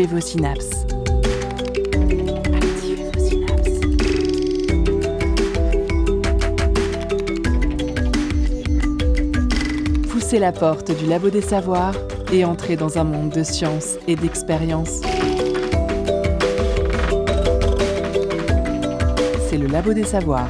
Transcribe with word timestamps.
Activez 0.00 0.14
vos 0.14 0.20
synapses. 0.20 0.86
Poussez 10.08 10.38
la 10.38 10.52
porte 10.52 10.96
du 10.98 11.04
labo 11.04 11.28
des 11.28 11.42
savoirs 11.42 11.94
et 12.32 12.46
entrez 12.46 12.76
dans 12.76 12.96
un 12.96 13.04
monde 13.04 13.28
de 13.28 13.42
science 13.42 13.98
et 14.06 14.16
d'expérience. 14.16 15.02
C'est 19.50 19.58
le 19.58 19.66
labo 19.66 19.92
des 19.92 20.04
savoirs. 20.04 20.48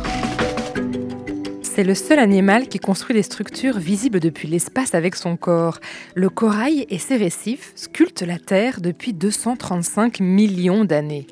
C'est 1.81 1.85
le 1.85 1.95
seul 1.95 2.19
animal 2.19 2.69
qui 2.69 2.79
construit 2.79 3.15
des 3.15 3.23
structures 3.23 3.79
visibles 3.79 4.21
depuis 4.21 4.47
l'espace 4.47 4.95
avec 4.95 5.17
son 5.17 5.37
corps. 5.37 5.79
Le 6.17 6.29
corail 6.29 6.87
et 6.91 6.99
ses 6.99 7.17
récifs 7.17 7.73
sculptent 7.77 8.23
la 8.23 8.39
Terre 8.39 8.81
depuis 8.81 9.13
235 9.13 10.21
millions 10.21 10.85
d'années. 10.85 11.27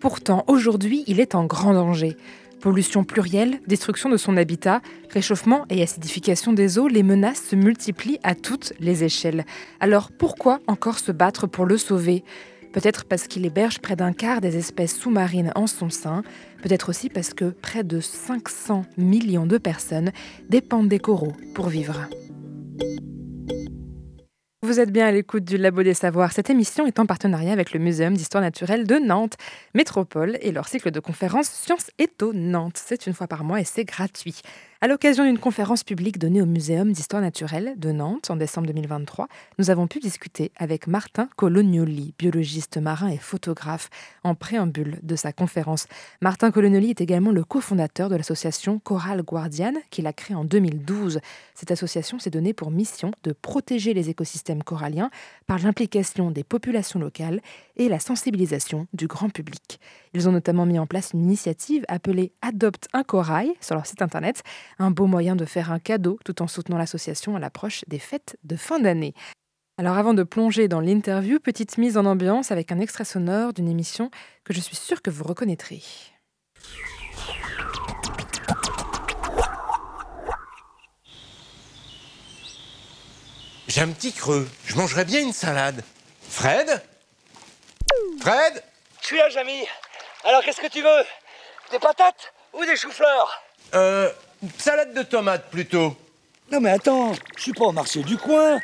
Pourtant, 0.00 0.44
aujourd'hui, 0.48 1.04
il 1.06 1.20
est 1.20 1.36
en 1.36 1.44
grand 1.44 1.72
danger. 1.72 2.16
Pollution 2.60 3.04
plurielle, 3.04 3.60
destruction 3.68 4.08
de 4.08 4.16
son 4.16 4.36
habitat, 4.36 4.80
réchauffement 5.10 5.66
et 5.70 5.82
acidification 5.82 6.52
des 6.52 6.78
eaux, 6.78 6.88
les 6.88 7.02
menaces 7.02 7.42
se 7.42 7.56
multiplient 7.56 8.18
à 8.22 8.34
toutes 8.34 8.72
les 8.80 9.04
échelles. 9.04 9.44
Alors 9.80 10.10
pourquoi 10.10 10.60
encore 10.66 10.98
se 10.98 11.12
battre 11.12 11.46
pour 11.46 11.66
le 11.66 11.76
sauver? 11.76 12.24
Peut-être 12.72 13.04
parce 13.04 13.28
qu'il 13.28 13.46
héberge 13.46 13.78
près 13.78 13.94
d'un 13.94 14.12
quart 14.12 14.40
des 14.40 14.56
espèces 14.56 14.96
sous-marines 14.96 15.52
en 15.54 15.68
son 15.68 15.90
sein, 15.90 16.24
peut-être 16.60 16.88
aussi 16.88 17.08
parce 17.08 17.32
que 17.32 17.50
près 17.50 17.84
de 17.84 18.00
500 18.00 18.82
millions 18.96 19.46
de 19.46 19.58
personnes 19.58 20.10
dépendent 20.48 20.88
des 20.88 20.98
coraux 20.98 21.34
pour 21.54 21.68
vivre. 21.68 22.08
Vous 24.64 24.80
êtes 24.80 24.90
bien 24.90 25.06
à 25.06 25.12
l'écoute 25.12 25.44
du 25.44 25.58
Labo 25.58 25.82
des 25.82 25.92
Savoirs. 25.92 26.32
Cette 26.32 26.48
émission 26.48 26.86
est 26.86 26.98
en 26.98 27.04
partenariat 27.04 27.52
avec 27.52 27.74
le 27.74 27.78
Muséum 27.78 28.14
d'histoire 28.14 28.42
naturelle 28.42 28.86
de 28.86 28.94
Nantes, 28.94 29.34
Métropole 29.74 30.38
et 30.40 30.52
leur 30.52 30.68
cycle 30.68 30.90
de 30.90 31.00
conférences 31.00 31.50
Sciences 31.50 31.90
étonnantes. 31.98 32.78
C'est 32.82 33.06
une 33.06 33.12
fois 33.12 33.26
par 33.26 33.44
mois 33.44 33.60
et 33.60 33.64
c'est 33.64 33.84
gratuit. 33.84 34.40
À 34.84 34.86
l'occasion 34.86 35.24
d'une 35.24 35.38
conférence 35.38 35.82
publique 35.82 36.18
donnée 36.18 36.42
au 36.42 36.44
Muséum 36.44 36.92
d'histoire 36.92 37.22
naturelle 37.22 37.72
de 37.78 37.90
Nantes 37.90 38.28
en 38.28 38.36
décembre 38.36 38.66
2023, 38.66 39.28
nous 39.58 39.70
avons 39.70 39.86
pu 39.86 39.98
discuter 39.98 40.52
avec 40.58 40.88
Martin 40.88 41.26
Colognoli, 41.36 42.12
biologiste 42.18 42.76
marin 42.76 43.08
et 43.08 43.16
photographe, 43.16 43.88
en 44.24 44.34
préambule 44.34 44.98
de 45.02 45.16
sa 45.16 45.32
conférence. 45.32 45.86
Martin 46.20 46.50
Colognoli 46.50 46.90
est 46.90 47.00
également 47.00 47.30
le 47.30 47.44
cofondateur 47.44 48.10
de 48.10 48.16
l'association 48.16 48.78
Coral 48.78 49.22
Guardian, 49.22 49.72
qu'il 49.88 50.06
a 50.06 50.12
créée 50.12 50.36
en 50.36 50.44
2012. 50.44 51.20
Cette 51.54 51.70
association 51.70 52.18
s'est 52.18 52.28
donnée 52.28 52.52
pour 52.52 52.70
mission 52.70 53.10
de 53.22 53.32
protéger 53.32 53.94
les 53.94 54.10
écosystèmes 54.10 54.62
coralliens 54.62 55.08
par 55.46 55.60
l'implication 55.60 56.30
des 56.30 56.44
populations 56.44 57.00
locales 57.00 57.40
et 57.78 57.88
la 57.88 58.00
sensibilisation 58.00 58.86
du 58.92 59.06
grand 59.06 59.30
public. 59.30 59.80
Ils 60.14 60.28
ont 60.28 60.32
notamment 60.32 60.64
mis 60.64 60.78
en 60.78 60.86
place 60.86 61.10
une 61.12 61.22
initiative 61.22 61.84
appelée 61.88 62.32
Adopte 62.40 62.86
un 62.92 63.02
corail 63.02 63.52
sur 63.60 63.74
leur 63.74 63.84
site 63.84 64.00
internet, 64.00 64.44
un 64.78 64.92
beau 64.92 65.06
moyen 65.06 65.34
de 65.34 65.44
faire 65.44 65.72
un 65.72 65.80
cadeau 65.80 66.20
tout 66.24 66.40
en 66.40 66.46
soutenant 66.46 66.78
l'association 66.78 67.34
à 67.34 67.40
l'approche 67.40 67.84
des 67.88 67.98
fêtes 67.98 68.38
de 68.44 68.54
fin 68.54 68.78
d'année. 68.78 69.12
Alors 69.76 69.98
avant 69.98 70.14
de 70.14 70.22
plonger 70.22 70.68
dans 70.68 70.78
l'interview, 70.78 71.40
petite 71.40 71.78
mise 71.78 71.96
en 71.98 72.06
ambiance 72.06 72.52
avec 72.52 72.70
un 72.70 72.78
extrait 72.78 73.04
sonore 73.04 73.52
d'une 73.52 73.66
émission 73.66 74.12
que 74.44 74.54
je 74.54 74.60
suis 74.60 74.76
sûre 74.76 75.02
que 75.02 75.10
vous 75.10 75.24
reconnaîtrez. 75.24 75.82
J'ai 83.66 83.80
un 83.80 83.88
petit 83.88 84.12
creux. 84.12 84.48
Je 84.66 84.76
mangerais 84.76 85.04
bien 85.04 85.20
une 85.20 85.32
salade. 85.32 85.82
Fred? 86.28 86.80
Fred? 88.20 88.62
Suis 89.00 89.16
là, 89.16 89.28
Jamy. 89.30 89.64
Alors, 90.24 90.42
qu'est-ce 90.42 90.60
que 90.60 90.68
tu 90.68 90.82
veux? 90.82 91.04
Des 91.70 91.78
patates 91.78 92.32
ou 92.52 92.64
des 92.64 92.76
choux-fleurs? 92.76 93.42
Euh. 93.74 94.10
Salade 94.58 94.92
de 94.94 95.02
tomates 95.02 95.50
plutôt. 95.50 95.96
Non, 96.52 96.60
mais 96.60 96.70
attends, 96.70 97.12
je 97.36 97.42
suis 97.42 97.52
pas 97.52 97.64
au 97.64 97.72
marché 97.72 98.02
du 98.02 98.16
coin. 98.18 98.58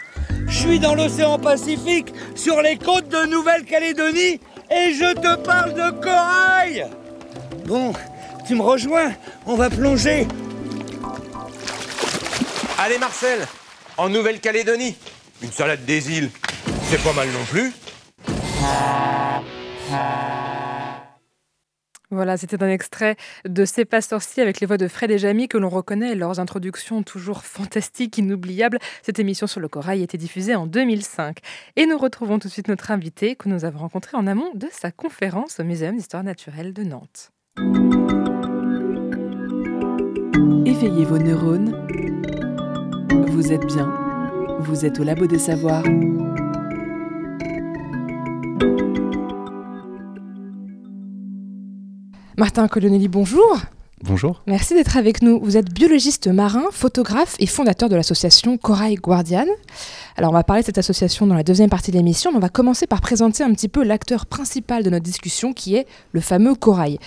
Je 0.46 0.58
suis 0.58 0.78
dans 0.78 0.94
l'océan 0.94 1.38
Pacifique, 1.38 2.12
sur 2.34 2.60
les 2.60 2.76
côtes 2.76 3.08
de 3.08 3.24
Nouvelle-Calédonie, 3.24 4.40
et 4.70 4.94
je 4.94 5.14
te 5.14 5.36
parle 5.36 5.72
de 5.72 5.90
corail 6.02 6.86
Bon, 7.64 7.92
tu 8.46 8.54
me 8.54 8.62
rejoins? 8.62 9.12
On 9.46 9.54
va 9.54 9.70
plonger. 9.70 10.26
Allez 12.78 12.98
Marcel, 12.98 13.46
en 13.96 14.08
Nouvelle-Calédonie. 14.08 14.96
Une 15.42 15.52
salade 15.52 15.84
des 15.84 16.10
îles, 16.10 16.30
c'est 16.90 17.02
pas 17.02 17.12
mal 17.12 17.28
non 17.28 17.44
plus. 17.44 17.72
Voilà, 22.12 22.36
c'était 22.36 22.60
un 22.60 22.68
extrait 22.68 23.16
de 23.44 23.64
C'est 23.64 23.84
pas 23.84 24.00
sorcier 24.00 24.42
avec 24.42 24.58
les 24.58 24.66
voix 24.66 24.76
de 24.76 24.88
Fred 24.88 25.12
et 25.12 25.18
Jamy 25.18 25.46
que 25.46 25.58
l'on 25.58 25.68
reconnaît 25.68 26.16
leurs 26.16 26.40
introductions 26.40 27.04
toujours 27.04 27.44
fantastiques, 27.44 28.18
inoubliables. 28.18 28.78
Cette 29.02 29.20
émission 29.20 29.46
sur 29.46 29.60
le 29.60 29.68
corail 29.68 30.02
était 30.02 30.18
diffusée 30.18 30.56
en 30.56 30.66
2005. 30.66 31.38
Et 31.76 31.86
nous 31.86 31.96
retrouvons 31.96 32.40
tout 32.40 32.48
de 32.48 32.52
suite 32.52 32.66
notre 32.66 32.90
invité 32.90 33.36
que 33.36 33.48
nous 33.48 33.64
avons 33.64 33.78
rencontré 33.78 34.16
en 34.16 34.26
amont 34.26 34.50
de 34.54 34.66
sa 34.72 34.90
conférence 34.90 35.60
au 35.60 35.64
Muséum 35.64 35.96
d'histoire 35.96 36.24
naturelle 36.24 36.72
de 36.72 36.82
Nantes. 36.82 37.30
Éveillez 40.66 41.04
vos 41.04 41.18
neurones. 41.18 41.76
Vous 43.28 43.52
êtes 43.52 43.66
bien. 43.66 43.88
Vous 44.58 44.84
êtes 44.84 44.98
au 44.98 45.04
labo 45.04 45.26
des 45.26 45.38
savoirs. 45.38 45.84
Martin 52.40 52.68
Colonelli, 52.68 53.06
bonjour. 53.08 53.58
Bonjour. 54.02 54.40
Merci 54.46 54.72
d'être 54.72 54.96
avec 54.96 55.20
nous. 55.20 55.38
Vous 55.42 55.58
êtes 55.58 55.70
biologiste 55.70 56.26
marin, 56.26 56.64
photographe 56.72 57.36
et 57.38 57.44
fondateur 57.44 57.90
de 57.90 57.96
l'association 57.96 58.56
Corail 58.56 58.94
Guardian. 58.94 59.44
Alors, 60.16 60.30
on 60.30 60.32
va 60.32 60.42
parler 60.42 60.62
de 60.62 60.66
cette 60.66 60.78
association 60.78 61.26
dans 61.26 61.34
la 61.34 61.42
deuxième 61.42 61.68
partie 61.68 61.90
de 61.90 61.98
l'émission, 61.98 62.30
mais 62.30 62.38
on 62.38 62.40
va 62.40 62.48
commencer 62.48 62.86
par 62.86 63.02
présenter 63.02 63.44
un 63.44 63.52
petit 63.52 63.68
peu 63.68 63.84
l'acteur 63.84 64.24
principal 64.24 64.82
de 64.82 64.88
notre 64.88 65.04
discussion, 65.04 65.52
qui 65.52 65.76
est 65.76 65.86
le 66.12 66.22
fameux 66.22 66.54
corail. 66.54 66.98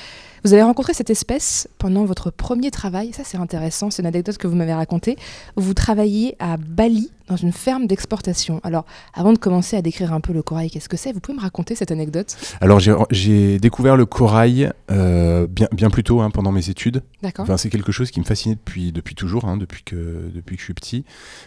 Vous 0.44 0.52
avez 0.54 0.62
rencontré 0.64 0.94
cette 0.94 1.10
espèce 1.10 1.70
pendant 1.78 2.04
votre 2.04 2.30
premier 2.30 2.70
travail. 2.70 3.14
Ça, 3.14 3.24
c'est 3.24 3.38
intéressant. 3.38 3.90
C'est 3.90 4.02
une 4.02 4.08
anecdote 4.08 4.38
que 4.38 4.48
vous 4.48 4.56
m'avez 4.56 4.74
racontée. 4.74 5.18
Vous 5.56 5.74
travailliez 5.74 6.36
à 6.40 6.58
Bali, 6.58 7.12
dans 7.30 7.38
une 7.38 7.54
ferme 7.54 7.88
d'exportation. 7.88 8.60
Alors, 8.64 8.86
avant 9.14 9.32
de 9.32 9.38
commencer 9.38 9.78
à 9.78 9.82
décrire 9.82 10.12
un 10.12 10.20
peu 10.20 10.34
le 10.34 10.42
corail, 10.44 10.70
qu'est-ce 10.70 10.90
que 10.90 10.98
c'est? 10.98 11.14
Vous 11.14 11.22
pouvez 11.22 11.38
me 11.38 11.42
raconter 11.42 11.76
cette 11.76 11.92
anecdote? 11.92 12.36
Alors, 12.60 12.82
j'ai- 12.82 12.94
j'ai 13.12 13.58
découvert 13.60 13.96
le 13.96 14.06
corail 14.06 14.72
euh, 14.92 15.48
bien, 15.48 15.70
bien 15.72 15.90
plus 15.90 16.04
tôt 16.04 16.20
hein, 16.20 16.30
pendant 16.30 16.52
mes 16.52 16.70
études. 16.70 17.04
D'accord. 17.22 17.44
Enfin, 17.44 17.56
c'est 17.56 17.70
quelque 17.70 17.94
chose 17.94 18.12
qui 18.12 18.20
me 18.20 18.26
fascinait 18.26 18.56
depuis, 18.56 18.92
depuis 18.92 19.16
toujours, 19.16 19.46
hein, 19.46 19.56
depuis, 19.56 19.84
que, 19.84 20.30
depuis 20.36 20.58
que 20.58 20.60
je 20.60 20.66
suis 20.66 20.74
petit. 20.74 21.06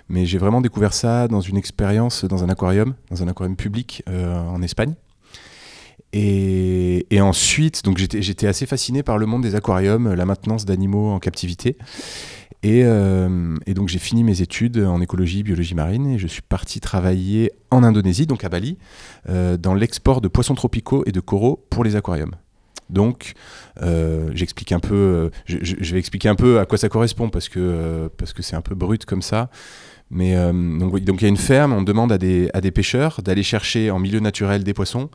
Mais 0.09 0.25
j'ai 0.25 0.39
vraiment 0.39 0.63
découvert 0.63 0.95
ça 0.95 1.29
dans 1.29 1.43
une 1.43 1.59
expérience 1.59 2.25
dans 2.25 2.45
un 2.45 2.49
aquarium, 2.49 2.95
dans 3.11 3.23
un 3.23 3.29
aquarium 3.29 3.57
public 3.57 4.03
euh, 4.09 4.39
en 4.49 4.63
Espagne. 4.63 4.95
Et, 6.19 7.21
ensuite, 7.21 7.85
donc 7.85 7.99
j'étais 7.99 8.47
assez 8.47 8.65
fasciné 8.67 9.03
par 9.03 9.19
le 9.19 9.27
monde 9.27 9.43
des 9.43 9.55
aquariums, 9.55 10.15
la 10.15 10.25
maintenance 10.25 10.65
d'animaux 10.65 11.11
en 11.11 11.19
captivité. 11.19 11.77
Et, 12.63 12.83
euh, 12.85 13.55
et 13.67 13.75
donc 13.75 13.89
j'ai 13.89 13.99
fini 13.99 14.25
mes 14.25 14.41
études 14.41 14.79
en 14.79 15.01
écologie, 15.01 15.43
biologie 15.43 15.75
marine, 15.75 16.07
et 16.07 16.19
je 16.19 16.27
suis 16.27 16.43
parti 16.43 16.81
travailler 16.81 17.53
en 17.71 17.83
Indonésie, 17.83 18.27
donc 18.27 18.45
à 18.45 18.49
Bali, 18.49 18.79
euh, 19.29 19.57
dans 19.59 19.75
l'export 19.75 20.21
de 20.23 20.29
poissons 20.29 20.55
tropicaux 20.55 21.03
et 21.07 21.13
de 21.13 21.21
coraux 21.21 21.65
pour 21.69 21.85
les 21.85 21.97
aquariums. 21.97 22.35
Donc, 22.89 23.35
euh, 23.83 24.31
j'explique 24.35 24.73
un 24.73 24.81
peu, 24.81 25.31
je, 25.45 25.59
je- 25.61 25.93
vais 25.93 25.99
expliquer 25.99 26.29
un 26.29 26.35
peu 26.37 26.61
à 26.61 26.67
quoi 26.67 26.79
ça 26.79 26.89
correspond 26.89 27.29
parce 27.31 27.49
que 27.49 28.09
parce 28.17 28.33
que 28.33 28.43
c'est 28.43 28.55
un 28.57 28.61
peu 28.63 28.75
brut 28.77 29.05
comme 29.05 29.23
ça. 29.23 29.51
Mais 30.11 30.37
euh, 30.37 30.53
donc 30.53 31.21
il 31.21 31.23
y 31.23 31.27
a 31.27 31.29
une 31.29 31.37
ferme, 31.37 31.73
on 31.73 31.83
demande 31.83 32.13
à 32.13 32.19
des 32.19 32.71
pêcheurs 32.73 33.21
d'aller 33.23 33.43
chercher 33.43 33.91
en 33.91 33.99
milieu 33.99 34.21
naturel 34.21 34.63
des 34.63 34.75
poissons 34.75 35.11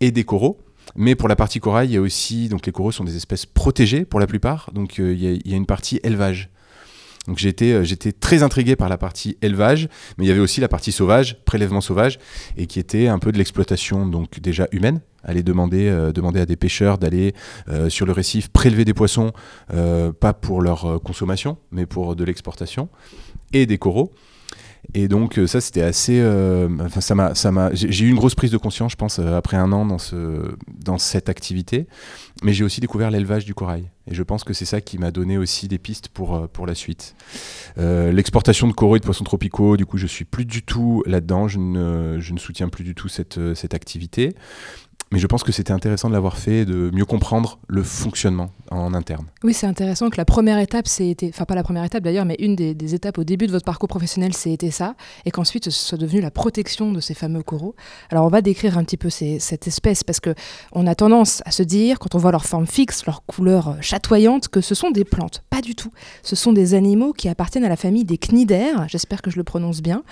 et 0.00 0.10
des 0.10 0.24
coraux. 0.24 0.58
Mais 0.94 1.16
pour 1.16 1.28
la 1.28 1.34
partie 1.34 1.58
corail, 1.58 1.88
il 1.88 1.94
y 1.94 1.96
a 1.96 2.00
aussi 2.00 2.48
donc 2.48 2.64
les 2.64 2.72
coraux 2.72 2.92
sont 2.92 3.02
des 3.04 3.16
espèces 3.16 3.44
protégées 3.44 4.04
pour 4.04 4.20
la 4.20 4.26
plupart. 4.28 4.70
Donc 4.72 5.00
euh, 5.00 5.12
il 5.14 5.42
y, 5.46 5.52
a- 5.52 5.56
une 5.56 5.66
partie 5.66 5.98
élevage. 6.04 6.48
Donc 7.26 7.38
j'étais 7.38 7.72
euh, 7.72 7.82
j'étais 7.82 8.12
très 8.12 8.44
intrigué 8.44 8.76
par 8.76 8.88
la 8.88 8.96
partie 8.98 9.36
élevage, 9.42 9.88
mais 10.16 10.24
il 10.24 10.28
y 10.28 10.30
avait 10.30 10.38
aussi 10.38 10.60
la 10.60 10.68
partie 10.68 10.92
sauvage, 10.92 11.42
prélèvement 11.44 11.80
sauvage, 11.80 12.20
et 12.56 12.68
qui 12.68 12.78
était 12.78 13.08
un 13.08 13.18
peu 13.18 13.32
de 13.32 13.38
l'exploitation 13.38 14.06
donc 14.06 14.38
déjà 14.38 14.68
humaine. 14.70 15.00
Aller 15.24 15.42
demander 15.42 15.88
à 15.88 16.46
des 16.46 16.54
pêcheurs 16.54 16.98
d'aller 16.98 17.34
sur 17.88 18.06
le 18.06 18.12
récif 18.12 18.48
prélever 18.48 18.84
des 18.84 18.94
poissons, 18.94 19.32
pas 20.20 20.32
pour 20.34 20.62
leur 20.62 21.02
consommation, 21.02 21.58
mais 21.72 21.84
pour 21.84 22.14
de 22.14 22.22
l'exportation, 22.22 22.88
et 23.52 23.66
des 23.66 23.76
coraux. 23.76 24.12
Et 24.94 25.08
donc 25.08 25.38
euh, 25.38 25.46
ça 25.46 25.60
c'était 25.60 25.82
assez, 25.82 26.20
euh, 26.20 26.68
enfin 26.80 27.00
ça 27.00 27.14
m'a, 27.14 27.34
ça 27.34 27.52
m'a, 27.52 27.70
j'ai 27.74 28.04
eu 28.04 28.08
une 28.08 28.16
grosse 28.16 28.34
prise 28.34 28.50
de 28.50 28.56
conscience, 28.56 28.92
je 28.92 28.96
pense, 28.96 29.18
euh, 29.18 29.36
après 29.36 29.56
un 29.56 29.72
an 29.72 29.84
dans 29.84 29.98
ce, 29.98 30.54
dans 30.68 30.98
cette 30.98 31.28
activité. 31.28 31.86
Mais 32.42 32.52
j'ai 32.52 32.64
aussi 32.64 32.80
découvert 32.80 33.10
l'élevage 33.10 33.44
du 33.44 33.54
corail. 33.54 33.90
Et 34.08 34.14
je 34.14 34.22
pense 34.22 34.44
que 34.44 34.52
c'est 34.52 34.66
ça 34.66 34.80
qui 34.80 34.98
m'a 34.98 35.10
donné 35.10 35.38
aussi 35.38 35.68
des 35.68 35.78
pistes 35.78 36.08
pour, 36.08 36.48
pour 36.48 36.66
la 36.66 36.74
suite. 36.74 37.16
L'exportation 37.76 38.68
de 38.68 38.72
coraux 38.72 38.96
et 38.96 39.00
de 39.00 39.04
poissons 39.04 39.24
tropicaux, 39.24 39.76
du 39.76 39.86
coup, 39.86 39.96
je 39.96 40.06
suis 40.06 40.24
plus 40.24 40.44
du 40.44 40.62
tout 40.62 41.02
là-dedans. 41.06 41.48
Je 41.48 41.58
ne, 41.58 42.20
je 42.20 42.32
ne 42.34 42.38
soutiens 42.38 42.68
plus 42.68 42.84
du 42.84 42.94
tout 42.94 43.08
cette, 43.08 43.54
cette 43.54 43.72
activité. 43.74 44.34
Mais 45.12 45.20
je 45.20 45.26
pense 45.28 45.44
que 45.44 45.52
c'était 45.52 45.72
intéressant 45.72 46.08
de 46.08 46.14
l'avoir 46.14 46.36
fait, 46.36 46.64
de 46.64 46.90
mieux 46.92 47.04
comprendre 47.04 47.60
le 47.68 47.84
fonctionnement 47.84 48.50
en 48.72 48.92
interne. 48.92 49.26
Oui, 49.44 49.54
c'est 49.54 49.68
intéressant 49.68 50.10
que 50.10 50.16
la 50.16 50.24
première 50.24 50.58
étape, 50.58 50.88
c'était, 50.88 51.30
enfin 51.32 51.44
pas 51.44 51.54
la 51.54 51.62
première 51.62 51.84
étape 51.84 52.02
d'ailleurs, 52.02 52.24
mais 52.24 52.34
une 52.40 52.56
des, 52.56 52.94
étapes 52.94 53.18
au 53.18 53.24
début 53.24 53.46
de 53.46 53.52
votre 53.52 53.64
parcours 53.64 53.88
professionnel, 53.88 54.34
c'était 54.34 54.72
ça, 54.72 54.96
et 55.24 55.30
qu'ensuite 55.30 55.66
ce 55.66 55.70
soit 55.70 55.98
devenu 55.98 56.20
la 56.20 56.32
protection 56.32 56.90
de 56.90 57.00
ces 57.00 57.14
fameux 57.14 57.44
coraux. 57.44 57.76
Alors 58.10 58.24
on 58.24 58.28
va 58.28 58.42
décrire 58.42 58.78
un 58.78 58.84
petit 58.84 58.96
peu 58.96 59.08
cette 59.10 59.68
espèce 59.68 60.02
parce 60.02 60.18
que 60.18 60.34
on 60.72 60.86
a 60.88 60.96
tendance 60.96 61.40
à 61.44 61.52
se 61.52 61.62
dire, 61.62 62.00
quand 62.00 62.16
on 62.16 62.18
voit 62.18 62.32
leur 62.32 62.44
forme 62.44 62.66
fixe, 62.66 63.06
leur 63.06 63.24
couleur 63.26 63.76
chatoyante, 63.80 64.48
que 64.48 64.60
ce 64.60 64.74
sont 64.74 64.90
des 64.90 65.04
plantes. 65.04 65.44
Pas 65.50 65.60
du 65.60 65.76
tout. 65.76 65.92
Ce 66.24 66.34
sont 66.34 66.52
des 66.52 66.74
animaux 66.74 67.12
qui 67.12 67.28
appartiennent 67.28 67.64
à 67.64 67.68
la 67.68 67.76
famille 67.76 68.04
des 68.04 68.18
cnidaires, 68.18 68.86
j'espère 68.88 69.22
que 69.22 69.30
je 69.30 69.36
le 69.36 69.44
prononce 69.44 69.82
bien, 69.82 70.02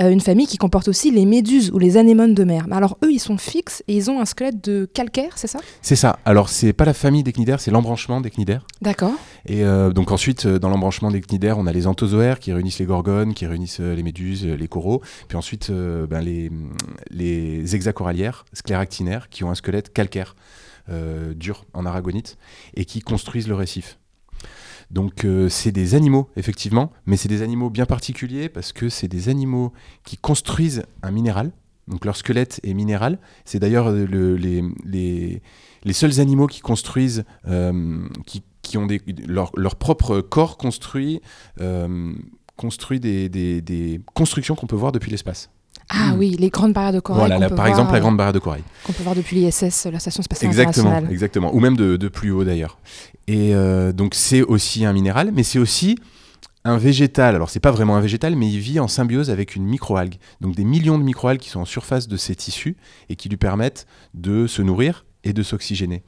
Euh, 0.00 0.10
une 0.10 0.20
famille 0.20 0.46
qui 0.46 0.58
comporte 0.58 0.88
aussi 0.88 1.10
les 1.10 1.24
méduses 1.24 1.70
ou 1.72 1.78
les 1.78 1.96
anémones 1.96 2.34
de 2.34 2.44
mer. 2.44 2.66
Alors 2.70 2.98
eux, 3.02 3.10
ils 3.10 3.18
sont 3.18 3.38
fixes 3.38 3.82
et 3.88 3.96
ils 3.96 4.10
ont 4.10 4.20
un 4.20 4.24
squelette 4.36 4.62
de 4.62 4.84
calcaire, 4.84 5.32
c'est 5.36 5.46
ça? 5.46 5.60
C'est 5.80 5.96
ça. 5.96 6.18
Alors, 6.26 6.50
c'est 6.50 6.74
pas 6.74 6.84
la 6.84 6.92
famille 6.92 7.22
des 7.22 7.32
cnidaires, 7.32 7.58
c'est 7.58 7.70
l'embranchement 7.70 8.20
des 8.20 8.30
cnidaires. 8.30 8.66
D'accord. 8.82 9.14
Et 9.46 9.64
euh, 9.64 9.90
donc 9.90 10.12
ensuite, 10.12 10.44
euh, 10.44 10.58
dans 10.58 10.68
l'embranchement 10.68 11.10
des 11.10 11.22
cnidaires, 11.22 11.56
on 11.56 11.66
a 11.66 11.72
les 11.72 11.86
anthozoaires 11.86 12.38
qui 12.38 12.52
réunissent 12.52 12.78
les 12.78 12.84
gorgones, 12.84 13.32
qui 13.32 13.46
réunissent 13.46 13.80
euh, 13.80 13.94
les 13.94 14.02
méduses, 14.02 14.44
les 14.44 14.68
coraux. 14.68 15.00
Puis 15.28 15.38
ensuite, 15.38 15.70
euh, 15.70 16.06
ben, 16.06 16.20
les, 16.20 16.50
les 17.08 17.74
hexacorallières, 17.74 18.44
scléractinaires, 18.52 19.30
qui 19.30 19.42
ont 19.42 19.50
un 19.50 19.54
squelette 19.54 19.90
calcaire, 19.94 20.36
euh, 20.90 21.32
dur, 21.32 21.64
en 21.72 21.86
aragonite, 21.86 22.36
et 22.74 22.84
qui 22.84 23.00
construisent 23.00 23.48
le 23.48 23.54
récif. 23.54 23.98
Donc 24.90 25.24
euh, 25.24 25.48
c'est 25.48 25.72
des 25.72 25.94
animaux, 25.94 26.28
effectivement, 26.36 26.92
mais 27.06 27.16
c'est 27.16 27.30
des 27.30 27.40
animaux 27.40 27.70
bien 27.70 27.86
particuliers 27.86 28.50
parce 28.50 28.74
que 28.74 28.90
c'est 28.90 29.08
des 29.08 29.30
animaux 29.30 29.72
qui 30.04 30.18
construisent 30.18 30.82
un 31.02 31.10
minéral. 31.10 31.52
Donc 31.88 32.04
leur 32.04 32.16
squelette 32.16 32.60
est 32.64 32.74
minéral. 32.74 33.18
C'est 33.44 33.58
d'ailleurs 33.58 33.88
euh, 33.88 34.06
le- 34.06 34.36
les, 34.36 34.62
les, 34.84 35.42
les 35.84 35.92
seuls 35.92 36.20
animaux 36.20 36.46
qui 36.48 36.60
construisent, 36.60 37.24
euh, 37.48 38.06
qui, 38.26 38.42
qui 38.62 38.76
ont 38.78 38.86
des, 38.86 39.00
leur, 39.26 39.52
leur 39.56 39.76
propre 39.76 40.20
corps 40.20 40.56
construit, 40.58 41.20
euh, 41.60 42.12
construit 42.56 42.98
des, 43.00 43.28
des- 43.28 43.60
des 43.60 44.00
constructions 44.14 44.54
qu'on 44.56 44.66
peut 44.66 44.76
voir 44.76 44.92
depuis 44.92 45.10
l'espace. 45.10 45.50
Ah 45.88 46.14
Hmm. 46.14 46.18
oui, 46.18 46.36
les 46.36 46.50
grandes 46.50 46.72
barrières 46.72 46.92
de 46.94 46.98
corail. 46.98 47.20
Voilà, 47.20 47.36
qu'on 47.36 47.40
la- 47.42 47.48
peut 47.48 47.54
par 47.54 47.66
voir, 47.66 47.76
exemple 47.78 47.92
la 47.92 48.00
grande 48.00 48.16
barrière 48.16 48.32
de 48.32 48.40
corail. 48.40 48.62
qu'on 48.84 48.92
peut 48.92 49.04
voir 49.04 49.14
depuis 49.14 49.36
l'ISS, 49.36 49.86
la 49.86 50.00
station 50.00 50.20
spatiale 50.24 50.50
Exactement, 50.50 50.86
internationale. 50.88 51.12
exactement. 51.12 51.54
Ou 51.54 51.60
même 51.60 51.76
de, 51.76 51.96
de 51.96 52.08
plus 52.08 52.32
haut 52.32 52.42
d'ailleurs. 52.42 52.78
Et 53.28 53.54
euh, 53.54 53.92
donc 53.92 54.14
c'est 54.16 54.42
aussi 54.42 54.84
un 54.84 54.92
minéral, 54.92 55.30
mais 55.32 55.44
c'est 55.44 55.60
aussi 55.60 55.96
un 56.66 56.78
végétal. 56.78 57.34
Alors 57.34 57.50
c'est 57.50 57.60
pas 57.60 57.70
vraiment 57.70 57.96
un 57.96 58.00
végétal, 58.00 58.36
mais 58.36 58.48
il 58.48 58.58
vit 58.58 58.80
en 58.80 58.88
symbiose 58.88 59.30
avec 59.30 59.56
une 59.56 59.64
microalgue. 59.64 60.16
Donc 60.40 60.54
des 60.54 60.64
millions 60.64 60.98
de 60.98 61.04
microalgues 61.04 61.40
qui 61.40 61.50
sont 61.50 61.60
en 61.60 61.64
surface 61.66 62.08
de 62.08 62.16
ses 62.16 62.34
tissus 62.34 62.76
et 63.08 63.16
qui 63.16 63.28
lui 63.28 63.36
permettent 63.36 63.86
de 64.14 64.46
se 64.46 64.62
nourrir 64.62 65.06
et 65.24 65.32
de 65.32 65.42
s'oxygéner. 65.42 66.02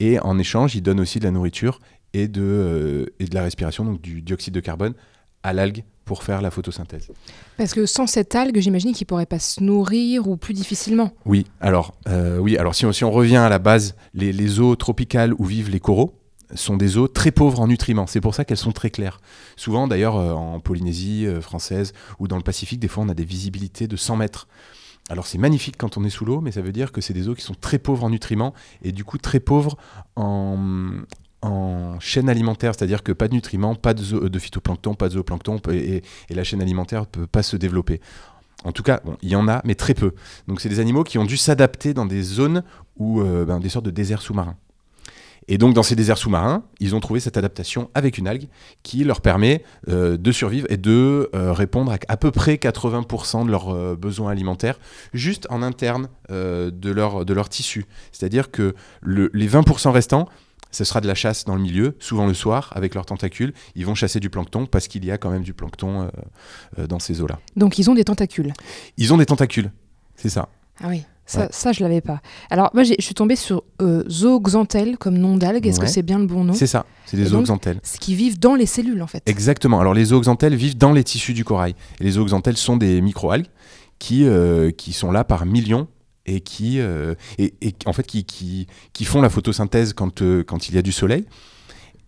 Et 0.00 0.20
en 0.20 0.38
échange, 0.38 0.74
il 0.74 0.82
donne 0.82 1.00
aussi 1.00 1.18
de 1.18 1.24
la 1.24 1.30
nourriture 1.30 1.80
et 2.14 2.28
de, 2.28 2.42
euh, 2.42 3.06
et 3.18 3.24
de 3.24 3.34
la 3.34 3.42
respiration, 3.42 3.84
donc 3.84 4.00
du 4.00 4.22
dioxyde 4.22 4.54
de 4.54 4.60
carbone, 4.60 4.94
à 5.42 5.52
l'algue 5.52 5.84
pour 6.04 6.22
faire 6.22 6.40
la 6.40 6.50
photosynthèse. 6.50 7.08
Parce 7.58 7.74
que 7.74 7.84
sans 7.84 8.06
cette 8.06 8.34
algue, 8.34 8.58
j'imagine 8.60 8.92
qu'il 8.92 9.06
pourrait 9.06 9.26
pas 9.26 9.38
se 9.38 9.62
nourrir 9.62 10.26
ou 10.26 10.36
plus 10.36 10.54
difficilement. 10.54 11.12
Oui, 11.26 11.46
alors, 11.60 11.94
euh, 12.08 12.38
oui, 12.38 12.56
alors 12.56 12.74
si, 12.74 12.86
on, 12.86 12.92
si 12.92 13.04
on 13.04 13.10
revient 13.10 13.36
à 13.36 13.48
la 13.50 13.58
base, 13.58 13.94
les, 14.14 14.32
les 14.32 14.58
eaux 14.58 14.74
tropicales 14.74 15.34
où 15.38 15.44
vivent 15.44 15.70
les 15.70 15.80
coraux 15.80 16.17
sont 16.54 16.76
des 16.76 16.96
eaux 16.96 17.08
très 17.08 17.30
pauvres 17.30 17.60
en 17.60 17.66
nutriments. 17.66 18.06
C'est 18.06 18.20
pour 18.20 18.34
ça 18.34 18.44
qu'elles 18.44 18.56
sont 18.56 18.72
très 18.72 18.90
claires. 18.90 19.20
Souvent, 19.56 19.88
d'ailleurs, 19.88 20.16
euh, 20.16 20.32
en 20.32 20.60
Polynésie 20.60 21.26
euh, 21.26 21.40
française 21.40 21.92
ou 22.18 22.28
dans 22.28 22.36
le 22.36 22.42
Pacifique, 22.42 22.80
des 22.80 22.88
fois, 22.88 23.04
on 23.04 23.08
a 23.08 23.14
des 23.14 23.24
visibilités 23.24 23.86
de 23.86 23.96
100 23.96 24.16
mètres. 24.16 24.48
Alors 25.10 25.26
c'est 25.26 25.38
magnifique 25.38 25.76
quand 25.78 25.96
on 25.96 26.04
est 26.04 26.10
sous 26.10 26.24
l'eau, 26.24 26.40
mais 26.40 26.52
ça 26.52 26.60
veut 26.60 26.72
dire 26.72 26.92
que 26.92 27.00
c'est 27.00 27.14
des 27.14 27.28
eaux 27.28 27.34
qui 27.34 27.42
sont 27.42 27.54
très 27.58 27.78
pauvres 27.78 28.04
en 28.04 28.10
nutriments 28.10 28.52
et 28.82 28.92
du 28.92 29.04
coup 29.04 29.16
très 29.16 29.40
pauvres 29.40 29.76
en, 30.16 31.04
chaîne 32.00 32.28
alimentaire, 32.28 32.74
c'est-à-dire 32.74 33.02
que 33.02 33.12
pas 33.12 33.28
de 33.28 33.32
nutriments, 33.32 33.74
pas 33.74 33.94
de, 33.94 34.28
de 34.28 34.38
phytoplancton, 34.38 34.94
pas 34.94 35.08
de 35.08 35.14
zooplancton 35.14 35.60
et, 35.72 36.02
la 36.28 36.44
chaîne 36.44 36.60
alimentaire 36.60 37.02
ne 37.02 37.06
peut 37.06 37.26
pas 37.26 37.42
se 37.42 37.56
développer. 37.56 38.00
En 38.64 38.72
tout 38.72 38.82
cas, 38.82 39.00
bon, 39.04 39.16
il 39.22 39.30
y 39.30 39.36
en 39.36 39.48
a, 39.48 39.62
mais 39.64 39.74
très 39.74 39.94
peu. 39.94 40.12
Donc 40.46 40.60
c'est 40.60 40.68
des 40.68 40.80
animaux 40.80 41.04
qui 41.04 41.16
ont 41.16 41.24
dû 41.24 41.36
s'adapter 41.36 41.94
dans 41.94 42.06
des 42.06 42.22
zones 42.22 42.64
euh, 43.00 43.44
ben, 43.44 43.60
des 43.60 43.68
sortes 43.68 43.86
de 43.86 43.90
déserts 43.90 44.20
sous-marins. 44.20 44.56
Et 45.50 45.56
donc 45.58 45.74
dans 45.74 45.82
ces 45.82 45.96
déserts 45.96 46.18
sous-marins, 46.18 46.62
ils 46.78 46.94
ont 46.94 47.00
trouvé 47.00 47.20
cette 47.20 47.36
adaptation 47.38 47.90
avec 47.94 48.18
une 48.18 48.28
algue 48.28 48.48
qui 48.82 49.02
leur 49.04 49.20
permet 49.22 49.64
euh, 49.88 50.16
de 50.18 50.30
survivre 50.32 50.66
et 50.70 50.76
de 50.76 51.30
euh, 51.34 51.52
répondre 51.52 51.90
à 51.92 51.96
à 52.08 52.16
peu 52.16 52.30
près 52.30 52.54
80% 52.56 53.46
de 53.46 53.50
leurs 53.50 53.74
euh, 53.74 53.96
besoins 53.96 54.30
alimentaires 54.30 54.78
juste 55.14 55.46
en 55.50 55.62
interne 55.62 56.08
de, 56.30 56.90
leur, 56.90 57.24
de 57.24 57.32
leur 57.34 57.48
tissu. 57.48 57.86
C'est-à-dire 58.12 58.50
que 58.50 58.74
le- 59.00 59.30
les 59.32 59.48
20% 59.48 59.90
restants, 59.90 60.28
ce 60.70 60.84
sera 60.84 61.00
de 61.00 61.06
la 61.06 61.14
chasse 61.14 61.44
dans 61.46 61.54
le 61.56 61.62
milieu, 61.62 61.96
souvent 61.98 62.26
le 62.26 62.34
soir, 62.34 62.70
avec 62.76 62.94
leurs 62.94 63.06
tentacules. 63.06 63.54
Ils 63.74 63.86
vont 63.86 63.94
chasser 63.94 64.20
du 64.20 64.28
plancton 64.28 64.66
parce 64.66 64.86
qu'il 64.88 65.04
y 65.06 65.10
a 65.10 65.16
quand 65.16 65.30
même 65.30 65.42
du 65.42 65.54
plancton 65.54 66.10
dans 66.76 66.98
ces 66.98 67.22
eaux-là. 67.22 67.38
Donc 67.56 67.78
ils 67.78 67.88
ont 67.90 67.94
des 67.94 68.04
tentacules. 68.04 68.52
Ils 68.98 69.14
ont 69.14 69.16
des 69.16 69.24
tentacules, 69.26 69.72
c'est 70.16 70.28
ça. 70.28 70.48
Ah 70.82 70.88
oui. 70.88 71.04
Ça, 71.28 71.40
Ouais. 71.42 71.48
ça 71.50 71.72
je 71.72 71.82
l'avais 71.82 72.00
pas. 72.00 72.20
Alors 72.50 72.70
moi, 72.72 72.82
je 72.84 72.94
suis 73.00 73.14
tombée 73.14 73.36
sur 73.36 73.62
euh, 73.82 74.02
comme 74.98 75.18
nom 75.18 75.36
d'algue. 75.36 75.66
Est-ce 75.66 75.78
Ouais. 75.78 75.84
que 75.84 75.90
c'est 75.92 76.02
bien 76.02 76.18
le 76.18 76.26
bon 76.26 76.42
nom? 76.42 76.54
C'est 76.54 76.66
ça, 76.66 76.86
c'est 77.04 77.18
des 77.18 77.26
zooxanthelles. 77.26 77.80
Ce 77.82 77.98
qui 77.98 78.14
vivent 78.14 78.38
dans 78.38 78.54
les 78.54 78.64
cellules 78.64 79.02
en 79.02 79.06
fait. 79.06 79.22
Exactement. 79.26 79.78
Alors 79.78 79.92
les 79.92 80.06
zooxanthelles 80.06 80.54
vivent 80.56 80.78
dans 80.78 80.92
les 80.92 81.04
tissus 81.04 81.34
du 81.34 81.44
corail. 81.44 81.74
Et 82.00 82.04
les 82.04 82.12
zooxanthelles 82.12 82.56
sont 82.56 82.78
des 82.78 83.02
microalgues 83.02 83.46
qui, 83.98 84.24
euh, 84.24 84.70
qui 84.70 84.94
sont 84.94 85.12
là 85.12 85.22
par 85.22 85.44
millions 85.44 85.86
et 86.24 86.40
qui, 86.40 86.80
euh, 86.80 87.14
et, 87.36 87.52
et 87.60 87.74
en 87.84 87.92
fait, 87.92 88.06
qui, 88.06 88.24
qui, 88.24 88.66
qui 88.94 89.04
font 89.04 89.20
la 89.20 89.28
photosynthèse 89.28 89.92
quand, 89.92 90.22
euh, 90.22 90.42
quand 90.42 90.68
il 90.70 90.74
y 90.74 90.78
a 90.78 90.82
du 90.82 90.92
soleil. 90.92 91.26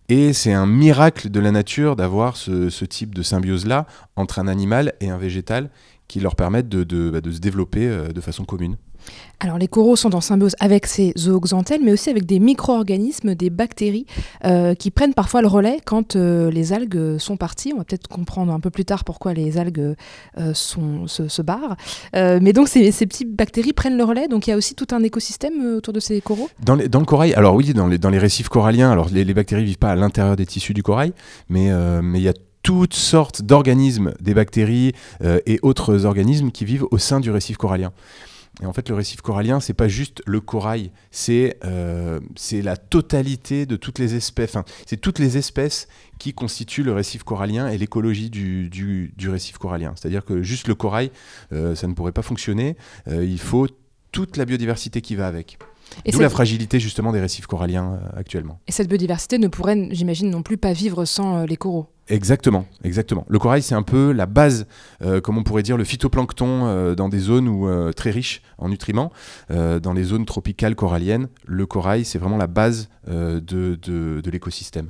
Et 0.09 0.33
c'est 0.33 0.53
un 0.53 0.65
miracle 0.65 1.29
de 1.29 1.39
la 1.39 1.51
nature 1.51 1.95
d'avoir 1.95 2.37
ce, 2.37 2.69
ce 2.69 2.85
type 2.85 3.13
de 3.15 3.21
symbiose-là 3.21 3.85
entre 4.15 4.39
un 4.39 4.47
animal 4.47 4.93
et 4.99 5.09
un 5.09 5.17
végétal 5.17 5.69
qui 6.07 6.19
leur 6.19 6.35
permettent 6.35 6.69
de, 6.69 6.83
de, 6.83 7.09
bah, 7.11 7.21
de 7.21 7.31
se 7.31 7.39
développer 7.39 7.87
de 8.13 8.21
façon 8.21 8.43
commune. 8.45 8.77
Alors 9.39 9.57
les 9.57 9.67
coraux 9.67 9.95
sont 9.95 10.13
en 10.13 10.21
symbiose 10.21 10.55
avec 10.59 10.85
ces 10.85 11.13
zooxanthelles, 11.17 11.81
mais 11.83 11.91
aussi 11.91 12.09
avec 12.09 12.25
des 12.25 12.39
micro-organismes, 12.39 13.33
des 13.33 13.49
bactéries, 13.49 14.05
euh, 14.45 14.75
qui 14.75 14.91
prennent 14.91 15.15
parfois 15.15 15.41
le 15.41 15.47
relais 15.47 15.79
quand 15.83 16.15
euh, 16.15 16.51
les 16.51 16.73
algues 16.73 17.17
sont 17.17 17.37
parties. 17.37 17.71
On 17.73 17.79
va 17.79 17.83
peut-être 17.83 18.07
comprendre 18.07 18.53
un 18.53 18.59
peu 18.59 18.69
plus 18.69 18.85
tard 18.85 19.03
pourquoi 19.03 19.33
les 19.33 19.57
algues 19.57 19.95
euh, 20.37 20.53
sont, 20.53 21.07
se, 21.07 21.41
barrent. 21.41 21.75
Euh, 22.15 22.39
mais 22.41 22.53
donc 22.53 22.67
ces, 22.67 22.91
petites 22.91 23.35
bactéries 23.35 23.73
prennent 23.73 23.97
le 23.97 24.03
relais, 24.03 24.27
donc 24.27 24.45
il 24.45 24.51
y 24.51 24.53
a 24.53 24.57
aussi 24.57 24.75
tout 24.75 24.87
un 24.91 25.01
écosystème 25.03 25.53
euh, 25.63 25.77
autour 25.77 25.93
de 25.93 25.99
ces 25.99 26.21
coraux. 26.21 26.49
Dans, 26.63 26.75
les- 26.75 26.87
le 26.87 27.05
corail, 27.05 27.33
alors 27.33 27.55
oui, 27.55 27.73
dans 27.73 27.87
les, 27.87 28.19
récifs 28.19 28.49
coralliens, 28.49 28.91
alors 28.91 29.09
les, 29.11 29.33
bactéries 29.33 29.63
vivent 29.63 29.79
pas 29.79 29.91
à 29.91 29.95
l'intérieur 29.95 30.35
des 30.35 30.45
tissus 30.45 30.73
du 30.73 30.83
corail, 30.83 31.13
mais 31.49 31.71
euh, 31.71 32.01
il 32.13 32.21
y 32.21 32.29
a 32.29 32.33
toutes 32.63 32.93
sortes 32.93 33.41
d'organismes, 33.41 34.13
des 34.21 34.33
bactéries 34.33 34.93
euh, 35.23 35.39
et 35.45 35.59
autres 35.61 36.05
organismes 36.05 36.51
qui 36.51 36.65
vivent 36.65 36.85
au 36.91 36.97
sein 36.97 37.19
du 37.19 37.31
récif 37.31 37.57
corallien. 37.57 37.91
Et 38.61 38.65
en 38.65 38.73
fait, 38.73 38.89
le 38.89 38.95
récif 38.95 39.21
corallien, 39.21 39.59
c'est 39.59 39.73
pas 39.73 39.87
juste 39.87 40.21
le 40.25 40.41
corail, 40.41 40.91
c'est 41.09 41.57
euh, 41.63 42.19
c'est 42.35 42.61
la 42.61 42.75
totalité 42.77 43.65
de 43.65 43.75
toutes 43.77 43.97
les 43.97 44.13
espèces. 44.15 44.49
Enfin, 44.51 44.65
c'est 44.85 44.97
toutes 44.99 45.19
les 45.19 45.37
espèces 45.37 45.87
qui 46.19 46.33
constituent 46.33 46.83
le 46.83 46.91
récif 46.93 47.23
corallien 47.23 47.69
et 47.69 47.77
l'écologie 47.77 48.29
du, 48.29 48.69
du, 48.69 49.13
du 49.17 49.29
récif 49.29 49.57
corallien. 49.57 49.93
C'est-à-dire 49.95 50.25
que 50.25 50.43
juste 50.43 50.67
le 50.67 50.75
corail, 50.75 51.11
euh, 51.53 51.75
ça 51.75 51.87
ne 51.87 51.93
pourrait 51.93 52.11
pas 52.11 52.21
fonctionner. 52.21 52.75
Euh, 53.07 53.23
il 53.25 53.39
faut 53.39 53.67
toute 54.11 54.35
la 54.37 54.45
biodiversité 54.45 55.01
qui 55.01 55.15
va 55.15 55.27
avec. 55.27 55.57
Et, 56.05 56.11
D'où 56.11 56.17
cette- 56.17 56.21
la 56.21 56.29
fragilité 56.29 56.79
justement 56.79 57.11
des 57.11 57.19
récifs 57.19 57.47
coralliens 57.47 57.99
actuellement. 58.15 58.59
et 58.67 58.71
cette 58.71 58.87
biodiversité 58.87 59.37
ne 59.39 59.47
pourrait, 59.47 59.89
j'imagine, 59.91 60.29
non 60.29 60.41
plus 60.43 60.57
pas 60.57 60.73
vivre 60.73 61.03
sans 61.05 61.45
les 61.45 61.57
coraux. 61.57 61.87
Exactement, 62.11 62.65
exactement. 62.83 63.25
Le 63.29 63.39
corail, 63.39 63.61
c'est 63.61 63.73
un 63.73 63.83
peu 63.83 64.11
la 64.11 64.25
base, 64.25 64.67
euh, 65.01 65.21
comme 65.21 65.37
on 65.37 65.43
pourrait 65.43 65.63
dire, 65.63 65.77
le 65.77 65.85
phytoplancton 65.85 66.65
euh, 66.65 66.93
dans 66.93 67.07
des 67.07 67.19
zones 67.19 67.47
où, 67.47 67.69
euh, 67.69 67.93
très 67.93 68.11
riches 68.11 68.41
en 68.57 68.67
nutriments. 68.67 69.11
Dans 69.49 69.93
les 69.93 70.03
zones 70.03 70.25
tropicales 70.25 70.75
coralliennes, 70.75 71.29
le 71.45 71.65
corail, 71.65 72.03
c'est 72.03 72.19
vraiment 72.19 72.37
la 72.37 72.47
base 72.47 72.89
de 73.07 74.29
l'écosystème. 74.29 74.89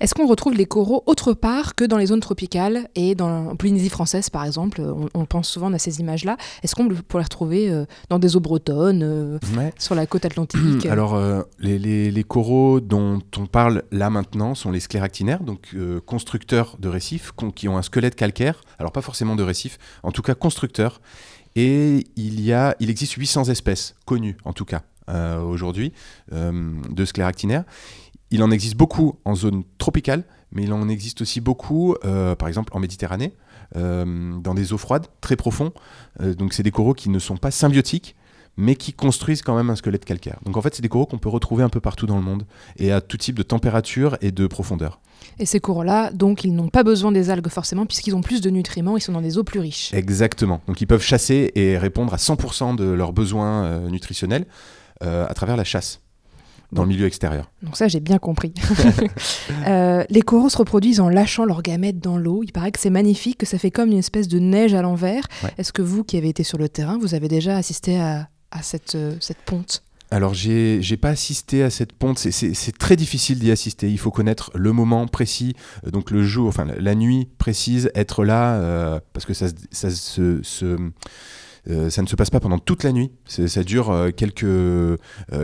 Est-ce 0.00 0.14
qu'on 0.14 0.26
retrouve 0.26 0.54
les 0.54 0.66
coraux 0.66 1.02
autre 1.06 1.32
part 1.32 1.74
que 1.74 1.84
dans 1.84 1.96
les 1.98 2.06
zones 2.06 2.20
tropicales 2.20 2.88
et 2.94 3.14
dans 3.14 3.48
en 3.48 3.56
Polynésie 3.56 3.88
française 3.88 4.28
par 4.30 4.44
exemple 4.44 4.80
on, 4.80 5.08
on 5.14 5.24
pense 5.24 5.48
souvent 5.48 5.72
à 5.72 5.78
ces 5.78 6.00
images-là. 6.00 6.36
Est-ce 6.62 6.74
qu'on 6.74 6.88
peut 6.88 7.18
les 7.18 7.24
retrouver 7.24 7.70
euh, 7.70 7.84
dans 8.10 8.18
des 8.18 8.36
eaux 8.36 8.40
bretonnes, 8.40 9.02
euh, 9.02 9.38
Ouais. 9.56 9.72
sur 9.78 9.94
la 9.94 10.06
côte 10.06 10.24
atlantique? 10.24 10.86
Alors, 10.90 11.14
euh, 11.14 11.42
les, 11.58 11.78
les- 11.78 12.10
les 12.10 12.24
coraux 12.24 12.80
dont 12.80 13.20
on 13.38 13.46
parle 13.46 13.82
là 13.90 14.10
maintenant 14.10 14.54
sont 14.54 14.70
les 14.70 14.80
scléractinaires, 14.80 15.42
donc 15.42 15.68
euh, 15.74 16.00
constructeurs 16.00 16.76
de 16.78 16.88
récifs, 16.88 17.32
qui 17.54 17.68
ont 17.68 17.76
un 17.78 17.82
squelette 17.82 18.14
calcaire, 18.16 18.60
alors 18.78 18.92
pas 18.92 19.02
forcément 19.02 19.36
de 19.36 19.42
récifs, 19.42 19.78
en 20.02 20.10
tout 20.12 20.22
cas 20.22 20.34
constructeurs. 20.34 21.00
Et 21.56 22.04
il, 22.16 22.40
y 22.40 22.52
a, 22.52 22.74
il 22.80 22.90
existe 22.90 23.12
800 23.14 23.44
espèces 23.44 23.94
connues, 24.06 24.36
en 24.44 24.52
tout 24.52 24.64
cas, 24.64 24.82
euh, 25.08 25.40
aujourd'hui, 25.40 25.92
euh, 26.32 26.72
de 26.90 27.04
scléractinaires. 27.04 27.64
Il 28.34 28.42
en 28.42 28.50
existe 28.50 28.74
beaucoup 28.74 29.14
en 29.24 29.36
zone 29.36 29.62
tropicale, 29.78 30.24
mais 30.50 30.64
il 30.64 30.72
en 30.72 30.88
existe 30.88 31.20
aussi 31.20 31.40
beaucoup, 31.40 31.94
euh, 32.04 32.34
par 32.34 32.48
exemple, 32.48 32.72
en 32.76 32.80
Méditerranée, 32.80 33.32
euh, 33.76 34.36
dans 34.40 34.54
des 34.54 34.72
eaux 34.72 34.76
froides, 34.76 35.06
très 35.20 35.36
profonds. 35.36 35.72
Euh, 36.20 36.34
donc, 36.34 36.52
c'est 36.52 36.64
des 36.64 36.72
coraux 36.72 36.94
qui 36.94 37.10
ne 37.10 37.20
sont 37.20 37.36
pas 37.36 37.52
symbiotiques, 37.52 38.16
mais 38.56 38.74
qui 38.74 38.92
construisent 38.92 39.42
quand 39.42 39.54
même 39.54 39.70
un 39.70 39.76
squelette 39.76 40.04
calcaire. 40.04 40.40
Donc 40.44 40.56
en 40.56 40.62
fait, 40.62 40.74
c'est 40.74 40.82
des 40.82 40.88
coraux 40.88 41.06
qu'on 41.06 41.18
peut 41.18 41.28
retrouver 41.28 41.62
un 41.62 41.68
peu 41.68 41.78
partout 41.78 42.06
dans 42.06 42.16
le 42.16 42.22
monde 42.22 42.44
et 42.76 42.90
à 42.90 43.00
tout 43.00 43.16
type 43.16 43.36
de 43.36 43.44
température 43.44 44.16
et 44.20 44.32
de 44.32 44.48
profondeur. 44.48 44.98
Et 45.38 45.46
ces 45.46 45.60
coraux-là, 45.60 46.10
donc, 46.10 46.42
ils 46.42 46.52
n'ont 46.52 46.70
pas 46.70 46.82
besoin 46.82 47.12
des 47.12 47.30
algues 47.30 47.48
forcément, 47.48 47.86
puisqu'ils 47.86 48.16
ont 48.16 48.20
plus 48.20 48.40
de 48.40 48.50
nutriments, 48.50 48.96
ils 48.96 49.00
sont 49.00 49.12
dans 49.12 49.22
des 49.22 49.38
eaux 49.38 49.44
plus 49.44 49.60
riches. 49.60 49.94
Exactement. 49.94 50.60
Donc 50.66 50.80
ils 50.80 50.86
peuvent 50.86 51.02
chasser 51.02 51.52
et 51.54 51.78
répondre 51.78 52.12
à 52.12 52.16
100% 52.16 52.74
de 52.74 52.84
leurs 52.84 53.12
besoins 53.12 53.88
nutritionnels 53.88 54.46
à 55.00 55.34
travers 55.34 55.56
la 55.56 55.64
chasse 55.64 56.00
dans 56.72 56.82
le 56.82 56.88
milieu 56.88 57.06
extérieur. 57.06 57.50
Donc 57.62 57.76
ça, 57.76 57.88
j'ai 57.88 58.00
bien 58.00 58.18
compris. 58.18 58.52
Euh, 59.66 60.04
les 60.10 60.22
coraux 60.22 60.48
se 60.48 60.58
reproduisent 60.58 61.00
en 61.00 61.08
lâchant 61.08 61.44
leurs 61.44 61.62
gamètes 61.62 61.98
dans 61.98 62.18
l'eau. 62.18 62.42
Il 62.42 62.52
paraît 62.52 62.70
que 62.72 62.78
c'est 62.78 62.90
magnifique, 62.90 63.38
que 63.38 63.46
ça 63.46 63.58
fait 63.58 63.70
comme 63.70 63.90
une 63.92 63.98
espèce 63.98 64.28
de 64.28 64.38
neige 64.38 64.74
à 64.74 64.82
l'envers. 64.82 65.24
Ouais. 65.42 65.50
Est-ce 65.58 65.72
que 65.72 65.80
vous, 65.82 66.04
qui 66.04 66.16
avez 66.18 66.28
été 66.28 66.42
sur 66.42 66.58
le 66.58 66.68
terrain, 66.68 66.98
vous 66.98 67.14
avez 67.14 67.28
déjà 67.28 67.56
assisté 67.56 67.98
à, 67.98 68.28
à 68.50 68.62
cette, 68.62 68.94
euh, 68.94 69.14
cette 69.20 69.38
ponte? 69.38 69.82
Alors, 70.10 70.34
j'ai 70.34 70.96
pas 71.00 71.08
assisté 71.08 71.62
à 71.62 71.70
cette 71.70 71.92
ponte. 71.92 72.18
C'est- 72.18 72.78
très 72.78 72.96
difficile 72.96 73.38
d'y 73.38 73.50
assister. 73.50 73.90
Il 73.90 73.98
faut 73.98 74.10
connaître 74.10 74.50
le 74.54 74.72
moment 74.72 75.06
précis, 75.06 75.54
euh, 75.86 75.90
donc 75.90 76.10
le 76.10 76.22
jour, 76.22 76.46
enfin 76.48 76.66
la, 76.78 76.94
nuit 76.94 77.28
précise, 77.38 77.90
être 77.94 78.24
là, 78.24 78.54
euh, 78.56 79.00
parce 79.12 79.24
que 79.26 79.34
ça, 79.34 79.46
ça, 79.70 79.90
se- 79.90 80.42
se- 80.42 80.78
euh, 81.70 81.90
ça 81.90 82.02
ne 82.02 82.06
se 82.06 82.16
passe 82.16 82.30
pas 82.30 82.40
pendant 82.40 82.58
toute 82.58 82.82
la 82.84 82.92
nuit. 82.92 83.10
Ça 83.26 83.62
dure 83.62 83.90
euh, 83.90 84.10
quelques, 84.10 84.44
euh, 84.44 84.96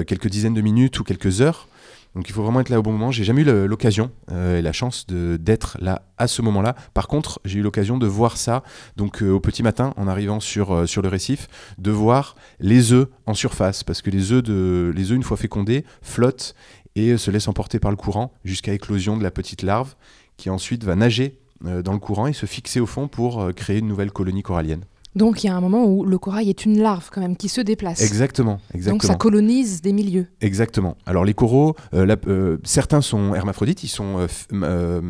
quelques 0.07 0.29
dizaines 0.29 0.55
de 0.55 0.61
minutes 0.61 0.99
ou 1.01 1.05
quelques 1.05 1.41
heures. 1.41 1.69
Donc 2.15 2.29
il 2.29 2.33
faut 2.33 2.43
vraiment 2.43 2.61
être 2.61 2.71
là 2.71 2.81
au 2.81 2.83
bon 2.83 2.93
moment. 2.93 3.13
J'ai 3.13 3.23
jamais 3.23 3.43
eu 3.43 3.69
l'occasion 3.69 4.11
et 4.33 4.61
la 4.63 4.73
chance 4.73 5.07
d'être 5.07 5.79
là 5.81 6.03
à 6.19 6.27
ce 6.27 6.43
moment-là. 6.43 6.75
Par 6.93 7.07
contre, 7.07 7.41
j'ai 7.45 7.61
eu 7.61 7.63
l'occasion 7.63 7.99
de 7.99 8.07
voir 8.09 8.37
ça 8.37 8.65
donc 8.97 9.23
au 9.23 9.39
petit 9.39 9.63
matin 9.63 9.95
en 9.97 10.09
arrivant 10.09 10.41
sur, 10.41 10.89
sur 10.89 11.03
le 11.03 11.09
récif, 11.09 11.47
de 11.79 11.93
voir 11.93 12.35
les 12.59 12.93
œufs 12.93 13.07
en 13.27 13.35
surface 13.35 13.85
parce 13.85 14.03
que 14.03 14.11
les 14.11 14.33
œufs 14.33 14.43
de 14.43 14.93
les 14.93 15.13
œufs 15.13 15.17
une 15.17 15.23
fois 15.23 15.37
fécondés 15.37 15.85
flottent 16.03 16.57
et 16.97 17.17
se 17.17 17.31
laissent 17.31 17.47
emporter 17.47 17.79
par 17.79 17.93
le 17.93 17.97
courant 17.97 18.33
jusqu'à 18.45 18.73
éclosion 18.73 19.17
de 19.17 19.23
la 19.23 19.31
petite 19.31 19.63
larve 19.63 19.95
qui 20.37 20.51
ensuite 20.51 20.83
va 20.83 20.97
nager 20.97 21.39
dans 21.61 21.93
le 21.93 22.01
courant 22.01 22.27
et 22.27 22.33
se 22.33 22.47
fixer 22.47 22.81
au 22.81 22.87
fond 22.87 23.07
pour 23.07 23.55
créer 23.55 23.79
une 23.79 23.87
nouvelle 23.87 24.11
colonie 24.11 24.43
corallienne. 24.43 24.85
Donc 25.17 25.43
il 25.43 25.49
y 25.49 25.51
a 25.51 25.57
un 25.57 25.61
moment 25.61 25.85
où 25.87 26.05
le 26.05 26.19
corail 26.19 26.49
est 26.51 26.65
une 26.65 26.79
larve 26.81 27.11
quand 27.13 27.21
même 27.21 27.37
qui 27.37 27.49
se 27.49 27.61
déplace. 27.61 28.01
Exactement, 28.01 28.55
Donc 28.55 28.75
exactement. 28.77 29.13
ça 29.13 29.15
colonise 29.17 29.83
des 29.83 29.93
milieux. 29.93 30.27
Exactement. 30.41 30.97
Alors 31.05 31.25
les 31.25 31.35
coraux, 31.35 31.75
euh, 31.95 32.07
la- 32.07 32.17
euh, 32.29 32.59
certains 32.63 33.01
sont 33.01 33.35
hermaphrodites, 33.35 33.83
ils 33.83 33.89
sont 33.89 34.25
euh, 34.53 35.01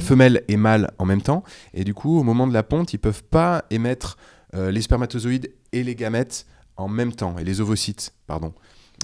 femelles 0.00 0.42
et 0.48 0.56
mâles 0.56 0.92
en 0.98 1.04
même 1.04 1.22
temps, 1.22 1.42
et 1.74 1.84
du 1.84 1.94
coup 1.94 2.18
au 2.18 2.22
moment 2.22 2.46
de 2.46 2.52
la 2.52 2.62
ponte, 2.62 2.92
ils 2.92 2.98
peuvent 2.98 3.24
pas 3.24 3.64
émettre 3.70 4.16
les 4.54 4.80
spermatozoïdes 4.80 5.50
et 5.72 5.82
les 5.82 5.94
gamètes 5.94 6.46
en 6.76 6.88
même 6.88 7.12
temps, 7.12 7.36
et 7.38 7.44
les 7.44 7.60
ovocytes, 7.60 8.14
pardon. 8.26 8.54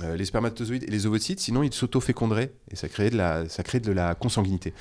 Euh, 0.03 0.17
les 0.17 0.25
spermatozoïdes 0.25 0.85
et 0.85 0.91
les 0.91 1.07
ovocytes, 1.07 1.39
sinon 1.39 1.63
ils 1.63 1.73
s'auto-féconderaient 1.73 2.53
et 2.71 2.77
ça 2.77 2.89
crée 2.89 3.11
de 3.11 3.17
la, 3.17 3.49
ça 3.49 3.63
crée 3.63 3.79
de 3.79 3.93
la 3.93 4.15
consanguinité. 4.17 4.75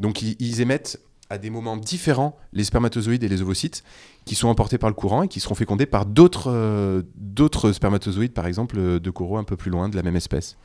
Donc 0.00 0.22
ils, 0.22 0.36
ils 0.40 0.60
émettent 0.60 0.98
à 1.30 1.38
des 1.38 1.50
moments 1.50 1.76
différents 1.76 2.36
les 2.52 2.64
spermatozoïdes 2.64 3.24
et 3.24 3.28
les 3.28 3.42
ovocytes 3.42 3.82
qui 4.24 4.34
sont 4.34 4.48
emportés 4.48 4.78
par 4.78 4.90
le 4.90 4.94
courant 4.94 5.22
et 5.22 5.28
qui 5.28 5.40
seront 5.40 5.54
fécondés 5.54 5.86
par 5.86 6.06
d'autres 6.06 6.50
euh, 6.52 7.02
d'autres 7.16 7.72
spermatozoïdes, 7.72 8.32
par 8.32 8.46
exemple 8.46 8.76
euh, 8.78 9.00
de 9.00 9.10
coraux 9.10 9.36
un 9.36 9.44
peu 9.44 9.56
plus 9.56 9.70
loin 9.70 9.88
de 9.88 9.96
la 9.96 10.02
même 10.02 10.16
espèce. 10.16 10.56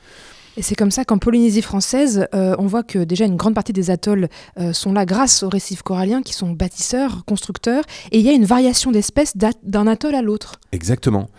Et 0.57 0.61
c'est 0.61 0.75
comme 0.75 0.91
ça 0.91 1.05
qu'en 1.05 1.17
Polynésie 1.17 1.61
française, 1.61 2.27
euh, 2.35 2.55
on 2.59 2.65
voit 2.65 2.83
que 2.83 2.99
déjà 2.99 3.25
une 3.25 3.37
grande 3.37 3.55
partie 3.55 3.71
des 3.71 3.89
atolls 3.89 4.27
euh, 4.59 4.73
sont 4.73 4.91
là 4.91 5.05
grâce 5.05 5.43
aux 5.43 5.49
récifs 5.49 5.81
coralliens 5.81 6.21
qui 6.21 6.33
sont 6.33 6.49
bâtisseurs, 6.49 7.23
constructeurs, 7.25 7.85
et 8.11 8.19
il 8.19 8.25
y 8.25 8.29
a 8.29 8.33
une 8.33 8.43
variation 8.43 8.91
d'espèces 8.91 9.37
d'un 9.37 9.87
atoll 9.87 10.13
à 10.13 10.21
l'autre. 10.21 10.59
Exactement. 10.71 11.29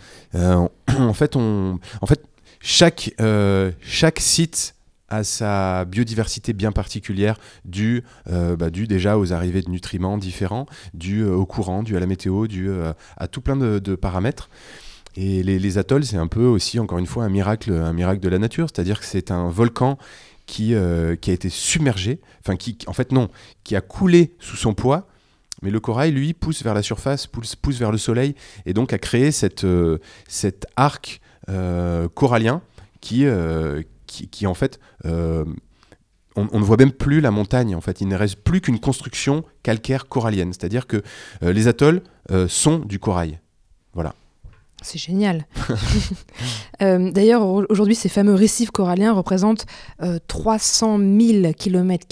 En 0.99 1.13
fait, 1.13 1.35
on, 1.35 1.79
en 2.01 2.05
fait, 2.05 2.23
chaque 2.59 3.15
chaque 3.81 4.19
site 4.19 4.75
a 5.13 5.23
sa 5.23 5.85
biodiversité 5.85 6.53
bien 6.53 6.71
particulière, 6.71 7.37
due, 7.65 8.03
euh, 8.29 8.55
bah, 8.55 8.69
due 8.69 8.87
déjà 8.87 9.17
aux 9.17 9.33
arrivées 9.33 9.61
de 9.61 9.69
nutriments 9.69 10.17
différents, 10.17 10.65
due 10.93 11.23
euh, 11.23 11.35
au 11.35 11.45
courant, 11.45 11.83
due 11.83 11.95
à 11.95 11.99
la 11.99 12.05
météo, 12.05 12.47
due 12.47 12.69
euh, 12.69 12.93
à 13.17 13.27
tout 13.27 13.41
plein 13.41 13.55
de, 13.55 13.95
paramètres. 13.95 14.49
Et 15.15 15.43
les, 15.43 15.77
atolls, 15.77 16.05
c'est 16.05 16.17
un 16.17 16.27
peu 16.27 16.43
aussi, 16.43 16.79
encore 16.79 16.97
une 16.97 17.05
fois, 17.05 17.23
un 17.23 17.29
miracle, 17.29 17.71
un 17.71 17.93
miracle 17.93 18.19
de 18.19 18.29
la 18.29 18.39
nature. 18.39 18.67
C'est-à-dire 18.73 18.99
que 18.99 19.05
c'est 19.05 19.29
un 19.29 19.47
volcan 19.47 19.99
qui, 20.47 20.73
a 20.75 21.13
été 21.13 21.49
submergé, 21.49 22.19
enfin, 22.43 22.55
qui, 22.55 22.77
en 22.87 22.93
fait, 22.93 23.11
non, 23.11 23.29
qui 23.63 23.75
a 23.75 23.81
coulé 23.81 24.33
sous 24.39 24.57
son 24.57 24.73
poids. 24.73 25.07
Mais 25.61 25.69
le 25.69 25.79
corail, 25.79 26.11
lui, 26.11 26.33
pousse 26.33 26.63
vers 26.63 26.73
la 26.73 26.81
surface, 26.81 27.27
pousse, 27.27 27.77
vers 27.77 27.91
le 27.91 27.99
soleil, 27.99 28.33
et 28.65 28.73
donc 28.73 28.91
a 28.91 28.97
créé 28.97 29.31
cette, 29.31 29.63
euh, 29.65 29.99
cet 30.27 30.65
arc 30.75 31.21
corallien 32.15 32.61
qui, 33.01 33.25
qui, 34.13 34.47
en 34.47 34.53
fait, 34.53 34.79
euh, 35.05 35.45
on, 36.35 36.47
on 36.51 36.59
ne 36.59 36.63
voit 36.63 36.77
même 36.77 36.91
plus 36.91 37.21
la 37.21 37.31
montagne. 37.31 37.75
En 37.75 37.81
fait, 37.81 38.01
il 38.01 38.07
ne 38.07 38.15
reste 38.15 38.37
plus 38.37 38.61
qu'une 38.61 38.79
construction 38.79 39.43
calcaire 39.63 40.07
corallienne. 40.07 40.53
C'est-à-dire 40.53 40.87
que 40.87 41.01
euh, 41.43 41.53
les 41.53 41.67
atolls 41.67 42.01
euh, 42.31 42.47
sont 42.47 42.79
du 42.79 42.99
corail. 42.99 43.39
Voilà. 43.93 44.15
C'est 44.83 44.99
génial. 44.99 45.45
Euh, 46.81 47.11
D'ailleurs, 47.11 47.43
au- 47.45 47.63
aujourd'hui, 47.69 47.95
ces 47.95 48.09
fameux 48.09 48.33
récifs 48.33 48.71
coralliens 48.71 49.13
représentent 49.13 49.65
euh, 50.01 50.17
300 50.27 50.97
000 50.97 51.53
km, 51.53 52.05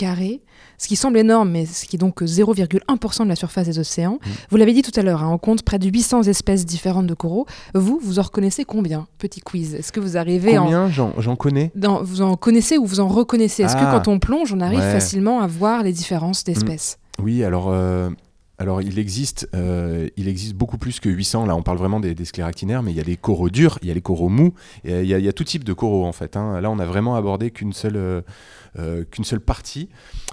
ce 0.77 0.87
qui 0.87 0.95
semble 0.95 1.17
énorme, 1.17 1.49
mais 1.51 1.65
ce 1.65 1.85
qui 1.85 1.95
est 1.97 1.99
donc 1.99 2.21
0,1% 2.21 3.23
de 3.23 3.27
la 3.27 3.35
surface 3.35 3.65
des 3.67 3.79
océans. 3.79 4.19
Vous 4.49 4.57
l'avez 4.57 4.71
dit 4.73 4.81
tout 4.83 4.97
à 4.97 5.03
l'heure, 5.03 5.23
hein, 5.23 5.29
on 5.33 5.37
compte 5.37 5.63
près 5.63 5.77
de 5.79 5.89
800 5.89 6.23
espèces 6.23 6.65
différentes 6.65 7.07
de 7.07 7.13
coraux. 7.13 7.45
Vous, 7.73 7.99
vous 8.01 8.19
en 8.19 8.21
reconnaissez 8.21 8.63
combien 8.63 9.07
Petit 9.17 9.41
quiz? 9.41 9.73
Est-ce 9.75 9.91
que 9.91 9.99
vous 9.99 10.15
arrivez 10.15 10.57
en... 10.57 10.63
Combien? 10.63 10.89
J'en 10.89 11.13
j'en 11.19 11.35
connais 11.35 11.71
dans- 11.75 12.01
vous 12.03 12.21
en 12.21 12.35
connaissez 12.37 12.77
ou 12.77 12.85
vous 12.85 12.99
en 12.99 13.07
reconnaissez? 13.07 13.63
Est-ce 13.63 13.75
que 13.75 13.81
Ah. 13.83 13.91
quand 14.03 14.09
on 14.11 14.19
plonge, 14.19 14.53
on 14.53 14.61
arrive 14.61 14.79
Ouais. 14.79 14.91
facilement 14.93 15.41
à 15.41 15.47
voir 15.47 15.83
les 15.83 15.91
différences 15.91 16.43
d'espèces? 16.43 16.97
Oui, 17.21 17.43
alors, 17.43 17.67
euh, 17.69 18.09
alors 18.61 18.81
il, 18.81 18.99
existe, 18.99 19.49
euh, 19.55 20.07
il 20.17 20.27
existe 20.27 20.53
beaucoup 20.53 20.77
plus 20.77 20.99
que 20.99 21.09
800. 21.09 21.45
Là, 21.45 21.55
on 21.55 21.63
parle 21.63 21.77
vraiment 21.77 21.99
des, 21.99 22.15
scléractinaires, 22.25 22.83
mais 22.83 22.91
il 22.91 22.97
y 22.97 22.99
a 22.99 23.03
les 23.03 23.17
coraux 23.17 23.49
durs, 23.49 23.79
il 23.81 23.87
y 23.87 23.91
a 23.91 23.93
les 23.93 24.01
coraux 24.01 24.29
mous, 24.29 24.53
et 24.85 25.01
il 25.01 25.07
y, 25.07 25.27
a- 25.27 25.33
tout 25.33 25.43
type 25.43 25.63
de 25.63 25.73
coraux 25.73 26.05
en 26.05 26.11
fait. 26.11 26.37
hein. 26.37 26.61
Là, 26.61 26.69
on 26.69 26.79
a 26.79 26.85
vraiment 26.85 27.15
abordé 27.15 27.51
qu'une 27.51 27.73
seule, 27.73 27.95
euh, 27.97 28.21
euh, 28.79 29.03
partie. 29.45 29.89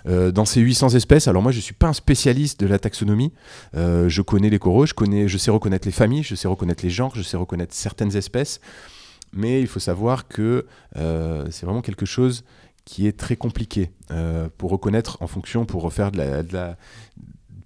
Euh, 0.06 0.30
dans 0.30 0.44
ces 0.44 0.60
800 0.60 0.90
espèces, 0.90 1.26
alors 1.28 1.42
moi 1.42 1.50
je 1.52 1.56
ne 1.58 1.62
suis 1.62 1.74
pas 1.74 1.88
un 1.88 1.92
spécialiste 1.92 2.60
de 2.60 2.66
la 2.66 2.78
taxonomie, 2.78 3.32
Euh, 3.74 4.08
je 4.08 4.22
connais 4.22 4.50
les 4.50 4.58
coraux, 4.58 4.86
je, 4.86 4.94
connais, 4.94 5.26
je 5.28 5.38
sais 5.38 5.50
reconnaître 5.50 5.86
les 5.88 5.92
familles, 5.92 6.22
je 6.22 6.34
sais 6.34 6.48
reconnaître 6.48 6.84
les 6.84 6.90
genres, 6.90 7.12
je 7.14 7.22
sais 7.22 7.36
reconnaître 7.36 7.74
certaines 7.74 8.14
espèces, 8.16 8.60
mais 9.32 9.60
il 9.60 9.66
faut 9.66 9.80
savoir 9.80 10.28
que 10.28 10.66
euh, 10.96 11.46
c'est 11.50 11.66
vraiment 11.66 11.82
quelque 11.82 12.06
chose 12.06 12.44
qui 12.84 13.06
est 13.06 13.16
très 13.18 13.36
compliqué 13.36 13.90
euh, 14.10 14.48
pour 14.56 14.70
reconnaître 14.70 15.18
en 15.20 15.26
fonction, 15.26 15.66
pour 15.66 15.82
refaire 15.82 16.10
de 16.10 16.18
la- 16.52 16.76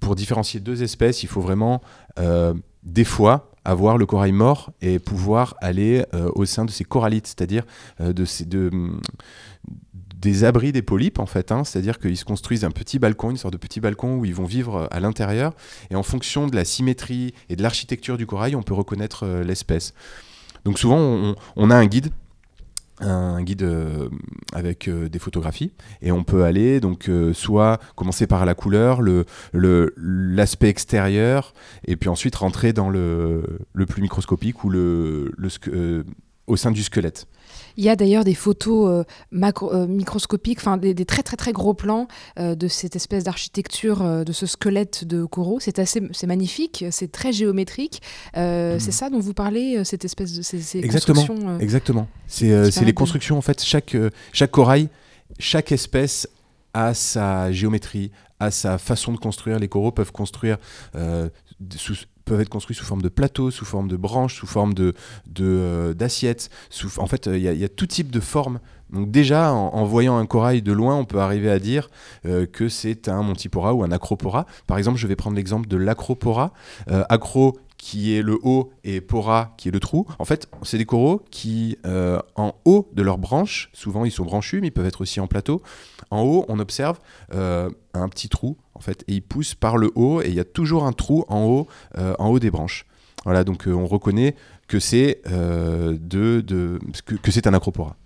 pour 0.02 0.16
différencier 0.16 0.60
deux 0.60 0.82
espèces, 0.82 1.22
il 1.22 1.28
faut 1.28 1.40
vraiment 1.40 1.80
euh, 2.18 2.52
des 2.82 3.04
fois 3.04 3.50
avoir 3.64 3.96
le 3.96 4.04
corail 4.04 4.32
mort 4.32 4.72
et 4.82 4.98
pouvoir 4.98 5.54
aller 5.60 6.04
euh, 6.12 6.28
au 6.34 6.44
sein 6.44 6.64
de 6.64 6.70
ces 6.70 6.84
corallites, 6.84 7.28
c'est-à-dire 7.28 7.64
euh, 8.00 8.12
de 8.12 8.24
ces 8.24 8.44
hum, 8.54 9.00
des 10.16 10.44
abris 10.44 10.72
des 10.72 10.82
polypes 10.82 11.20
en 11.20 11.26
fait, 11.26 11.52
hein, 11.52 11.64
c'est-à-dire 11.64 11.98
qu'ils 11.98 12.16
se 12.16 12.24
construisent 12.24 12.64
un 12.64 12.70
petit 12.70 12.98
balcon, 12.98 13.30
une 13.30 13.36
sorte 13.36 13.52
de 13.52 13.58
petit 13.58 13.80
balcon 13.80 14.16
où 14.16 14.24
ils 14.24 14.34
vont 14.34 14.44
vivre 14.44 14.88
à 14.90 15.00
l'intérieur 15.00 15.54
et 15.90 15.96
en 15.96 16.02
fonction 16.02 16.46
de 16.46 16.54
la 16.54 16.64
symétrie 16.64 17.34
et 17.48 17.56
de 17.56 17.62
l'architecture 17.62 18.16
du 18.16 18.26
corail, 18.26 18.54
on 18.54 18.62
peut 18.62 18.74
reconnaître 18.74 19.26
l'espèce. 19.44 19.94
Donc 20.64 20.78
souvent 20.78 21.34
on 21.56 21.70
a 21.70 21.74
un 21.74 21.86
guide 21.86 22.12
un 23.00 23.42
guide 23.42 23.62
euh, 23.62 24.08
avec 24.52 24.88
euh, 24.88 25.08
des 25.08 25.18
photographies 25.18 25.72
et 26.02 26.12
on 26.12 26.24
peut 26.24 26.44
aller 26.44 26.80
donc 26.80 27.08
euh, 27.08 27.32
soit 27.32 27.80
commencer 27.96 28.26
par 28.26 28.44
la 28.44 28.54
couleur, 28.54 29.02
le 29.02 29.24
l'aspect 29.96 30.68
extérieur 30.68 31.54
et 31.86 31.96
puis 31.96 32.08
ensuite 32.08 32.36
rentrer 32.36 32.72
dans 32.72 32.90
le, 32.90 33.58
le 33.72 33.86
plus 33.86 34.02
microscopique 34.02 34.64
ou 34.64 34.70
le, 34.70 35.32
le 35.36 36.04
au 36.46 36.56
sein 36.56 36.70
du 36.70 36.82
squelette. 36.82 37.26
Il 37.76 37.84
y 37.84 37.88
a 37.88 37.96
d'ailleurs 37.96 38.24
des 38.24 38.34
photos 38.34 38.88
euh, 38.90 39.04
macro- 39.32 39.72
euh, 39.72 39.86
microscopiques, 39.86 40.58
enfin 40.60 40.76
des, 40.76 40.94
des 40.94 41.04
très 41.04 41.22
très 41.22 41.36
très 41.36 41.52
gros 41.52 41.74
plans 41.74 42.08
euh, 42.38 42.54
de 42.54 42.68
cette 42.68 42.96
espèce 42.96 43.24
d'architecture, 43.24 44.24
de 44.24 44.32
ce 44.32 44.46
squelette 44.46 45.04
de 45.04 45.24
coraux. 45.24 45.58
C'est 45.60 45.78
assez, 45.78 46.02
c'est 46.12 46.26
magnifique, 46.26 46.84
c'est 46.90 47.10
très 47.10 47.32
géométrique. 47.32 48.02
Mhm. 48.36 48.78
C'est 48.78 48.92
ça 48.92 49.10
dont 49.10 49.20
vous 49.20 49.34
parlez, 49.34 49.84
cette 49.84 50.04
espèce 50.04 50.32
de 50.34 50.42
ces, 50.42 50.60
ces 50.60 50.78
Exactement. 50.78 51.20
constructions, 51.26 51.58
Exactement. 51.58 52.08
C'est 52.26 52.46
les 52.80 52.86
de- 52.86 52.90
constructions, 52.92 53.38
en 53.38 53.42
fait, 53.42 53.62
chaque, 53.62 53.96
chaque 54.32 54.50
corail, 54.50 54.88
chaque 55.38 55.72
espèce 55.72 56.28
a 56.74 56.94
sa 56.94 57.52
géométrie, 57.52 58.10
a 58.40 58.50
sa 58.50 58.78
façon 58.78 59.12
de 59.12 59.18
construire. 59.18 59.58
Les 59.58 59.68
coraux 59.68 59.92
peuvent 59.92 60.12
construire, 60.12 60.56
euh, 60.96 61.28
sous- 61.76 61.94
peuvent 62.24 62.40
être 62.40 62.48
construits 62.48 62.76
sous 62.76 62.84
forme 62.84 63.02
de 63.02 63.08
plateaux, 63.08 63.50
sous 63.50 63.64
forme 63.64 63.88
de 63.88 63.96
branches, 63.96 64.36
sous 64.36 64.46
forme 64.46 64.74
de 64.74 64.94
euh, 65.40 65.94
d'assiettes. 65.94 66.50
en 66.98 67.06
fait, 67.06 67.26
euh, 67.26 67.36
il 67.38 67.42
y, 67.42 67.64
a- 67.64 67.68
tout 67.68 67.86
type 67.86 68.10
de 68.10 68.20
formes. 68.20 68.60
Donc 68.92 69.10
déjà, 69.10 69.52
en, 69.52 69.84
voyant 69.84 70.18
un 70.18 70.26
corail 70.26 70.60
de 70.60 70.72
loin, 70.72 70.96
on 70.96 71.06
peut 71.06 71.18
arriver 71.18 71.50
à 71.50 71.58
dire 71.58 71.88
euh, 72.26 72.44
que 72.44 72.68
c'est 72.68 73.08
un 73.08 73.22
montipora 73.22 73.72
ou 73.72 73.82
un 73.82 73.90
acropora. 73.90 74.46
Par 74.66 74.76
exemple, 74.76 74.98
je 74.98 75.06
vais 75.06 75.16
prendre 75.16 75.36
l'exemple 75.36 75.66
de 75.66 75.76
l'acropora. 75.76 76.52
Acro 77.08 77.58
qui 77.78 78.14
est 78.14 78.22
le 78.22 78.38
haut 78.42 78.70
et 78.84 79.00
pora 79.00 79.54
qui 79.56 79.68
est 79.68 79.72
le 79.72 79.80
trou. 79.80 80.06
En 80.18 80.24
fait, 80.24 80.46
c'est 80.62 80.78
des 80.78 80.84
coraux 80.84 81.22
qui, 81.30 81.78
en 82.36 82.52
haut 82.66 82.88
de 82.92 83.02
leurs 83.02 83.18
branches, 83.18 83.70
souvent 83.72 84.04
ils 84.04 84.12
sont 84.12 84.24
branchus, 84.24 84.60
mais 84.60 84.68
ils 84.68 84.72
peuvent 84.72 84.86
être 84.86 85.00
aussi 85.00 85.20
en 85.20 85.26
plateau. 85.26 85.62
En 86.10 86.20
haut, 86.20 86.44
on 86.48 86.58
observe 86.60 86.98
un 87.32 88.08
petit 88.08 88.28
trou, 88.28 88.58
fait, 88.82 89.04
et 89.08 89.14
ils 89.14 89.22
poussent 89.22 89.54
par 89.54 89.76
le 89.78 89.90
haut, 89.94 90.20
et 90.22 90.28
il 90.28 90.34
y 90.34 90.40
a 90.40 90.44
toujours 90.44 90.84
un 90.84 90.92
trou 90.92 91.24
en 91.28 91.44
haut, 91.44 91.66
euh, 91.98 92.14
en 92.18 92.28
haut 92.28 92.38
des 92.38 92.50
branches. 92.50 92.84
Voilà, 93.24 93.44
donc 93.44 93.66
euh, 93.68 93.72
on 93.72 93.86
reconnaît 93.86 94.34
que 94.68 94.78
c'est 94.80 95.20
euh, 95.28 95.96
de, 96.00 96.40
de, 96.40 96.78
que, 97.06 97.14
que 97.14 97.30
c'est 97.30 97.46
un 97.46 97.54
acropora. 97.54 97.96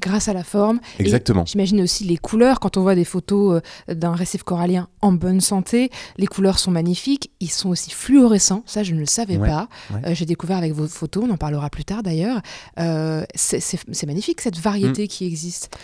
grâce 0.00 0.28
à 0.28 0.32
la 0.32 0.44
forme. 0.44 0.78
Exactement. 0.98 1.44
J'imagine 1.46 1.80
aussi 1.82 2.04
les 2.04 2.16
couleurs. 2.16 2.60
Quand 2.60 2.76
on 2.76 2.82
voit 2.82 2.94
des 2.94 3.04
photos 3.04 3.60
d'un 3.88 4.14
récif 4.14 4.42
corallien 4.42 4.88
en 5.02 5.12
bonne 5.12 5.40
santé, 5.40 5.90
les 6.16 6.26
couleurs 6.26 6.58
sont 6.58 6.70
magnifiques. 6.70 7.30
Ils 7.40 7.50
sont 7.50 7.70
aussi 7.70 7.90
fluorescents. 7.90 8.62
Ça, 8.66 8.82
je 8.84 8.94
ne 8.94 9.00
le 9.00 9.06
savais 9.06 9.36
Ouais, 9.36 9.48
pas. 9.48 9.68
ouais. 9.92 10.00
Euh, 10.06 10.14
J'ai 10.14 10.26
découvert 10.26 10.58
avec 10.58 10.72
vos 10.72 10.86
photos. 10.86 11.24
On 11.26 11.30
en 11.32 11.36
parlera 11.36 11.68
plus 11.70 11.84
tard 11.84 12.02
d'ailleurs. 12.02 12.40
Euh, 12.78 13.24
c'est 13.34 14.06
magnifique 14.06 14.40
cette 14.40 14.58
variété 14.58 15.04
Mm. 15.04 15.08
qui 15.08 15.26
existe. 15.26 15.76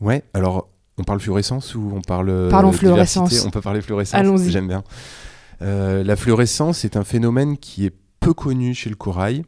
Ouais, 0.00 0.22
alors 0.34 0.68
on 1.00 1.04
parle 1.04 1.20
fluorescence 1.20 1.74
ou 1.74 1.90
on 1.94 2.00
parle 2.02 2.28
euh, 2.30 2.50
Parlons 2.50 2.72
fluorescence. 2.72 3.44
On 3.46 3.50
peut 3.50 3.60
parler 3.60 3.80
fluorescence. 3.80 4.18
Allons-y. 4.20 4.50
J'aime 4.50 4.68
bien. 4.68 4.84
Euh, 5.62 6.02
la 6.04 6.16
fluorescence 6.16 6.84
est 6.84 6.96
un 6.96 7.04
phénomène 7.04 7.56
qui 7.58 7.86
est 7.86 7.92
peu 8.20 8.32
connu 8.34 8.74
chez 8.74 8.90
le 8.90 8.96
corail. 8.96 9.44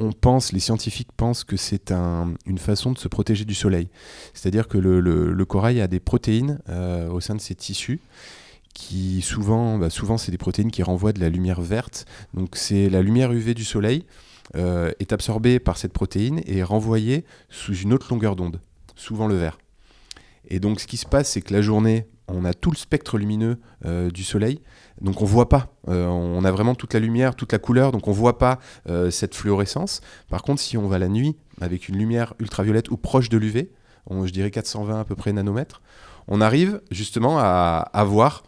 On 0.00 0.12
pense, 0.12 0.52
les 0.52 0.60
scientifiques 0.60 1.08
pensent 1.16 1.42
que 1.42 1.56
c'est 1.56 1.90
un- 1.90 2.34
une 2.46 2.58
façon 2.58 2.92
de 2.92 2.98
se 2.98 3.08
protéger 3.08 3.44
du 3.44 3.54
soleil. 3.54 3.88
C'est-à-dire 4.34 4.68
que 4.68 4.78
le, 4.78 5.00
le- 5.00 5.32
le 5.32 5.44
corail 5.44 5.80
a 5.80 5.88
des 5.88 5.98
protéines 5.98 6.60
euh, 6.68 7.08
au 7.10 7.20
sein 7.20 7.34
de 7.34 7.40
ses 7.40 7.54
tissus 7.56 8.00
qui 8.74 9.22
souvent, 9.22 9.76
bah, 9.78 9.90
souvent 9.90 10.18
c'est 10.18 10.30
des 10.30 10.38
protéines 10.38 10.70
qui 10.70 10.84
renvoient 10.84 11.12
de 11.12 11.20
la 11.20 11.28
lumière 11.28 11.60
verte. 11.60 12.04
Donc 12.34 12.50
c'est 12.54 12.88
la 12.88 13.02
lumière 13.02 13.32
UV 13.32 13.54
du 13.54 13.64
soleil 13.64 14.04
euh, 14.54 14.92
est 15.00 15.12
absorbée 15.12 15.58
par 15.58 15.76
cette 15.76 15.92
protéine 15.92 16.40
et 16.46 16.58
est 16.58 16.62
renvoyée 16.62 17.24
sous 17.50 17.74
une 17.74 17.92
autre 17.92 18.06
longueur 18.10 18.36
d'onde, 18.36 18.60
souvent 18.94 19.26
le 19.26 19.34
vert. 19.34 19.58
Et 20.48 20.60
donc 20.60 20.80
ce 20.80 20.86
qui 20.86 20.96
se 20.96 21.06
passe, 21.06 21.30
c'est 21.30 21.42
que 21.42 21.52
la 21.52 21.62
journée, 21.62 22.08
on 22.26 22.44
a 22.44 22.54
tout 22.54 22.70
le 22.70 22.76
spectre 22.76 23.18
lumineux 23.18 23.58
euh, 23.84 24.10
du 24.10 24.24
soleil, 24.24 24.60
donc 25.00 25.22
on 25.22 25.24
voit 25.24 25.48
pas. 25.48 25.74
Euh, 25.88 26.06
on 26.06 26.44
a 26.44 26.50
vraiment 26.50 26.74
toute 26.74 26.94
la 26.94 27.00
lumière, 27.00 27.34
toute 27.36 27.52
la 27.52 27.58
couleur, 27.58 27.92
donc 27.92 28.08
on 28.08 28.12
voit 28.12 28.38
pas 28.38 28.58
euh, 28.88 29.10
cette 29.10 29.34
fluorescence. 29.34 30.00
Par 30.28 30.42
contre, 30.42 30.60
si 30.60 30.76
on 30.76 30.88
va 30.88 30.98
la 30.98 31.08
nuit 31.08 31.36
avec 31.60 31.88
une 31.88 31.96
lumière 31.96 32.34
ultraviolette 32.38 32.90
ou 32.90 32.96
proche 32.96 33.28
de 33.28 33.38
l'UV, 33.38 33.70
je 34.10 34.32
dirais 34.32 34.50
420 34.50 35.00
à 35.00 35.04
peu 35.04 35.14
près 35.14 35.32
nanomètres, 35.34 35.82
on 36.28 36.40
arrive 36.40 36.80
justement 36.90 37.38
à, 37.38 37.90
à 37.92 38.04
voir 38.04 38.42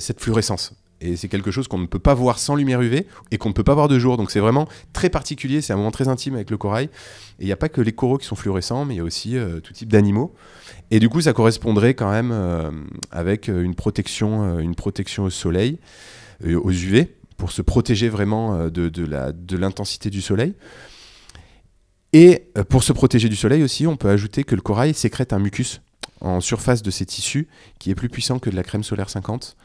cette 0.00 0.20
fluorescence. 0.20 0.74
Et 1.04 1.16
c'est 1.16 1.28
quelque 1.28 1.50
chose 1.50 1.68
qu'on 1.68 1.78
ne 1.78 1.86
peut 1.86 1.98
pas 1.98 2.14
voir 2.14 2.38
sans 2.38 2.54
lumière 2.54 2.80
UV 2.80 3.06
et 3.30 3.36
qu'on 3.36 3.50
ne 3.50 3.54
peut 3.54 3.62
pas 3.62 3.74
voir 3.74 3.88
de 3.88 3.98
jour. 3.98 4.16
Donc 4.16 4.30
c'est 4.30 4.40
vraiment 4.40 4.66
très 4.94 5.10
particulier, 5.10 5.60
c'est 5.60 5.74
un 5.74 5.76
moment 5.76 5.90
très 5.90 6.08
intime 6.08 6.34
avec 6.34 6.50
le 6.50 6.56
corail. 6.56 6.86
Et 6.86 7.42
il 7.42 7.46
n'y 7.46 7.52
a 7.52 7.56
pas 7.56 7.68
que 7.68 7.82
les 7.82 7.92
coraux 7.92 8.16
qui 8.16 8.26
sont 8.26 8.36
fluorescents, 8.36 8.86
mais 8.86 8.94
il 8.94 8.96
y 8.96 9.00
a 9.00 9.04
aussi 9.04 9.36
euh, 9.36 9.60
tout 9.60 9.74
type 9.74 9.92
d'animaux. 9.92 10.34
Et 10.90 11.00
du 11.00 11.10
coup, 11.10 11.20
ça 11.20 11.34
correspondrait 11.34 11.92
quand 11.92 12.10
même 12.10 12.30
euh, 12.32 12.70
avec 13.10 13.50
euh, 13.50 13.62
une 13.62 13.74
protection, 13.74 14.58
une 14.58 14.74
protection 14.74 15.24
au 15.24 15.30
soleil, 15.30 15.78
aux 16.44 16.72
UV, 16.72 17.08
pour 17.36 17.52
se 17.52 17.60
protéger 17.60 18.08
vraiment 18.08 18.68
de, 18.68 19.56
l'intensité 19.56 20.08
du 20.10 20.22
soleil. 20.22 20.54
Et 22.12 22.48
pour 22.68 22.82
se 22.82 22.92
protéger 22.92 23.28
du 23.28 23.36
soleil 23.36 23.62
aussi, 23.62 23.86
on 23.86 23.96
peut 23.96 24.08
ajouter 24.08 24.44
que 24.44 24.54
le 24.54 24.60
corail 24.60 24.94
sécrète 24.94 25.32
un 25.32 25.38
mucus 25.38 25.80
en 26.20 26.40
surface 26.40 26.82
de 26.82 26.90
ses 26.90 27.06
tissus 27.06 27.48
qui 27.78 27.90
est 27.90 27.94
plus 27.94 28.08
puissant 28.08 28.38
que 28.38 28.50
de 28.50 28.56
la 28.56 28.62
crème 28.62 28.82
solaire 28.82 29.10
50 29.10 29.56
euh, 29.58 29.63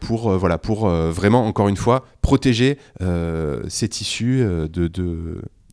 pour, 0.00 0.30
euh, 0.30 0.56
pour 0.58 0.88
euh, 0.88 1.10
vraiment, 1.10 1.46
encore 1.46 1.68
une 1.68 1.76
fois, 1.76 2.04
protéger 2.22 2.78
euh, 3.02 3.62
ces 3.68 3.88
tissus 3.88 4.40
euh, 4.42 4.68
de, 4.68 4.88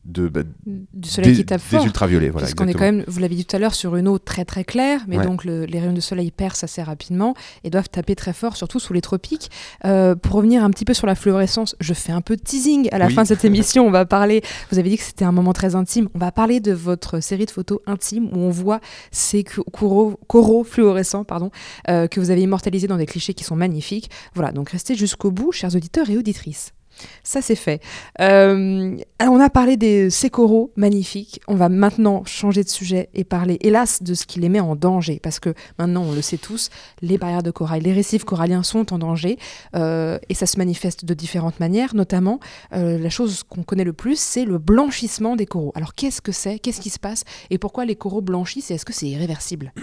de, 0.05 0.27
bah, 0.27 0.41
Du 0.65 1.07
soleil 1.09 1.31
des, 1.31 1.37
qui 1.37 1.45
tape 1.45 1.61
des 1.61 1.77
fort. 1.77 1.85
ultraviolets. 1.85 2.29
Voilà, 2.29 2.45
Puisqu'on 2.47 2.65
est 2.65 2.71
exactement. 2.71 2.91
quand 2.91 2.97
même, 2.97 3.05
vous 3.07 3.19
l'avez 3.19 3.35
dit 3.35 3.45
tout 3.45 3.55
à 3.55 3.59
l'heure, 3.59 3.73
sur 3.73 3.95
une 3.95 4.07
eau 4.07 4.19
très 4.19 4.43
très 4.45 4.63
claire, 4.65 5.01
mais 5.07 5.17
Ouais. 5.17 5.23
donc 5.25 5.45
le- 5.45 5.65
les 5.65 5.79
rayons 5.79 5.93
de 5.93 6.01
soleil 6.01 6.29
percent 6.31 6.65
assez 6.65 6.83
rapidement 6.83 7.35
et 7.63 7.69
doivent 7.69 7.89
taper 7.89 8.15
très 8.15 8.33
fort, 8.33 8.57
surtout 8.57 8.79
sous 8.79 8.91
les 8.93 9.01
tropiques. 9.01 9.49
Euh, 9.85 10.15
pour 10.15 10.35
revenir 10.35 10.63
un 10.63 10.69
petit 10.71 10.83
peu 10.85 10.93
sur 10.93 11.07
la 11.07 11.15
fluorescence, 11.15 11.75
je 11.79 11.93
fais 11.93 12.11
un 12.11 12.21
peu 12.21 12.35
de 12.35 12.41
teasing 12.41 12.89
à 12.91 12.97
la 12.97 13.07
Oui. 13.07 13.13
fin 13.13 13.23
de 13.23 13.27
cette 13.27 13.45
émission. 13.45 13.87
On 13.87 13.91
va 13.91 14.05
parler, 14.05 14.41
vous 14.71 14.79
avez 14.79 14.89
dit 14.89 14.97
que 14.97 15.03
c'était 15.03 15.25
un 15.25 15.31
moment 15.31 15.53
très 15.53 15.75
intime, 15.75 16.09
on 16.13 16.19
va 16.19 16.31
parler 16.31 16.59
de 16.59 16.73
votre 16.73 17.21
série 17.21 17.45
de 17.45 17.51
photos 17.51 17.79
intimes 17.87 18.29
où 18.33 18.37
on 18.39 18.49
voit 18.49 18.81
ces 19.11 19.43
coraux, 19.43 20.19
coraux 20.27 20.63
fluorescents 20.63 21.23
pardon, 21.23 21.49
euh, 21.89 22.07
que 22.07 22.19
vous 22.19 22.29
avez 22.29 22.41
immortalisés 22.41 22.87
dans 22.87 22.97
des 22.97 23.05
clichés 23.05 23.33
qui 23.33 23.43
sont 23.45 23.55
magnifiques. 23.55 24.09
Voilà, 24.35 24.51
donc 24.51 24.69
restez 24.71 24.95
jusqu'au 24.95 25.31
bout, 25.31 25.51
chers 25.51 25.75
auditeurs 25.75 26.09
et 26.09 26.17
auditrices. 26.17 26.73
Ça, 27.23 27.41
c'est 27.41 27.55
fait. 27.55 27.81
Euh, 28.21 28.97
alors, 29.19 29.33
on 29.33 29.39
a 29.39 29.49
parlé 29.49 29.77
des 29.77 30.09
coraux 30.31 30.71
magnifiques. 30.75 31.41
On 31.47 31.55
va 31.55 31.69
maintenant 31.69 32.23
changer 32.25 32.63
de 32.63 32.69
sujet 32.69 33.09
et 33.13 33.23
parler, 33.23 33.57
hélas, 33.61 34.03
de 34.03 34.13
ce 34.13 34.25
qui 34.25 34.39
les 34.39 34.49
met 34.49 34.59
en 34.59 34.75
danger. 34.75 35.19
Parce 35.21 35.39
que 35.39 35.53
maintenant, 35.79 36.03
on 36.03 36.13
le 36.13 36.21
sait 36.21 36.37
tous, 36.37 36.69
les 37.01 37.17
barrières 37.17 37.43
de 37.43 37.51
corail, 37.51 37.81
les 37.81 37.93
récifs 37.93 38.23
coralliens 38.23 38.63
sont 38.63 38.93
en 38.93 38.99
danger. 38.99 39.37
euh, 39.75 40.17
et 40.29 40.33
ça 40.33 40.45
se 40.45 40.57
manifeste 40.57 41.05
de 41.05 41.13
différentes 41.13 41.59
manières. 41.59 41.95
Notamment, 41.95 42.39
euh, 42.73 42.97
la 42.97 43.09
chose 43.09 43.43
qu'on 43.43 43.63
connaît 43.63 43.83
le 43.83 43.93
plus, 43.93 44.19
c'est 44.19 44.45
le 44.45 44.57
blanchissement 44.57 45.35
des 45.35 45.45
coraux. 45.45 45.71
Alors, 45.75 45.93
qu'est-ce 45.93 46.21
que 46.21 46.31
c'est? 46.31 46.59
Qu'est-ce 46.59 46.81
qui 46.81 46.89
se 46.89 46.99
passe? 46.99 47.23
Et 47.49 47.57
pourquoi 47.57 47.85
les 47.85 47.95
coraux 47.95 48.21
blanchissent? 48.21 48.71
Et 48.71 48.75
est-ce 48.75 48.85
que 48.85 48.93
c'est 48.93 49.07
irréversible? 49.07 49.73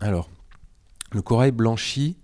Alors, 0.00 0.28
le 1.12 1.22
corail 1.22 1.52
blanchit 1.52 2.16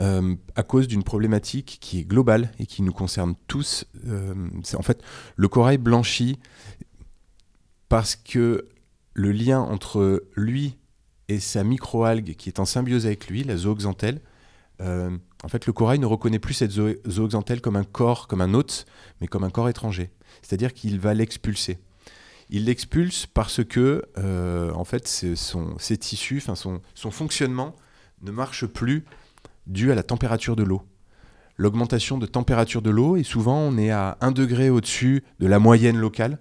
euh, 0.00 0.34
à 0.56 0.62
cause 0.62 0.88
d'une 0.88 1.02
problématique 1.02 1.78
qui 1.80 1.98
est 1.98 2.04
globale 2.04 2.52
et 2.58 2.66
qui 2.66 2.82
nous 2.82 2.92
concerne 2.92 3.34
tous. 3.46 3.84
Euh, 4.06 4.34
c'est 4.64 4.76
en 4.76 4.82
fait 4.82 5.02
le 5.36 5.48
corail 5.48 5.78
blanchit 5.78 6.38
parce 7.88 8.16
que 8.16 8.68
le 9.14 9.32
lien 9.32 9.60
entre 9.60 10.24
lui 10.36 10.78
et 11.28 11.40
sa 11.40 11.64
microalgue 11.64 12.34
qui 12.36 12.48
est 12.48 12.58
en 12.58 12.64
symbiose 12.64 13.06
avec 13.06 13.28
lui, 13.28 13.44
la 13.44 13.56
zooxanthelle, 13.56 14.20
euh, 14.80 15.10
en 15.44 15.48
fait, 15.48 15.66
le 15.66 15.72
corail 15.72 15.98
ne 15.98 16.06
reconnaît 16.06 16.38
plus 16.38 16.54
cette 16.54 16.70
zo- 16.72 16.96
zooxanthelle 17.06 17.60
comme 17.60 17.76
un 17.76 17.84
corps, 17.84 18.28
comme 18.28 18.40
un 18.40 18.54
hôte, 18.54 18.86
mais 19.20 19.26
comme 19.26 19.44
un 19.44 19.50
corps 19.50 19.68
étranger. 19.68 20.10
C'est-à-dire 20.42 20.72
qu'il 20.72 20.98
va 20.98 21.12
l'expulser. 21.12 21.78
Il 22.48 22.64
l'expulse 22.64 23.26
parce 23.26 23.62
que, 23.64 24.02
en 24.74 24.84
fait, 24.84 25.06
ses 25.06 25.98
tissus, 25.98 26.40
son 26.40 27.10
fonctionnement 27.10 27.76
ne 28.22 28.30
marche 28.32 28.66
plus 28.66 29.04
dû 29.66 29.92
à 29.92 29.94
la 29.94 30.02
température 30.02 30.56
de 30.56 30.62
l'eau. 30.62 30.82
L'augmentation 31.56 32.18
de 32.18 32.26
température 32.26 32.80
de 32.80 32.90
l'eau, 32.90 33.16
et 33.16 33.22
souvent 33.22 33.58
on 33.58 33.76
est 33.76 33.90
à 33.90 34.16
1 34.20 34.32
degré 34.32 34.70
au-dessus 34.70 35.24
de 35.40 35.46
la 35.46 35.58
moyenne 35.58 35.98
locale. 35.98 36.38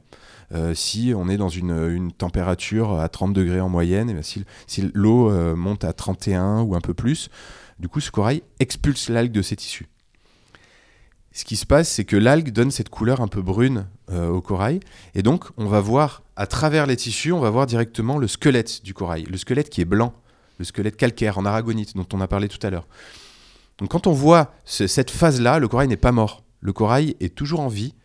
Euh, 0.54 0.74
si 0.74 1.14
on 1.16 1.30
est 1.30 1.38
dans 1.38 1.50
une, 1.50 2.12
température 2.12 3.00
à 3.00 3.08
30 3.10 3.34
degrés 3.34 3.60
en 3.60 3.70
moyenne, 3.70 4.10
et 4.10 4.24
si, 4.24 4.46
si 4.66 4.90
l'eau 4.94 5.30
euh, 5.30 5.56
monte 5.56 5.84
à 5.84 5.94
31 5.94 6.62
ou 6.62 6.76
un 6.76 6.82
peu 6.82 6.94
plus, 6.94 7.30
du 7.80 7.88
coup 7.88 8.00
ce 8.00 8.12
corail 8.12 8.42
expulse 8.60 9.10
l'algue 9.10 9.32
de 9.32 9.42
ses 9.42 9.56
tissus. 9.56 9.88
Ce 11.32 11.46
qui 11.46 11.56
se 11.56 11.66
passe, 11.66 11.90
c'est 11.90 12.06
que 12.06 12.16
l'algue 12.16 12.52
donne 12.52 12.72
cette 12.72 12.90
couleur 12.90 13.22
un 13.22 13.28
peu 13.28 13.42
brune 13.42 13.86
euh, 14.10 14.30
au 14.30 14.42
corail, 14.42 14.80
et 15.14 15.22
donc 15.22 15.46
on 15.58 15.68
va 15.68 15.80
voir 15.80 16.24
à 16.36 16.48
travers 16.48 16.88
les 16.88 16.96
tissus, 16.96 17.32
on 17.32 17.40
va 17.40 17.52
voir 17.52 17.68
directement 17.68 18.18
le 18.18 18.28
squelette 18.28 18.84
du 18.84 18.94
corail, 18.94 19.26
le 19.26 19.38
squelette 19.38 19.70
qui 19.70 19.82
est 19.82 19.86
blanc, 19.86 20.14
le 20.60 20.66
squelette 20.66 20.98
calcaire 20.98 21.40
en 21.40 21.46
aragonite 21.46 21.96
dont 21.96 22.06
on 22.14 22.22
a 22.22 22.28
parlé 22.28 22.48
tout 22.48 22.60
à 22.66 22.70
l'heure. 22.70 22.88
Donc 23.80 23.90
quand 23.90 24.06
on 24.06 24.12
voit 24.12 24.54
ce- 24.66 24.86
cette 24.88 25.10
phase-là, 25.10 25.58
le 25.58 25.68
corail 25.68 25.88
n'est 25.88 25.98
pas 25.98 26.12
mort. 26.12 26.44
Le 26.60 26.74
corail 26.74 27.16
est 27.20 27.34
toujours 27.34 27.62
en 27.62 27.70
vie, 27.70 27.96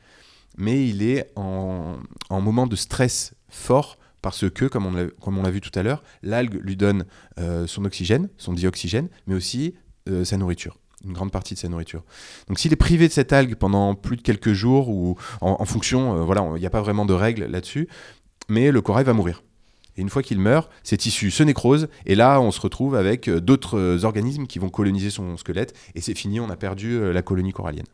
mais 0.56 0.88
il 0.88 1.02
est 1.02 1.30
en, 1.36 1.96
en 2.30 2.40
moment 2.40 2.66
de 2.66 2.76
stress 2.76 3.34
fort 3.48 3.98
parce 4.22 4.48
que, 4.48 4.64
comme 4.64 4.86
on 4.86 5.42
l'a, 5.42 5.50
vu 5.50 5.60
tout 5.60 5.76
à 5.78 5.82
l'heure, 5.82 6.02
l'algue 6.22 6.58
lui 6.62 6.76
donne 6.76 7.04
euh, 7.38 7.66
son 7.66 7.84
oxygène, 7.84 8.30
son 8.38 8.54
dioxygène, 8.54 9.08
mais 9.26 9.34
aussi 9.34 9.74
euh, 10.08 10.24
sa 10.24 10.38
nourriture, 10.38 10.78
une 11.04 11.12
grande 11.12 11.30
partie 11.30 11.52
de 11.52 11.58
sa 11.58 11.68
nourriture. 11.68 12.04
Donc 12.48 12.58
s'il 12.58 12.72
est 12.72 12.76
privé 12.76 13.06
de 13.08 13.12
cette 13.12 13.34
algue 13.34 13.54
pendant 13.56 13.94
plus 13.94 14.16
de 14.16 14.22
quelques 14.22 14.54
jours 14.54 14.88
ou 14.88 15.18
en, 15.42 15.56
en 15.60 15.64
fonction, 15.66 16.16
euh, 16.16 16.22
voilà, 16.22 16.42
il 16.56 16.60
n'y 16.60 16.66
a 16.66 16.70
pas 16.70 16.80
vraiment 16.80 17.04
de 17.04 17.12
règles 17.12 17.44
là-dessus, 17.44 17.86
mais 18.48 18.70
le 18.70 18.80
corail 18.80 19.04
va 19.04 19.12
mourir. 19.12 19.42
Et 19.96 20.00
une 20.00 20.08
fois 20.08 20.22
qu'il 20.22 20.38
meurt, 20.40 20.70
ces 20.82 20.96
tissus 20.96 21.30
se 21.30 21.42
nécrosent, 21.42 21.88
et 22.06 22.14
là, 22.14 22.40
on 22.40 22.50
se 22.50 22.60
retrouve 22.60 22.94
avec 22.96 23.28
euh, 23.28 23.40
d'autres 23.40 23.78
euh, 23.78 24.04
organismes 24.04 24.46
qui 24.46 24.58
vont 24.58 24.68
coloniser 24.68 25.10
son 25.10 25.36
squelette, 25.36 25.74
et 25.94 26.00
c'est 26.00 26.14
fini, 26.14 26.40
on 26.40 26.50
a 26.50 26.56
perdu 26.56 26.94
euh, 26.94 27.12
la 27.12 27.22
colonie 27.22 27.52
corallienne. 27.52 27.86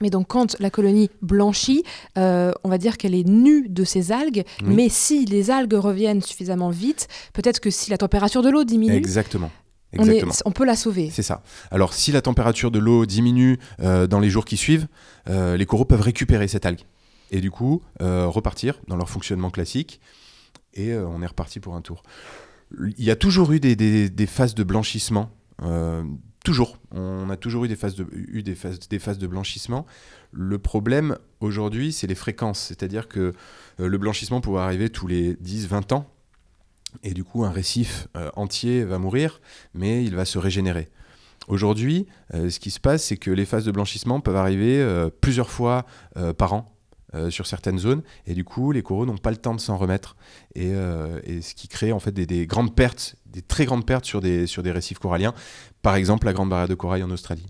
Mais 0.00 0.10
donc 0.10 0.28
quand 0.28 0.56
la 0.60 0.70
colonie 0.70 1.10
blanchit, 1.22 1.82
euh, 2.16 2.52
on 2.62 2.68
va 2.68 2.78
dire 2.78 2.96
qu'elle 2.98 3.14
est 3.14 3.26
nue 3.26 3.68
de 3.68 3.82
ces 3.82 4.12
algues, 4.12 4.44
Oui. 4.62 4.74
mais 4.74 4.88
si 4.88 5.24
les 5.24 5.50
algues 5.50 5.74
reviennent 5.74 6.22
suffisamment 6.22 6.70
vite, 6.70 7.08
peut-être 7.32 7.58
que 7.58 7.70
si 7.70 7.90
la 7.90 7.98
température 7.98 8.42
de 8.42 8.50
l'eau 8.50 8.62
diminue, 8.62 8.94
Exactement. 8.94 9.50
on, 9.94 10.04
est- 10.04 10.08
Exactement. 10.18 10.32
on 10.44 10.52
peut 10.52 10.64
la 10.64 10.76
sauver. 10.76 11.10
C'est 11.12 11.22
ça. 11.22 11.42
Alors, 11.72 11.94
si 11.94 12.12
la 12.12 12.20
température 12.22 12.70
de 12.70 12.78
l'eau 12.78 13.06
diminue 13.06 13.58
euh, 13.80 14.06
dans 14.06 14.20
les 14.20 14.30
jours 14.30 14.44
qui 14.44 14.56
suivent, 14.56 14.86
euh, 15.28 15.56
les 15.56 15.66
coraux 15.66 15.84
peuvent 15.86 16.00
récupérer 16.02 16.46
cette 16.46 16.66
algue. 16.66 16.82
Et 17.32 17.40
du 17.42 17.50
coup, 17.50 17.82
repartir 18.00 18.80
dans 18.88 18.96
leur 18.96 19.10
fonctionnement 19.10 19.50
classique. 19.50 20.00
Et 20.78 20.92
euh, 20.92 21.06
on 21.06 21.20
est 21.20 21.26
reparti 21.26 21.60
pour 21.60 21.74
un 21.74 21.82
tour. 21.82 22.02
Il 22.80 23.04
y 23.04 23.10
a 23.10 23.16
toujours 23.16 23.52
eu 23.52 23.60
des, 23.60 24.26
phases 24.26 24.54
de 24.54 24.62
blanchissement. 24.62 25.30
euh, 25.62 26.04
toujours. 26.44 26.78
On 26.92 27.28
a 27.30 27.36
toujours 27.36 27.64
eu 27.64 27.68
des 27.68 27.76
phases 27.76 27.96
de, 27.96 28.06
eu 28.12 28.42
des 28.42 28.54
phases, 28.54 28.78
des 28.78 28.98
phases 28.98 29.18
de 29.18 29.26
blanchissement. 29.26 29.86
Le 30.30 30.58
problème 30.58 31.18
aujourd'hui, 31.40 31.92
c'est 31.92 32.06
les 32.06 32.14
fréquences. 32.14 32.60
C'est-à-dire 32.60 33.08
que 33.08 33.34
euh, 33.80 33.88
le 33.88 33.98
blanchissement 33.98 34.40
pourrait 34.40 34.62
arriver 34.62 34.88
tous 34.88 35.08
les 35.08 35.34
10-20 35.34 35.94
ans. 35.94 36.10
Et 37.02 37.12
du 37.12 37.22
coup, 37.22 37.44
un 37.44 37.50
récif 37.50 38.08
entier 38.34 38.82
va 38.82 38.98
mourir, 38.98 39.42
mais 39.74 40.02
il 40.02 40.16
va 40.16 40.24
se 40.24 40.38
régénérer. 40.38 40.88
Aujourd'hui, 41.46 42.06
ce 42.32 42.58
qui 42.58 42.70
se 42.70 42.80
passe, 42.80 43.04
c'est 43.04 43.18
que 43.18 43.30
les 43.30 43.44
phases 43.44 43.66
de 43.66 43.70
blanchissement 43.70 44.20
peuvent 44.20 44.36
arriver 44.36 44.82
plusieurs 45.20 45.50
fois 45.50 45.84
par 46.38 46.54
an 46.54 46.77
euh, 47.14 47.30
sur 47.30 47.46
certaines 47.46 47.78
zones, 47.78 48.02
et 48.26 48.34
du 48.34 48.44
coup, 48.44 48.72
les 48.72 48.82
coraux 48.82 49.06
n'ont 49.06 49.16
pas 49.16 49.30
le 49.30 49.36
temps 49.36 49.54
de 49.54 49.60
s'en 49.60 49.76
remettre, 49.76 50.16
et, 50.54 50.72
euh, 50.72 51.20
et 51.24 51.40
ce 51.42 51.54
qui 51.54 51.68
crée 51.68 51.92
en 51.92 52.00
fait 52.00 52.12
des, 52.12 52.26
des 52.26 52.46
grandes 52.46 52.74
pertes, 52.74 53.16
des 53.26 53.42
très 53.42 53.64
grandes 53.64 53.86
pertes 53.86 54.04
sur 54.04 54.20
des, 54.20 54.46
sur 54.46 54.62
des 54.62 54.72
récifs 54.72 54.98
coralliens, 54.98 55.34
par 55.82 55.94
exemple 55.96 56.26
la 56.26 56.32
Grande 56.32 56.50
Barrière 56.50 56.68
de 56.68 56.74
Corail 56.74 57.02
en 57.02 57.10
Australie. 57.10 57.46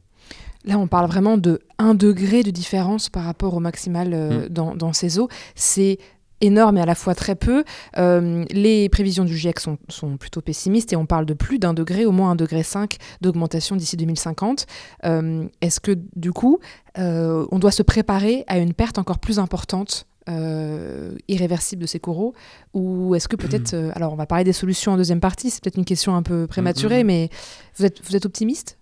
Là, 0.65 0.79
on 0.79 0.87
parle 0.89 1.07
vraiment 1.07 1.39
de 1.39 1.61
1 1.79 1.95
degré 1.95 2.43
de 2.43 2.51
différence 2.51 3.09
par 3.09 3.25
rapport 3.25 3.55
au 3.55 3.61
maximal 3.61 4.13
euh, 4.13 4.47
Mm. 4.47 4.49
dans, 4.49 4.75
dans 4.75 4.93
ces 4.93 5.19
eaux. 5.19 5.29
C'est 5.55 5.99
énorme 6.41 6.79
et 6.79 6.81
à 6.81 6.87
la 6.87 6.95
fois 6.95 7.15
très 7.15 7.35
peu. 7.35 7.65
Euh, 7.97 8.45
les 8.51 8.89
prévisions 8.89 9.25
du 9.25 9.37
GIEC 9.37 9.61
sont, 9.61 9.79
sont 9.89 10.17
plutôt 10.17 10.41
pessimistes 10.41 10.93
et 10.93 10.97
on 10.97 11.07
parle 11.07 11.27
de 11.27 11.35
plus 11.35 11.59
d'un 11.59 11.75
degré, 11.75 12.05
au 12.07 12.13
moins 12.13 12.31
un 12.31 12.37
degré 12.37 12.63
5 12.63 12.97
d'augmentation 13.21 13.77
d'ici 13.77 13.97
2050. 13.97 14.67
Euh, 15.05 15.47
Est-ce 15.61 15.81
que 15.81 15.99
du 16.17 16.33
coup, 16.33 16.59
euh, 16.99 17.47
on 17.51 17.59
doit 17.59 17.73
se 17.73 17.83
préparer 17.83 18.45
à 18.47 18.59
une 18.59 18.75
perte 18.75 18.99
encore 18.99 19.19
plus 19.19 19.39
importante 19.39 20.07
euh, 20.29 21.15
irréversible 21.29 21.83
de 21.83 21.87
ces 21.87 22.01
coraux? 22.01 22.35
Ou 22.75 23.15
est-ce 23.15 23.29
que 23.29 23.37
peut-être 23.37 23.73
euh, 23.75 23.91
alors 23.95 24.13
on 24.13 24.17
va 24.17 24.27
parler 24.27 24.45
des 24.45 24.53
solutions 24.53 24.93
en 24.93 24.97
deuxième 24.97 25.21
partie 25.21 25.49
c'est 25.51 25.63
peut-être 25.63 25.79
une 25.79 25.85
question 25.87 26.15
un 26.15 26.23
peu 26.23 26.47
prématurée 26.47 27.03
Mhm. 27.03 27.07
mais 27.07 27.31
vous 27.77 27.87
êtes 27.87 28.05
vous 28.07 28.15
êtes 28.15 28.27
optimiste? 28.27 28.79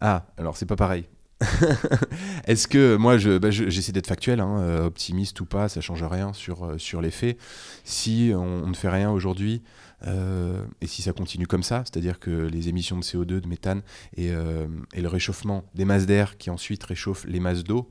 Ah, 0.00 0.26
alors 0.38 0.56
c'est 0.56 0.66
pas 0.66 0.76
pareil. 0.76 1.06
Est-ce 2.46 2.66
que 2.66 2.96
moi, 2.96 3.18
je, 3.18 3.36
bah, 3.36 3.50
je- 3.50 3.68
j'essaie 3.68 3.92
d'être 3.92 4.06
factuel, 4.06 4.40
hein, 4.40 4.58
euh, 4.60 4.86
optimiste 4.86 5.38
ou 5.40 5.44
pas, 5.44 5.68
ça 5.68 5.80
change 5.80 6.02
rien 6.02 6.32
sur, 6.32 6.64
euh, 6.64 6.78
sur 6.78 7.02
les 7.02 7.10
faits. 7.10 7.36
Si 7.84 8.32
on, 8.34 8.66
ne 8.66 8.74
fait 8.74 8.88
rien 8.88 9.10
aujourd'hui, 9.10 9.62
euh, 10.06 10.64
et 10.80 10.86
si 10.86 11.02
ça 11.02 11.12
continue 11.12 11.46
comme 11.46 11.62
ça, 11.62 11.82
c'est-à-dire 11.84 12.18
que 12.20 12.30
les 12.30 12.68
émissions 12.68 12.96
de 12.98 13.02
CO2, 13.02 13.40
de 13.40 13.48
méthane 13.48 13.82
et, 14.16 14.30
le 14.30 15.08
réchauffement 15.08 15.64
des 15.74 15.84
masses 15.84 16.06
d'air 16.06 16.38
qui 16.38 16.50
ensuite 16.50 16.82
réchauffent 16.84 17.26
les 17.26 17.40
masses 17.40 17.64
d'eau, 17.64 17.88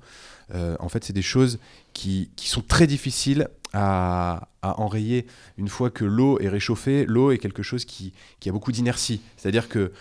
en 0.53 0.89
fait, 0.89 1.03
c'est 1.03 1.13
des 1.13 1.21
choses 1.21 1.59
qui, 1.93 2.31
qui 2.35 2.47
sont 2.47 2.61
très 2.61 2.87
difficiles 2.87 3.47
à, 3.73 4.49
à 4.61 4.79
enrayer. 4.79 5.25
Une 5.57 5.67
fois 5.67 5.89
que 5.89 6.05
l'eau 6.05 6.39
est 6.39 6.49
réchauffée, 6.49 7.05
l'eau 7.05 7.31
est 7.31 7.37
quelque 7.37 7.63
chose 7.63 7.85
qui, 7.85 8.13
qui 8.39 8.49
a 8.49 8.51
beaucoup 8.51 8.71
d'inertie. 8.71 9.21
C'est-à-dire 9.37 9.67
que 9.69 9.91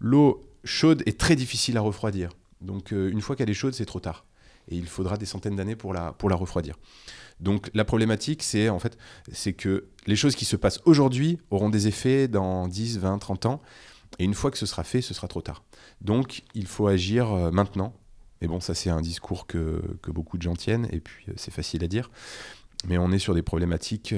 l'eau 0.00 0.45
chaude 0.66 1.02
est 1.06 1.18
très 1.18 1.36
difficile 1.36 1.76
à 1.76 1.80
refroidir. 1.80 2.30
Donc 2.60 2.92
euh, 2.92 3.10
une 3.10 3.20
fois 3.20 3.36
qu'elle 3.36 3.50
est 3.50 3.54
chaude, 3.54 3.74
c'est 3.74 3.86
trop 3.86 4.00
tard. 4.00 4.26
Et 4.68 4.76
il 4.76 4.86
faudra 4.86 5.16
des 5.16 5.26
centaines 5.26 5.56
d'années 5.56 5.76
pour 5.76 5.94
la, 5.94 6.12
pour 6.12 6.28
la 6.28 6.36
refroidir. 6.36 6.76
Donc 7.40 7.70
la 7.74 7.84
problématique, 7.84 8.42
c'est 8.42 8.68
en 8.68 8.78
fait, 8.78 8.98
c'est 9.30 9.52
que 9.52 9.88
les 10.06 10.16
choses 10.16 10.34
qui 10.34 10.44
se 10.44 10.56
passent 10.56 10.80
aujourd'hui 10.84 11.38
auront 11.50 11.70
des 11.70 11.86
effets 11.86 12.28
dans 12.28 12.66
10, 12.66 12.98
20, 12.98 13.18
30 13.18 13.46
ans. 13.46 13.62
Et 14.18 14.24
une 14.24 14.34
fois 14.34 14.50
que 14.50 14.58
ce 14.58 14.66
sera 14.66 14.82
fait, 14.84 15.02
ce 15.02 15.14
sera 15.14 15.28
trop 15.28 15.42
tard. 15.42 15.62
Donc 16.00 16.42
il 16.54 16.66
faut 16.66 16.86
agir 16.86 17.32
euh, 17.32 17.50
maintenant. 17.50 17.94
Mais 18.40 18.48
bon, 18.48 18.60
ça 18.60 18.74
c'est 18.74 18.90
un 18.90 19.00
discours 19.00 19.46
que, 19.46 19.82
que 20.02 20.10
beaucoup 20.10 20.36
de 20.36 20.42
gens 20.42 20.54
tiennent, 20.54 20.88
et 20.92 21.00
puis 21.00 21.24
euh, 21.28 21.32
c'est 21.36 21.52
facile 21.52 21.84
à 21.84 21.88
dire. 21.88 22.10
Mais 22.86 22.98
on 22.98 23.10
est 23.12 23.18
sur 23.18 23.34
des 23.34 23.42
problématiques 23.42 24.14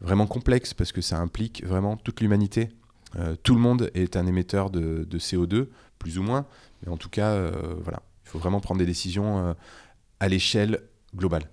vraiment 0.00 0.26
complexes, 0.26 0.74
parce 0.74 0.92
que 0.92 1.00
ça 1.00 1.18
implique 1.18 1.64
vraiment 1.64 1.96
toute 1.96 2.20
l'humanité. 2.20 2.68
Euh, 3.16 3.36
tout 3.42 3.54
le 3.54 3.60
monde 3.60 3.90
est 3.94 4.16
un 4.16 4.26
émetteur 4.26 4.70
de, 4.70 5.04
de 5.04 5.18
CO2, 5.18 5.68
plus 5.98 6.18
ou 6.18 6.22
moins. 6.22 6.46
Mais 6.82 6.92
en 6.92 6.96
tout 6.96 7.08
cas, 7.08 7.30
euh, 7.30 7.52
voilà, 7.82 8.02
il 8.24 8.30
faut 8.30 8.38
vraiment 8.38 8.60
prendre 8.60 8.78
des 8.78 8.86
décisions 8.86 9.38
euh, 9.38 9.52
à 10.20 10.28
l'échelle 10.28 10.80
globale. 11.14 11.44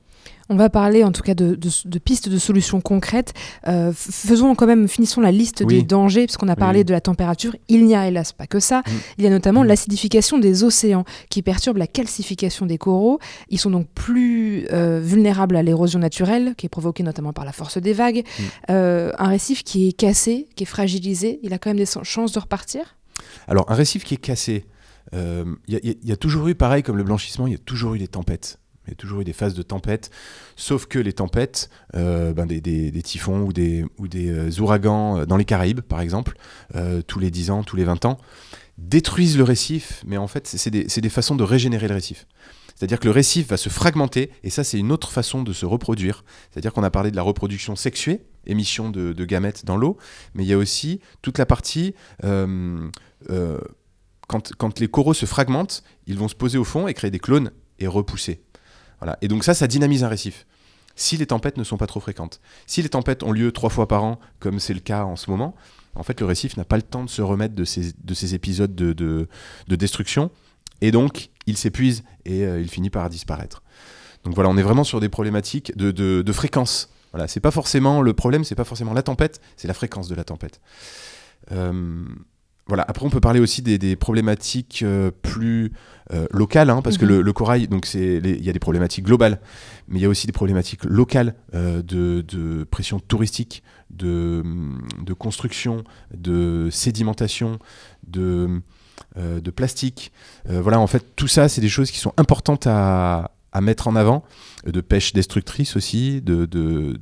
On 0.50 0.56
va 0.56 0.70
parler 0.70 1.04
en 1.04 1.12
tout 1.12 1.24
cas 1.24 1.34
de, 1.34 1.56
de- 1.56 1.70
de 1.90 2.00
pistes 2.00 2.30
de 2.30 2.38
solutions 2.38 2.80
concrètes. 2.80 3.34
Euh, 3.68 3.92
faisons 3.94 4.56
quand 4.56 4.66
même, 4.66 4.88
finissons 4.88 5.20
la 5.20 5.32
liste 5.32 5.64
Oui. 5.66 5.76
des 5.76 5.82
dangers, 5.84 6.26
puisqu'on 6.26 6.48
a 6.48 6.56
parlé 6.56 6.80
oui. 6.80 6.86
de 6.86 6.94
la 6.94 7.02
température. 7.02 7.54
Il 7.68 7.86
n'y 7.86 7.96
a 7.96 8.08
hélas 8.08 8.32
pas 8.32 8.48
que 8.48 8.60
ça. 8.62 8.80
Mm. 8.80 8.92
Il 9.18 9.24
y 9.26 9.28
a 9.28 9.30
notamment 9.30 9.64
Mm. 9.64 9.68
l'acidification 9.68 10.38
des 10.38 10.64
océans 10.64 11.04
qui 11.30 11.42
perturbe 11.42 11.76
la 11.78 11.88
calcification 11.88 12.66
des 12.66 12.78
coraux. 12.78 13.20
Ils 13.50 13.60
sont 13.60 13.72
donc 13.72 13.88
plus 13.94 14.68
euh, 14.72 15.02
vulnérables 15.04 15.56
à 15.58 15.64
l'érosion 15.64 16.00
naturelle, 16.00 16.54
qui 16.58 16.66
est 16.66 16.70
provoquée 16.70 17.04
notamment 17.04 17.34
par 17.34 17.44
la 17.44 17.52
force 17.52 17.78
des 17.78 17.94
vagues. 17.94 18.24
Mm. 18.26 18.44
Euh, 18.70 19.12
un 19.18 19.28
récif 19.28 19.64
qui 19.66 19.90
est 19.90 19.92
cassé, 19.94 20.48
qui 20.56 20.64
est 20.64 20.68
fragilisé, 20.68 21.40
il 21.44 21.54
a 21.54 21.58
quand 21.58 21.70
même 21.72 21.78
des 21.78 21.86
chances 22.04 22.32
de 22.32 22.40
repartir? 22.40 22.96
Alors, 23.50 23.70
un 23.70 23.76
récif 23.76 24.06
qui 24.06 24.14
est 24.14 24.18
cassé, 24.18 24.66
il 25.14 25.56
y, 25.68 25.98
y 26.04 26.12
a 26.12 26.16
toujours 26.18 26.48
eu, 26.48 26.56
pareil 26.56 26.84
comme 26.84 26.98
le 26.98 27.04
blanchissement, 27.04 27.48
il 27.48 27.52
y 27.54 27.56
a 27.56 27.60
toujours 27.60 27.96
eu 27.96 28.00
des 28.00 28.08
tempêtes. 28.08 28.60
Il 28.88 28.92
y 28.92 28.94
a 28.94 28.96
toujours 28.96 29.20
eu 29.20 29.26
des 29.26 29.34
phases 29.34 29.54
de 29.54 29.64
tempêtes, 29.64 30.10
sauf 30.56 30.86
que 30.86 30.98
les 30.98 31.12
tempêtes, 31.12 31.70
euh, 31.96 32.32
ben 32.34 32.46
des, 32.46 33.02
typhons 33.04 33.42
ou 33.42 33.52
des, 33.52 33.84
ou 33.98 34.08
des 34.08 34.30
euh, 34.30 34.62
ouragans 34.62 35.18
euh, 35.18 35.26
dans 35.26 35.36
les 35.36 35.44
Caraïbes, 35.44 35.82
par 35.82 36.00
exemple, 36.00 36.38
tous 37.08 37.20
les 37.20 37.32
10 37.32 37.52
ans, 37.52 37.64
tous 37.64 37.76
les 37.76 37.84
20 37.84 38.06
ans, 38.06 38.18
détruisent 38.78 39.38
le 39.38 39.44
récif, 39.44 40.04
mais 40.06 40.18
en 40.18 40.28
fait, 40.28 40.48
c'est 40.48 40.70
des, 40.70 41.10
façons 41.10 41.36
de 41.36 41.44
régénérer 41.44 41.88
le 41.88 41.96
récif. 41.96 42.28
C'est-à-dire 42.76 43.00
que 43.00 43.06
le 43.06 43.12
récif 43.12 43.48
va 43.50 43.58
se 43.58 43.70
fragmenter, 43.70 44.32
et 44.44 44.50
ça, 44.50 44.64
c'est 44.64 44.78
une 44.78 44.92
autre 44.92 45.12
façon 45.12 45.44
de 45.44 45.52
se 45.52 45.66
reproduire. 45.66 46.24
C'est-à-dire 46.52 46.72
qu'on 46.72 46.84
a 46.84 46.92
parlé 46.92 47.12
de 47.12 47.16
la 47.16 47.24
reproduction 47.24 47.76
sexuée, 47.76 48.22
émission 48.46 48.90
de, 48.90 49.26
gamètes 49.26 49.66
dans 49.66 49.76
l'eau, 49.76 49.98
mais 50.34 50.44
il 50.44 50.48
y 50.48 50.54
a 50.54 50.58
aussi 50.58 51.02
toute 51.22 51.38
la 51.40 51.46
partie... 51.46 51.94
quand 54.28 54.80
les 54.80 54.88
coraux 54.88 55.14
se 55.14 55.26
fragmentent, 55.26 55.84
ils 56.06 56.18
vont 56.18 56.28
se 56.30 56.36
poser 56.36 56.58
au 56.58 56.64
fond 56.64 56.88
et 56.88 56.94
créer 56.94 57.12
des 57.12 57.20
clones 57.20 57.52
et 57.80 57.88
repousser. 57.88 58.42
Et 59.22 59.28
donc 59.28 59.44
ça, 59.44 59.54
ça 59.54 59.68
dynamise 59.68 60.04
un 60.04 60.08
récif. 60.08 60.46
Si 60.96 61.18
les 61.18 61.28
tempêtes 61.28 61.58
ne 61.58 61.64
sont 61.64 61.78
pas 61.78 61.86
trop 61.88 62.00
fréquentes. 62.00 62.42
Si 62.66 62.82
les 62.82 62.90
tempêtes 62.90 63.22
ont 63.24 63.32
lieu 63.32 63.52
trois 63.52 63.70
fois 63.70 63.88
par 63.88 64.04
an, 64.04 64.20
comme 64.40 64.60
c'est 64.60 64.74
le 64.74 64.80
cas 64.80 65.04
en 65.04 65.16
ce 65.16 65.30
moment, 65.30 65.56
en 65.94 66.04
fait, 66.04 66.20
le 66.20 66.26
récif 66.26 66.58
n'a 66.58 66.66
pas 66.66 66.76
le 66.76 66.82
temps 66.82 67.04
de 67.04 67.10
se 67.10 67.22
remettre 67.22 67.54
de 67.56 67.66
ces, 67.66 67.94
de 68.04 68.14
ces 68.14 68.34
épisodes 68.34 68.74
de, 68.76 68.94
de- 68.94 69.28
de 69.68 69.76
destruction. 69.76 70.32
Et 70.82 70.92
donc, 70.92 71.30
il 71.46 71.58
s'épuise 71.58 72.04
et 72.26 72.44
euh, 72.46 72.60
il 72.62 72.70
finit 72.70 72.90
par 72.90 73.10
disparaître. 73.10 73.64
Donc 74.24 74.34
voilà, 74.36 74.50
on 74.50 74.58
est 74.58 74.64
vraiment 74.64 74.84
sur 74.84 75.00
des 75.00 75.10
problématiques 75.10 75.76
de 75.78 76.32
fréquence. 76.32 76.90
Voilà, 77.12 77.28
c'est 77.28 77.40
pas 77.40 77.52
forcément 77.52 78.02
le 78.02 78.14
problème, 78.14 78.44
c'est 78.44 78.56
pas 78.56 78.66
forcément 78.66 78.94
la 78.94 79.02
tempête, 79.02 79.40
c'est 79.56 79.68
la 79.68 79.74
fréquence 79.74 80.08
de 80.08 80.16
la 80.16 80.24
tempête. 80.24 80.60
Euh, 81.52 82.06
voilà. 82.68 82.84
Après, 82.88 83.06
on 83.06 83.10
peut 83.10 83.20
parler 83.22 83.40
aussi 83.40 83.62
des, 83.62 83.78
des 83.78 83.96
problématiques 83.96 84.82
euh, 84.84 85.12
plus 85.22 85.72
euh, 86.14 86.28
locales, 86.32 86.70
hein, 86.70 86.82
parce 86.82 86.98
que 86.98 87.06
Mhm. 87.06 87.12
le, 87.12 87.22
le 87.22 87.34
corail, 87.34 87.68
donc 87.68 87.86
c'est, 87.86 88.18
il 88.24 88.44
y 88.44 88.50
a 88.50 88.54
des 88.54 88.60
problématiques 88.60 89.06
globales, 89.06 89.40
mais 89.88 90.00
il 90.00 90.02
y 90.02 90.06
a 90.06 90.10
aussi 90.10 90.28
des 90.28 90.34
problématiques 90.34 90.84
locales 90.84 91.36
euh, 91.54 91.82
de, 91.82 92.22
de 92.28 92.64
pression 92.66 93.00
touristique, 93.00 93.64
de, 93.90 94.44
de 95.02 95.14
construction, 95.14 95.84
de 96.14 96.70
sédimentation, 96.72 97.60
de, 98.06 98.62
de 99.16 99.52
plastique. 99.52 100.12
Voilà, 100.46 100.80
en 100.80 100.88
fait, 100.88 101.16
tout 101.16 101.28
ça, 101.28 101.48
c'est 101.50 101.62
des 101.62 101.70
choses 101.70 101.90
qui 101.92 102.00
sont 102.00 102.14
importantes 102.18 102.68
à, 102.68 103.32
à 103.54 103.62
mettre 103.62 103.88
en 103.88 103.96
avant, 103.96 104.24
de 104.66 104.82
pêche 104.82 105.14
destructrice 105.14 105.76
aussi, 105.76 106.22
de, 106.22 106.46
de, 106.46 107.00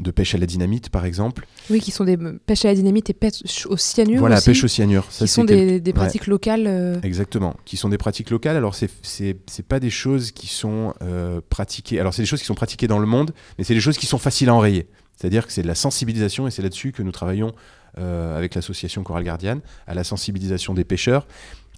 de, 0.00 0.10
pêche 0.10 0.34
à 0.34 0.38
la 0.38 0.46
dynamite, 0.46 0.88
par 0.88 1.04
exemple. 1.04 1.46
Oui, 1.70 1.80
qui 1.80 1.90
sont 1.90 2.04
des 2.04 2.16
pêches 2.16 2.64
à 2.64 2.68
la 2.68 2.74
dynamite 2.74 3.10
et 3.10 3.14
pêche 3.14 3.66
au 3.66 3.76
cyanure 3.76 4.18
Voilà, 4.20 4.36
aussi, 4.36 4.46
pêche 4.46 4.64
au 4.64 4.68
cyanure. 4.68 5.06
Ça, 5.10 5.24
qui 5.26 5.30
sont 5.32 5.44
des, 5.44 5.80
Ouais. 5.80 5.92
pratiques 5.92 6.26
locales. 6.26 6.64
euh, 6.66 7.00
Exactement, 7.02 7.54
qui 7.64 7.76
sont 7.76 7.88
des 7.88 7.98
pratiques 7.98 8.30
locales. 8.30 8.56
Alors, 8.56 8.74
c'est 8.74 8.90
c'est 9.02 9.66
pas 9.66 9.80
des 9.80 9.90
choses 9.90 10.30
qui 10.32 10.46
sont 10.48 10.94
euh, 11.02 11.40
pratiquées. 11.48 12.00
Alors, 12.00 12.12
c'est 12.14 12.22
des 12.22 12.26
choses 12.26 12.40
qui 12.40 12.46
sont 12.46 12.54
pratiquées 12.54 12.88
dans 12.88 12.98
le 12.98 13.06
monde, 13.06 13.32
mais 13.58 13.64
c'est 13.64 13.74
des 13.74 13.80
choses 13.80 13.98
qui 13.98 14.06
sont 14.06 14.18
faciles 14.18 14.48
à 14.48 14.54
enrayer. 14.54 14.86
C'est-à-dire 15.16 15.46
que 15.46 15.52
c'est 15.52 15.62
de 15.62 15.68
la 15.68 15.74
sensibilisation, 15.76 16.46
et 16.48 16.50
c'est 16.50 16.62
là-dessus 16.62 16.90
que 16.92 17.02
nous 17.02 17.12
travaillons 17.12 17.52
euh, 17.98 18.36
avec 18.36 18.56
l'association 18.56 19.04
Coral 19.04 19.22
Guardian, 19.22 19.60
à 19.86 19.94
la 19.94 20.02
sensibilisation 20.02 20.74
des 20.74 20.82
pêcheurs, 20.82 21.28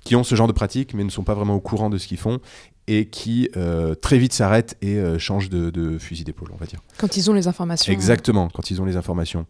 qui 0.07 0.14
ont 0.14 0.23
ce 0.23 0.37
genre 0.37 0.47
de 0.47 0.53
pratique, 0.53 0.95
mais 0.95 1.03
ne 1.03 1.11
sont 1.11 1.25
pas 1.25 1.35
vraiment 1.35 1.55
au 1.57 1.61
courant 1.61 1.90
de 1.90 1.99
ce 1.99 2.07
qu'ils 2.07 2.16
font 2.16 2.38
et 2.87 3.07
qui 3.07 3.51
euh, 3.57 3.97
très 3.97 4.19
vite 4.19 4.33
s'arrêtent 4.33 4.77
et 4.81 4.99
euh, 4.99 5.19
changent 5.19 5.51
de, 5.51 5.71
de 5.71 5.99
fusil 5.99 6.23
d'épaule, 6.23 6.51
on 6.55 6.57
va 6.57 6.66
dire. 6.66 6.79
Quand 6.99 7.16
ils 7.16 7.29
ont 7.29 7.35
les 7.35 7.49
informations. 7.49 7.92
Exactement, 7.92 8.49
quand 8.49 8.71
ils 8.71 8.81
ont 8.81 8.85
les 8.85 8.97
informations. 8.97 9.47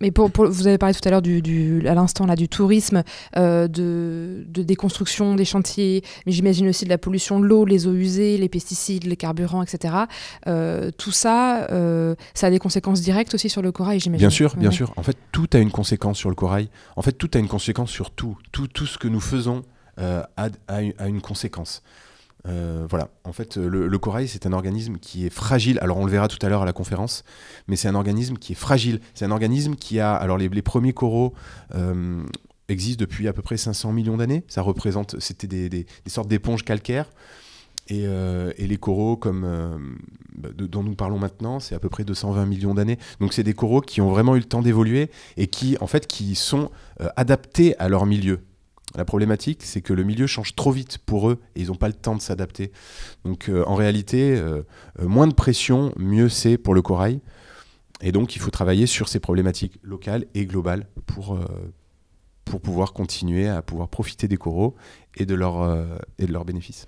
Mais 0.00 0.10
pour, 0.10 0.30
pour- 0.30 0.48
vous 0.48 0.66
avez 0.66 0.78
parlé 0.78 0.94
tout 0.94 1.06
à 1.06 1.10
l'heure 1.10 1.22
du, 1.22 1.42
du- 1.42 1.86
à 1.86 1.94
l'instant 1.94 2.24
là 2.26 2.36
du 2.36 2.48
tourisme, 2.48 3.02
euh, 3.36 3.68
de, 3.68 4.44
de 4.48 4.62
déconstruction 4.62 5.34
des 5.34 5.44
chantiers, 5.44 6.02
mais 6.26 6.32
j'imagine 6.32 6.68
aussi 6.68 6.84
de 6.84 6.90
la 6.90 6.98
pollution 6.98 7.38
de 7.38 7.44
l'eau, 7.46 7.64
les 7.66 7.86
eaux 7.86 7.92
usées, 7.94 8.38
les 8.38 8.48
pesticides, 8.48 9.04
les 9.04 9.16
carburants, 9.16 9.62
etc. 9.62 9.94
Euh, 10.46 10.90
tout 10.96 11.12
ça, 11.12 11.66
euh, 11.70 12.14
ça 12.34 12.46
a 12.46 12.50
des 12.50 12.58
conséquences 12.58 13.00
directes 13.02 13.34
aussi 13.34 13.48
sur 13.50 13.60
le 13.62 13.72
corail, 13.72 14.00
j'imagine. 14.00 14.20
Bien 14.26 14.30
sûr, 14.30 14.56
bien 14.56 14.70
sûr. 14.70 14.92
En 14.96 15.02
fait, 15.02 15.16
tout 15.32 15.48
a 15.52 15.58
une 15.58 15.70
conséquence 15.70 16.16
sur 16.18 16.30
le 16.30 16.34
corail. 16.34 16.68
En 16.96 17.02
fait, 17.02 17.12
tout 17.12 17.30
a 17.34 17.38
une 17.38 17.48
conséquence 17.48 17.90
sur 17.90 18.10
tout. 18.10 18.38
Tout, 18.52 18.68
tout 18.68 18.86
ce 18.86 18.96
que 18.98 19.08
nous 19.08 19.20
faisons 19.20 19.62
euh, 19.98 20.22
a, 20.36 20.48
a 20.68 21.08
une 21.08 21.20
conséquence. 21.20 21.82
Euh, 22.46 22.86
voilà. 22.88 23.10
En 23.24 23.32
fait, 23.32 23.56
le, 23.56 23.98
corail, 23.98 24.28
c'est 24.28 24.46
un 24.46 24.52
organisme 24.52 24.96
qui 24.98 25.26
est 25.26 25.30
fragile. 25.30 25.78
Alors, 25.82 25.98
on 25.98 26.04
le 26.04 26.10
verra 26.10 26.28
tout 26.28 26.44
à 26.44 26.48
l'heure 26.48 26.62
à 26.62 26.66
la 26.66 26.72
conférence, 26.72 27.24
mais 27.68 27.76
c'est 27.76 27.88
un 27.88 27.94
organisme 27.94 28.36
qui 28.36 28.52
est 28.52 28.56
fragile. 28.56 29.00
C'est 29.14 29.24
un 29.24 29.30
organisme 29.30 29.74
qui 29.74 30.00
a. 30.00 30.14
Alors, 30.14 30.38
les, 30.38 30.48
les 30.48 30.62
premiers 30.62 30.92
coraux. 30.92 31.34
euh, 31.74 32.22
existent 32.68 33.00
depuis 33.00 33.26
à 33.26 33.32
peu 33.32 33.42
près 33.42 33.56
500 33.56 33.92
millions 33.92 34.16
d'années. 34.16 34.44
Ça 34.46 34.62
représente, 34.62 35.18
c'était 35.18 35.48
des, 35.48 35.86
sortes 36.06 36.28
d'éponges 36.28 36.64
calcaires. 36.64 37.10
Et, 37.88 38.04
euh, 38.04 38.52
les 38.58 38.76
coraux, 38.76 39.16
comme 39.16 39.98
dont 40.36 40.84
nous 40.84 40.94
parlons 40.94 41.18
maintenant, 41.18 41.58
c'est 41.58 41.74
à 41.74 41.80
peu 41.80 41.88
près 41.88 42.04
220 42.04 42.46
millions 42.46 42.72
d'années. 42.72 42.96
Donc 43.18 43.32
c'est 43.32 43.42
des 43.42 43.54
coraux 43.54 43.80
qui 43.80 44.00
ont 44.00 44.10
vraiment 44.10 44.36
eu 44.36 44.38
le 44.38 44.44
temps 44.44 44.62
d'évoluer 44.62 45.10
et 45.36 45.48
qui, 45.48 45.76
en 45.80 45.88
fait, 45.88 46.06
qui 46.06 46.36
sont 46.36 46.70
adaptés 47.16 47.76
à 47.80 47.88
leur 47.88 48.06
milieu. 48.06 48.38
La 48.96 49.04
problématique, 49.04 49.62
c'est 49.62 49.80
que 49.80 49.92
le 49.92 50.02
milieu 50.02 50.26
change 50.26 50.56
trop 50.56 50.72
vite 50.72 50.98
pour 50.98 51.30
eux 51.30 51.38
et 51.54 51.60
ils 51.60 51.68
n'ont 51.68 51.76
pas 51.76 51.88
le 51.88 51.94
temps 51.94 52.16
de 52.16 52.20
s'adapter. 52.20 52.72
Donc 53.24 53.48
euh, 53.48 53.64
en 53.66 53.76
réalité, 53.76 54.36
euh, 54.36 54.62
euh, 54.98 55.06
moins 55.06 55.28
de 55.28 55.34
pression, 55.34 55.92
mieux 55.96 56.28
c'est 56.28 56.58
pour 56.58 56.74
le 56.74 56.82
corail. 56.82 57.20
Et 58.00 58.10
donc 58.10 58.34
il 58.34 58.40
faut 58.40 58.50
travailler 58.50 58.86
sur 58.86 59.08
ces 59.08 59.20
problématiques 59.20 59.78
locales 59.82 60.24
et 60.34 60.46
globales 60.46 60.86
pour, 61.06 61.38
pour 62.46 62.62
pouvoir 62.62 62.94
continuer 62.94 63.46
à 63.46 63.60
pouvoir 63.60 63.88
profiter 63.88 64.26
des 64.26 64.38
coraux 64.38 64.74
et 65.16 65.26
de, 65.26 65.34
leur, 65.34 65.86
et 66.18 66.24
de 66.24 66.32
leurs 66.32 66.46
bénéfices. 66.46 66.86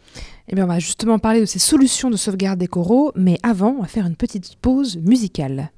Eh 0.48 0.54
bien, 0.54 0.64
on 0.64 0.68
va 0.68 0.78
justement 0.78 1.18
parler 1.18 1.40
de 1.40 1.44
ces 1.44 1.58
solutions 1.58 2.08
de 2.08 2.16
sauvegarde 2.16 2.58
des 2.58 2.66
coraux, 2.66 3.12
mais 3.14 3.38
avant, 3.42 3.74
on 3.78 3.82
va 3.82 3.88
faire 3.88 4.06
une 4.06 4.16
petite 4.16 4.56
pause 4.56 4.96
musicale. 4.96 5.70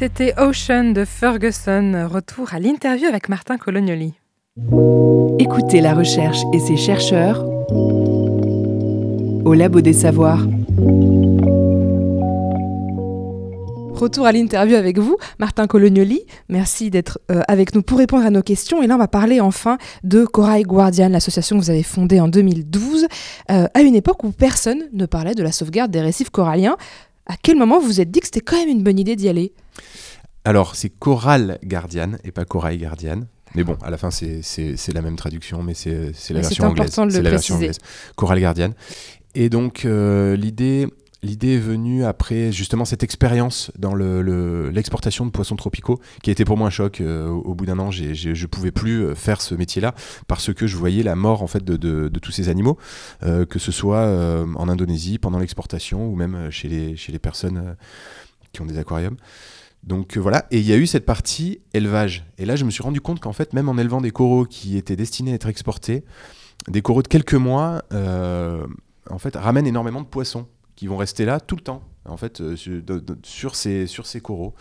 C'était 0.00 0.32
Ocean 0.38 0.94
de 0.94 1.04
Ferguson. 1.04 2.08
Retour 2.10 2.54
à 2.54 2.58
l'interview 2.58 3.06
avec 3.06 3.28
Martin 3.28 3.58
Colognoli. 3.58 4.14
Écoutez 5.38 5.82
la 5.82 5.92
recherche 5.92 6.38
et 6.54 6.58
ses 6.58 6.78
chercheurs 6.78 7.44
au 9.44 9.52
Labo 9.52 9.82
des 9.82 9.92
Savoirs. 9.92 10.46
Retour 13.92 14.24
à 14.24 14.32
l'interview 14.32 14.76
avec 14.76 14.98
vous, 14.98 15.18
Martin 15.38 15.66
Colognoli. 15.66 16.22
Merci 16.48 16.88
d'être 16.88 17.20
euh, 17.30 17.42
avec 17.46 17.74
nous 17.74 17.82
pour 17.82 17.98
répondre 17.98 18.24
à 18.24 18.30
nos 18.30 18.40
questions. 18.40 18.82
Et 18.82 18.86
là, 18.86 18.94
on 18.94 18.98
va 18.98 19.08
parler 19.08 19.38
enfin 19.42 19.76
de 20.02 20.24
Corail 20.24 20.62
Guardian, 20.62 21.10
l'association 21.10 21.58
que 21.58 21.62
vous 21.62 21.70
avez 21.70 21.82
fondée 21.82 22.20
en 22.20 22.28
2012, 22.28 23.06
euh, 23.50 23.66
à 23.74 23.80
une 23.82 23.94
époque 23.94 24.24
où 24.24 24.30
personne 24.32 24.84
ne 24.94 25.04
parlait 25.04 25.34
de 25.34 25.42
la 25.42 25.52
sauvegarde 25.52 25.90
des 25.90 26.00
récifs 26.00 26.30
coralliens. 26.30 26.78
À 27.30 27.34
quel 27.40 27.56
moment 27.56 27.78
vous 27.78 27.86
vous 27.86 28.00
êtes 28.00 28.10
dit 28.10 28.18
que 28.18 28.26
c'était 28.26 28.40
quand 28.40 28.56
même 28.56 28.68
une 28.68 28.82
bonne 28.82 28.98
idée 28.98 29.14
d'y 29.14 29.28
aller? 29.28 29.52
Alors, 30.44 30.74
c'est 30.74 30.88
Coral 30.88 31.60
Guardian 31.64 32.12
et 32.24 32.32
pas 32.32 32.44
Corail 32.44 32.76
Guardian. 32.78 33.20
Mais 33.54 33.62
bon, 33.62 33.76
à 33.84 33.90
la 33.90 33.98
fin, 33.98 34.10
c'est 34.10 34.42
la 34.92 35.00
même 35.02 35.14
traduction, 35.14 35.62
mais 35.62 35.74
c'est 35.74 35.90
la 36.30 36.40
version 36.40 36.50
c'est 36.50 36.62
anglaise. 36.64 36.86
important 36.86 37.02
de 37.02 37.10
le 37.12 37.16
C'est 37.16 37.22
la 37.22 37.30
version 37.30 37.54
préciser. 37.54 37.78
anglaise. 37.82 38.14
Coral 38.16 38.40
Guardian. 38.40 38.70
Et 39.36 39.48
donc, 39.48 39.84
euh, 39.84 40.34
l'idée. 40.36 40.88
L'idée 41.22 41.56
est 41.56 41.58
venue 41.58 42.04
après 42.04 42.50
justement 42.50 42.86
cette 42.86 43.02
expérience 43.02 43.70
dans 43.78 43.94
le- 43.94 44.22
le- 44.22 44.70
l'exportation 44.70 45.26
de 45.26 45.30
poissons 45.30 45.56
tropicaux, 45.56 46.00
qui 46.22 46.30
a 46.30 46.32
été 46.32 46.46
pour 46.46 46.56
moi 46.56 46.68
un 46.68 46.70
choc. 46.70 47.02
Euh, 47.02 47.28
au, 47.28 47.54
bout 47.54 47.66
d'un 47.66 47.78
an, 47.78 47.90
je 47.90 48.46
pouvais 48.46 48.70
plus 48.70 49.04
euh, 49.04 49.14
faire 49.14 49.42
ce 49.42 49.54
métier-là 49.54 49.94
parce 50.28 50.54
que 50.54 50.66
je 50.66 50.76
voyais 50.78 51.02
la 51.02 51.16
mort 51.16 51.42
en 51.42 51.46
fait 51.46 51.62
de, 51.62 52.08
tous 52.18 52.32
ces 52.32 52.48
animaux, 52.48 52.78
euh, 53.22 53.44
que 53.44 53.58
ce 53.58 53.70
soit 53.70 54.06
en 54.56 54.68
Indonésie 54.68 55.18
pendant 55.18 55.38
l'exportation 55.38 56.06
ou 56.06 56.16
même 56.16 56.50
chez 56.50 56.68
les, 56.68 57.18
personnes 57.18 57.76
qui 58.52 58.62
ont 58.62 58.66
des 58.66 58.78
aquariums. 58.78 59.16
Donc 59.84 60.16
voilà, 60.16 60.46
et 60.50 60.58
il 60.58 60.66
y 60.66 60.72
a 60.72 60.76
eu 60.76 60.86
cette 60.86 61.04
partie 61.04 61.60
élevage. 61.74 62.24
Et 62.38 62.46
là, 62.46 62.56
je 62.56 62.64
me 62.64 62.70
suis 62.70 62.82
rendu 62.82 63.00
compte 63.00 63.20
qu'en 63.20 63.32
fait, 63.32 63.52
même 63.52 63.68
en 63.68 63.76
élevant 63.76 64.00
des 64.00 64.10
coraux 64.10 64.46
qui 64.46 64.76
étaient 64.78 64.96
destinés 64.96 65.32
à 65.32 65.34
être 65.34 65.48
exportés, 65.48 66.04
des 66.68 66.80
coraux 66.82 67.02
de 67.02 67.08
quelques 67.08 67.34
mois, 67.34 67.82
en 67.92 69.18
fait, 69.18 69.36
ramènent 69.36 69.66
énormément 69.66 70.00
de 70.00 70.06
poissons 70.06 70.46
qui 70.80 70.86
vont 70.86 70.96
rester 70.96 71.26
là 71.26 71.40
tout 71.40 71.56
le 71.56 71.60
temps, 71.60 71.82
en 72.06 72.16
fait, 72.16 72.40
euh, 72.40 72.56
sur, 73.22 73.54
ces 73.54 74.20
coraux. 74.22 74.54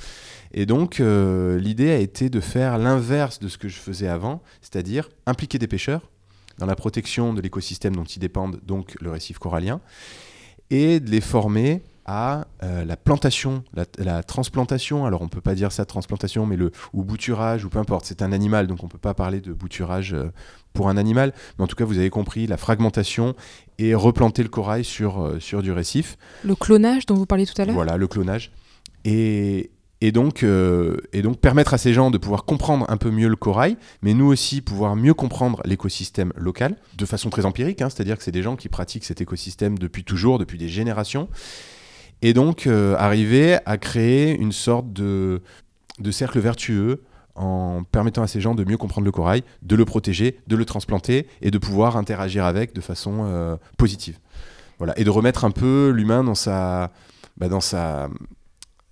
Et 0.51 0.65
donc, 0.65 0.99
euh, 0.99 1.57
l'idée 1.57 1.91
a 1.91 1.97
été 1.97 2.29
de 2.29 2.41
faire 2.41 2.77
l'inverse 2.77 3.39
de 3.39 3.47
ce 3.47 3.57
que 3.57 3.69
je 3.69 3.77
faisais 3.77 4.09
avant, 4.09 4.43
c'est-à-dire 4.59 5.09
impliquer 5.25 5.59
des 5.59 5.67
pêcheurs 5.67 6.01
dans 6.57 6.65
la 6.65 6.75
protection 6.75 7.33
de 7.33 7.39
l'écosystème 7.39 7.95
dont 7.95 8.03
ils 8.03 8.19
dépendent, 8.19 8.59
donc 8.65 8.97
le 8.99 9.11
récif 9.11 9.39
corallien, 9.39 9.79
et 10.71 10.99
de 10.99 11.09
les 11.09 11.21
former 11.21 11.83
à 12.11 12.47
euh, 12.63 12.83
la 12.83 12.97
plantation, 12.97 13.63
la, 13.75 13.85
la 13.99 14.23
transplantation. 14.23 15.05
Alors 15.05 15.21
on 15.21 15.27
peut 15.27 15.41
pas 15.41 15.53
dire 15.53 15.71
ça 15.71 15.85
transplantation, 15.85 16.47
mais 16.47 16.55
le 16.55 16.71
ou 16.91 17.03
bouturage 17.03 17.65
ou 17.65 17.69
peu 17.69 17.77
importe. 17.77 18.05
C'est 18.05 18.23
un 18.23 18.31
animal, 18.31 18.65
donc 18.65 18.83
on 18.83 18.87
peut 18.87 18.97
pas 18.97 19.13
parler 19.13 19.41
de 19.41 19.53
bouturage 19.53 20.15
euh, 20.15 20.31
pour 20.73 20.89
un 20.89 20.97
animal. 20.97 21.33
Mais 21.57 21.63
en 21.63 21.67
tout 21.67 21.75
cas, 21.75 21.85
vous 21.85 21.99
avez 21.99 22.09
compris 22.09 22.47
la 22.47 22.57
fragmentation 22.57 23.35
et 23.77 23.93
replanter 23.93 24.41
le 24.41 24.49
corail 24.49 24.83
sur 24.83 25.21
euh, 25.21 25.39
sur 25.39 25.61
du 25.61 25.71
récif. 25.71 26.17
Le 26.43 26.55
clonage 26.55 27.05
dont 27.05 27.13
vous 27.13 27.27
parliez 27.27 27.45
tout 27.45 27.61
à 27.61 27.65
l'heure 27.65 27.75
Voilà, 27.75 27.95
le 27.95 28.07
clonage. 28.07 28.51
Et, 29.05 29.69
et, 30.01 30.11
donc, 30.11 30.41
euh, 30.41 30.97
et 31.13 31.21
donc 31.21 31.37
permettre 31.37 31.75
à 31.75 31.77
ces 31.77 31.93
gens 31.93 32.09
de 32.09 32.17
pouvoir 32.17 32.43
comprendre 32.43 32.85
un 32.89 32.97
peu 32.97 33.11
mieux 33.11 33.27
le 33.27 33.35
corail, 33.35 33.77
mais 34.01 34.15
nous 34.15 34.25
aussi 34.25 34.61
pouvoir 34.61 34.95
mieux 34.95 35.13
comprendre 35.13 35.61
l'écosystème 35.63 36.33
local, 36.35 36.75
de 36.97 37.05
façon 37.05 37.29
très 37.29 37.45
empirique, 37.45 37.83
hein, 37.83 37.89
c'est-à-dire 37.89 38.17
que 38.17 38.23
c'est 38.23 38.31
des 38.31 38.41
gens 38.41 38.55
qui 38.55 38.67
pratiquent 38.67 39.05
cet 39.05 39.21
écosystème 39.21 39.77
depuis 39.77 40.03
toujours, 40.03 40.39
depuis 40.39 40.57
des 40.57 40.69
générations. 40.69 41.29
Et 42.21 42.33
donc 42.33 42.67
euh, 42.67 42.95
arriver 42.97 43.57
à 43.65 43.77
créer 43.77 44.37
une 44.37 44.51
sorte 44.51 44.91
de, 44.91 45.41
de 45.99 46.11
cercle 46.11 46.39
vertueux 46.39 47.03
en 47.35 47.83
permettant 47.83 48.21
à 48.21 48.27
ces 48.27 48.41
gens 48.41 48.55
de 48.55 48.65
mieux 48.65 48.77
comprendre 48.77 49.05
le 49.05 49.11
corail, 49.11 49.43
de 49.61 49.75
le 49.75 49.85
protéger, 49.85 50.39
de 50.47 50.55
le 50.57 50.65
transplanter 50.65 51.27
et 51.41 51.51
de 51.51 51.57
pouvoir 51.57 51.95
interagir 51.95 52.43
avec 52.43 52.73
de 52.73 52.81
façon 52.81 53.21
euh, 53.23 53.55
positive. 53.77 54.19
Voilà. 54.77 54.97
Et 54.99 55.03
de 55.03 55.09
remettre 55.09 55.45
un 55.45 55.51
peu 55.51 55.89
l'humain 55.89 56.23
dans 56.23 56.33
bah, 56.45 57.47
dans 57.47 57.61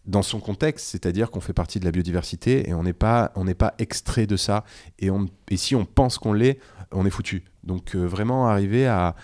dans 0.06 0.22
son 0.22 0.40
contexte, 0.40 0.88
c'est-à-dire 0.88 1.30
qu'on 1.30 1.42
fait 1.42 1.54
partie 1.54 1.80
de 1.80 1.86
la 1.86 1.92
biodiversité 1.92 2.70
et 2.70 2.74
on 2.74 2.84
n'est 2.84 2.94
pas, 2.94 3.34
pas 3.58 3.74
extrait 3.78 4.26
de 4.26 4.38
ça. 4.38 4.64
Et, 5.00 5.12
on, 5.12 5.28
et 5.50 5.58
si 5.58 5.76
on 5.76 5.84
pense 5.84 6.18
qu'on 6.18 6.32
l'est, 6.32 6.60
on 6.92 7.06
est 7.06 7.10
foutu. 7.10 7.44
Donc 7.64 7.96
euh, 7.96 8.06
vraiment 8.06 8.48
arriver 8.48 8.88
à, 8.88 9.16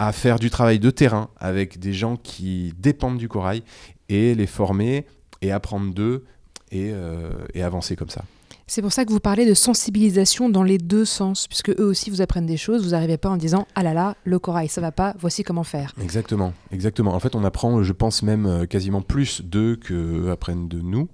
à 0.00 0.12
faire 0.12 0.38
du 0.38 0.48
travail 0.48 0.78
de 0.78 0.90
terrain 0.90 1.28
avec 1.36 1.78
des 1.78 1.92
gens 1.92 2.16
qui 2.16 2.72
dépendent 2.78 3.18
du 3.18 3.28
corail 3.28 3.62
et 4.08 4.34
les 4.34 4.46
former 4.46 5.04
et 5.42 5.52
apprendre 5.52 5.92
d'eux 5.92 6.24
et, 6.72 6.90
euh, 6.90 7.30
et 7.52 7.62
avancer 7.62 7.96
comme 7.96 8.08
ça. 8.08 8.24
C'est 8.66 8.80
pour 8.80 8.92
ça 8.92 9.04
que 9.04 9.10
vous 9.10 9.20
parlez 9.20 9.46
de 9.46 9.52
sensibilisation 9.52 10.48
dans 10.48 10.62
les 10.62 10.78
deux 10.78 11.04
sens, 11.04 11.46
puisque 11.48 11.68
eux 11.70 11.84
aussi 11.84 12.08
vous 12.08 12.22
apprennent 12.22 12.46
des 12.46 12.56
choses. 12.56 12.82
Vous 12.82 12.90
n'arrivez 12.90 13.18
pas 13.18 13.28
en 13.28 13.36
disant 13.36 13.66
ah 13.74 13.82
là 13.82 13.92
là, 13.92 14.16
le 14.24 14.38
corail 14.38 14.68
ça 14.68 14.80
va 14.80 14.90
pas, 14.90 15.14
voici 15.18 15.42
comment 15.44 15.64
faire. 15.64 15.92
Exactement, 16.00 16.54
exactement. 16.72 17.14
En 17.14 17.20
fait, 17.20 17.34
on 17.34 17.44
apprend, 17.44 17.82
je 17.82 17.92
pense 17.92 18.22
même 18.22 18.46
euh, 18.46 18.64
quasiment 18.64 19.02
plus 19.02 19.42
d'eux 19.42 19.76
qu'eux 19.76 20.30
apprennent 20.30 20.68
de 20.68 20.80
nous. 20.80 21.08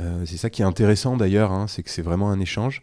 Euh, 0.00 0.24
c'est 0.26 0.38
ça 0.38 0.50
qui 0.50 0.62
est 0.62 0.64
intéressant 0.64 1.16
d'ailleurs, 1.16 1.52
hein, 1.52 1.66
c'est 1.68 1.84
que 1.84 1.90
c'est 1.90 2.02
vraiment 2.02 2.30
un 2.30 2.40
échange. 2.40 2.82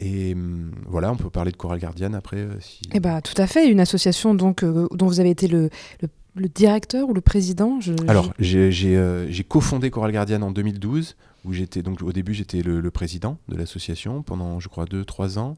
Et 0.00 0.34
hum, 0.34 0.72
voilà, 0.86 1.10
on 1.10 1.16
peut 1.16 1.30
parler 1.30 1.52
de 1.52 1.56
Coral 1.56 1.78
Guardian 1.80 2.12
après. 2.12 2.36
euh, 2.36 2.60
si... 2.60 2.82
Eh 2.92 3.00
bah 3.00 3.20
tout 3.22 3.40
à 3.40 3.46
fait, 3.46 3.68
une 3.70 3.80
association 3.80 4.34
donc 4.34 4.62
euh, 4.62 4.86
dont 4.92 5.06
vous 5.06 5.20
avez 5.20 5.30
été 5.30 5.48
le, 5.48 5.70
le- 6.02 6.08
le 6.34 6.48
directeur 6.48 7.08
ou 7.08 7.14
le 7.14 7.22
président. 7.22 7.80
je- 7.80 7.94
Alors, 8.06 8.30
j'ai 8.38 8.94
euh, 8.96 9.26
cofondé 9.48 9.90
Coral 9.90 10.12
Guardian 10.12 10.42
en 10.42 10.50
2012, 10.50 11.16
où 11.46 11.52
j'étais 11.54 11.82
donc 11.82 12.02
au 12.02 12.12
début 12.12 12.34
j'étais 12.34 12.60
le, 12.60 12.80
le 12.80 12.90
président 12.90 13.38
de 13.48 13.56
l'association 13.56 14.22
pendant 14.22 14.60
je 14.60 14.68
crois 14.68 14.84
2-3 14.84 15.38
ans, 15.38 15.56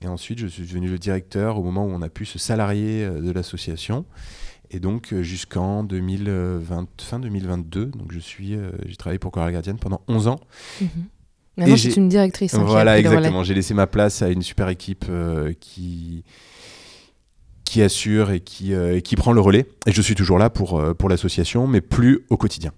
et 0.00 0.08
ensuite 0.08 0.38
je 0.38 0.46
suis 0.46 0.62
devenu 0.62 0.88
le 0.88 0.98
directeur 0.98 1.58
au 1.58 1.62
moment 1.62 1.84
où 1.84 1.90
on 1.90 2.00
a 2.00 2.08
pu 2.08 2.24
se 2.24 2.38
salarier 2.38 3.06
de 3.06 3.30
l'association, 3.30 4.06
et 4.70 4.80
donc 4.80 5.12
jusqu'en 5.20 5.84
2020, 5.84 6.86
fin 6.98 7.18
2022, 7.18 7.86
donc 7.86 8.10
je 8.12 8.20
suis 8.20 8.56
j'ai 8.86 8.96
travaillé 8.96 9.18
pour 9.18 9.32
Coral 9.32 9.52
Guardian 9.52 9.76
pendant 9.76 10.00
11 10.08 10.28
ans. 10.28 10.40
Mhm. 10.80 10.88
Maintenant 11.60 11.76
c'est 11.76 11.96
une 11.96 12.08
directrice. 12.08 12.54
hein, 12.54 12.64
Voilà, 12.64 12.98
exactement. 12.98 13.42
J'ai 13.44 13.54
laissé 13.54 13.74
ma 13.74 13.86
place 13.86 14.22
à 14.22 14.28
une 14.28 14.42
super 14.42 14.68
équipe 14.68 15.04
euh, 15.08 15.52
qui 15.60 16.24
qui 17.64 17.82
assure 17.82 18.32
et 18.32 18.40
qui, 18.40 18.74
euh, 18.74 18.96
et 18.96 19.02
qui 19.02 19.14
prend 19.14 19.32
le 19.32 19.40
relais. 19.40 19.64
Et 19.86 19.92
je 19.92 20.02
suis 20.02 20.16
toujours 20.16 20.38
là 20.38 20.50
pour, 20.50 20.80
euh, 20.80 20.92
pour 20.92 21.08
l'association, 21.08 21.68
mais 21.68 21.80
plus 21.80 22.24
au 22.28 22.36
quotidien. 22.36 22.72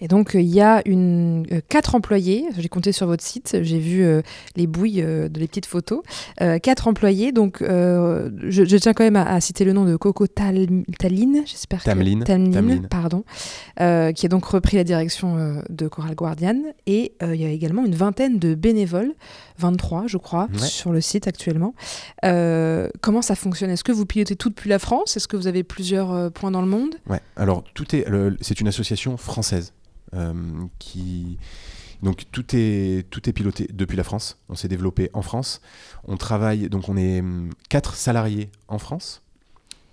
Et 0.00 0.08
donc, 0.08 0.34
euh, 0.34 0.40
il 0.40 0.48
y 0.48 0.60
a 0.60 0.82
une, 0.86 1.46
euh, 1.52 1.60
quatre 1.68 1.94
employés. 1.94 2.44
J'ai 2.58 2.68
compté 2.68 2.92
sur 2.92 3.06
votre 3.06 3.22
site. 3.22 3.58
J'ai 3.62 3.78
vu 3.78 4.02
euh, 4.04 4.20
les 4.56 4.66
bouilles 4.66 5.02
euh, 5.02 5.28
de 5.28 5.38
les 5.40 5.46
petites 5.46 5.66
photos. 5.66 6.02
Euh, 6.40 6.58
quatre 6.58 6.88
employés. 6.88 7.32
Donc, 7.32 7.58
je, 7.60 8.64
je 8.64 8.76
tiens 8.76 8.92
quand 8.92 9.04
même 9.04 9.16
à, 9.16 9.24
à 9.28 9.40
citer 9.40 9.64
le 9.64 9.72
nom 9.72 9.84
de 9.84 9.96
Coco 9.96 10.26
Tal- 10.26 10.84
Taline. 10.98 11.42
J'espère 11.46 11.80
que-. 11.80 11.84
Tameline, 11.84 12.24
Tameline. 12.24 12.86
pardon. 12.88 13.24
qui 13.76 13.82
a 14.26 14.28
donc 14.28 14.44
repris 14.44 14.76
la 14.76 14.84
direction 14.84 15.62
de 15.68 15.88
Coral 15.88 16.14
Guardian. 16.14 16.56
Et 16.86 17.12
il 17.22 17.34
y 17.40 17.44
a 17.44 17.50
également 17.50 17.84
une 17.84 17.94
vingtaine 17.94 18.38
de 18.38 18.54
bénévoles, 18.54 19.12
23 19.58 20.04
je 20.06 20.16
crois, 20.16 20.48
Ouais. 20.52 20.58
sur 20.66 20.92
le 20.92 21.00
site 21.00 21.26
actuellement. 21.28 21.74
Comment 23.00 23.22
ça 23.22 23.34
fonctionne? 23.34 23.70
Est-ce 23.70 23.84
que 23.84 23.92
vous 23.92 24.06
pilotez 24.06 24.36
tout 24.36 24.48
depuis 24.48 24.70
la 24.70 24.78
France? 24.78 25.16
Est-ce 25.16 25.28
que 25.28 25.36
vous 25.36 25.46
avez 25.46 25.62
plusieurs 25.62 26.30
points 26.32 26.50
dans 26.50 26.62
le 26.62 26.68
monde? 26.68 26.94
Ouais. 27.08 27.20
Alors, 27.36 27.62
tout 27.74 27.94
est, 27.94 28.04
c'est 28.40 28.60
une 28.60 28.68
association 28.68 29.16
française 29.16 29.61
qui. 30.78 31.38
Donc 32.02 32.24
tout 32.32 32.44
est, 32.54 33.32
piloté 33.32 33.68
depuis 33.72 33.96
la 33.96 34.04
France. 34.04 34.38
On 34.48 34.54
s'est 34.54 34.68
développé 34.68 35.10
en 35.12 35.22
France. 35.22 35.60
On 36.04 36.16
travaille, 36.16 36.68
donc 36.68 36.88
on 36.88 36.96
est 36.96 37.20
hum, 37.20 37.50
quatre 37.68 37.94
salariés 37.94 38.50
en 38.68 38.78
France, 38.78 39.22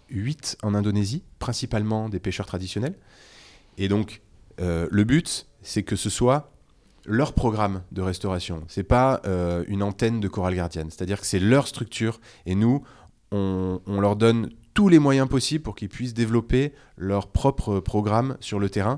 8 0.10 0.58
en 0.64 0.74
Indonésie, 0.74 1.24
principalement 1.38 2.10
des 2.10 2.20
pêcheurs 2.20 2.48
traditionnels. 2.48 2.96
Et 3.78 3.88
donc 3.88 4.22
euh, 4.60 4.88
le 4.90 5.04
but, 5.04 5.48
c'est 5.62 5.84
que 5.84 5.96
ce 5.96 6.10
soit 6.10 6.52
leur 7.06 7.34
programme 7.34 7.84
de 7.92 8.02
restauration. 8.02 8.64
C'est 8.68 8.84
pas 8.84 9.22
euh, 9.26 9.64
une 9.68 9.84
antenne 9.84 10.20
de 10.20 10.28
Coral 10.28 10.56
Guardian. 10.56 10.86
C'est-à-dire 10.90 11.22
que 11.22 11.28
c'est 11.28 11.40
leur 11.40 11.68
structure 11.68 12.20
et 12.46 12.56
nous, 12.56 12.84
on 13.32 13.80
leur 14.02 14.16
donne 14.16 14.50
tous 14.74 14.90
les 14.90 14.98
moyens 14.98 15.28
possibles 15.28 15.64
pour 15.64 15.76
qu'ils 15.76 15.90
puissent 15.90 16.16
développer 16.16 16.74
leur 16.98 17.28
propre 17.28 17.80
programme 17.80 18.38
sur 18.40 18.60
le 18.60 18.70
terrain. 18.70 18.98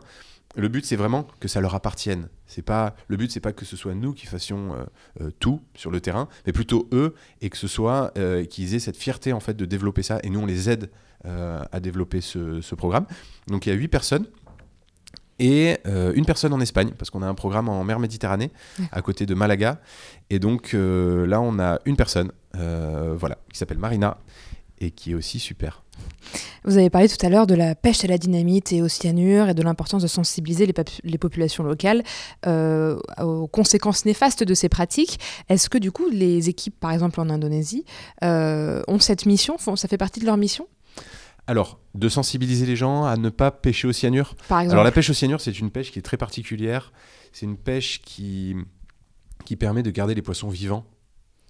Le 0.56 0.68
but, 0.68 0.86
c'est 0.86 0.96
vraiment 0.96 1.28
que 1.40 1.48
ça 1.48 1.62
leur 1.62 1.76
appartienne. 1.76 2.28
C'est 2.46 2.62
pas 2.62 2.96
le 3.08 3.18
but, 3.18 3.32
c'est 3.32 3.40
pas 3.40 3.54
que 3.54 3.66
ce 3.66 3.78
soit 3.78 3.94
nous 3.94 4.14
qui 4.14 4.26
fassions 4.26 4.74
euh, 4.74 4.84
euh, 5.22 5.32
tout 5.40 5.62
sur 5.76 5.92
le 5.92 6.02
terrain, 6.02 6.28
mais 6.46 6.52
plutôt 6.52 6.90
eux 6.92 7.16
et 7.42 7.50
que 7.50 7.58
ce 7.58 7.68
soit 7.68 8.12
euh, 8.18 8.44
qu'ils 8.46 8.76
aient 8.76 8.80
cette 8.80 8.98
fierté 8.98 9.32
en 9.34 9.40
fait 9.40 9.56
de 9.56 9.66
développer 9.66 10.04
ça. 10.04 10.20
Et 10.24 10.30
nous, 10.30 10.40
on 10.40 10.46
les 10.46 10.70
aide 10.70 10.90
à 11.24 11.80
développer 11.80 12.20
ce, 12.20 12.62
ce 12.62 12.74
programme. 12.74 13.06
Donc 13.46 13.68
il 13.68 13.70
y 13.70 13.72
a 13.72 13.76
huit 13.76 13.90
personnes 13.90 14.26
et 15.38 15.78
une 15.86 16.26
personne 16.26 16.52
en 16.52 16.60
Espagne 16.60 16.94
parce 16.98 17.12
qu'on 17.12 17.22
a 17.22 17.28
un 17.28 17.36
programme 17.36 17.70
en 17.70 17.84
mer 17.84 18.00
Méditerranée 18.00 18.50
à 18.92 19.04
côté 19.04 19.28
de 19.28 19.36
Malaga. 19.36 19.80
Et 20.32 20.40
donc 20.40 20.74
là, 20.74 21.40
on 21.40 21.60
a 21.60 21.78
une 21.86 21.96
personne, 21.96 22.32
voilà, 22.56 23.38
qui 23.54 23.60
s'appelle 23.60 23.78
Marina 23.78 24.18
et 24.82 24.92
qui 24.92 25.12
est 25.12 25.14
aussi 25.14 25.40
super. 25.40 25.84
Vous 26.64 26.78
avez 26.78 26.90
parlé 26.90 27.08
tout 27.08 27.24
à 27.24 27.30
l'heure 27.30 27.48
de 27.48 27.54
la 27.54 27.76
pêche 27.76 28.04
à 28.04 28.08
la 28.08 28.18
dynamite 28.18 28.74
et 28.74 28.82
au 28.82 28.88
cyanure 28.88 29.50
et 29.50 29.54
de 29.54 29.62
l'importance 29.62 30.02
de 30.02 30.08
sensibiliser 30.08 30.66
les, 30.66 30.74
les 31.04 31.18
populations 31.18 31.64
locales 31.64 32.04
euh, 32.48 33.00
aux 33.22 33.48
conséquences 33.48 34.06
néfastes 34.06 34.44
de 34.44 34.54
ces 34.54 34.68
pratiques. 34.68 35.20
Est-ce 35.50 35.70
que 35.70 35.78
du 35.78 35.92
coup 35.92 36.10
les 36.10 36.50
équipes, 36.50 36.80
par 36.80 36.92
exemple 36.92 37.22
en 37.22 37.30
Indonésie, 37.30 37.86
euh, 38.24 38.82
ont 38.88 39.00
cette 39.00 39.26
mission 39.26 39.58
Ça 39.58 39.88
fait 39.88 39.98
partie 39.98 40.20
de 40.20 40.26
leur 40.26 40.38
mission? 40.38 40.68
Alors, 41.48 41.80
de 41.96 42.08
sensibiliser 42.08 42.66
les 42.66 42.76
gens 42.76 43.04
à 43.04 43.18
ne 43.18 43.30
pas 43.30 43.52
pêcher 43.52 43.88
au 43.88 43.92
cyanure. 43.92 44.36
Par 44.48 44.62
exemple. 44.62 44.74
Alors 44.74 44.84
la 44.84 44.92
pêche 44.92 45.10
au 45.10 45.14
cyanure, 45.14 45.42
c'est 45.42 45.60
une 45.60 45.70
pêche 45.70 45.92
qui 45.92 46.00
est 46.00 46.04
très 46.04 46.18
particulière. 46.18 46.92
C'est 47.34 47.46
une 47.46 47.58
pêche 47.58 48.02
qui, 48.02 48.56
qui 49.46 49.56
permet 49.56 49.84
de 49.84 49.92
garder 49.92 50.16
les 50.16 50.22
poissons 50.22 50.50
vivants 50.50 50.86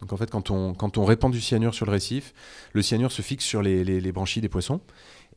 donc 0.01 0.13
en 0.13 0.17
fait, 0.17 0.31
quand 0.31 0.49
on, 0.49 1.05
répand 1.05 1.31
du 1.31 1.39
cyanure 1.39 1.75
sur 1.75 1.85
le 1.85 1.91
récif, 1.91 2.33
le 2.73 2.81
cyanure 2.81 3.11
se 3.11 3.21
fixe 3.21 3.45
sur 3.45 3.61
les, 3.61 3.83
les, 3.83 4.11
branchies 4.11 4.41
des 4.41 4.49
poissons. 4.49 4.81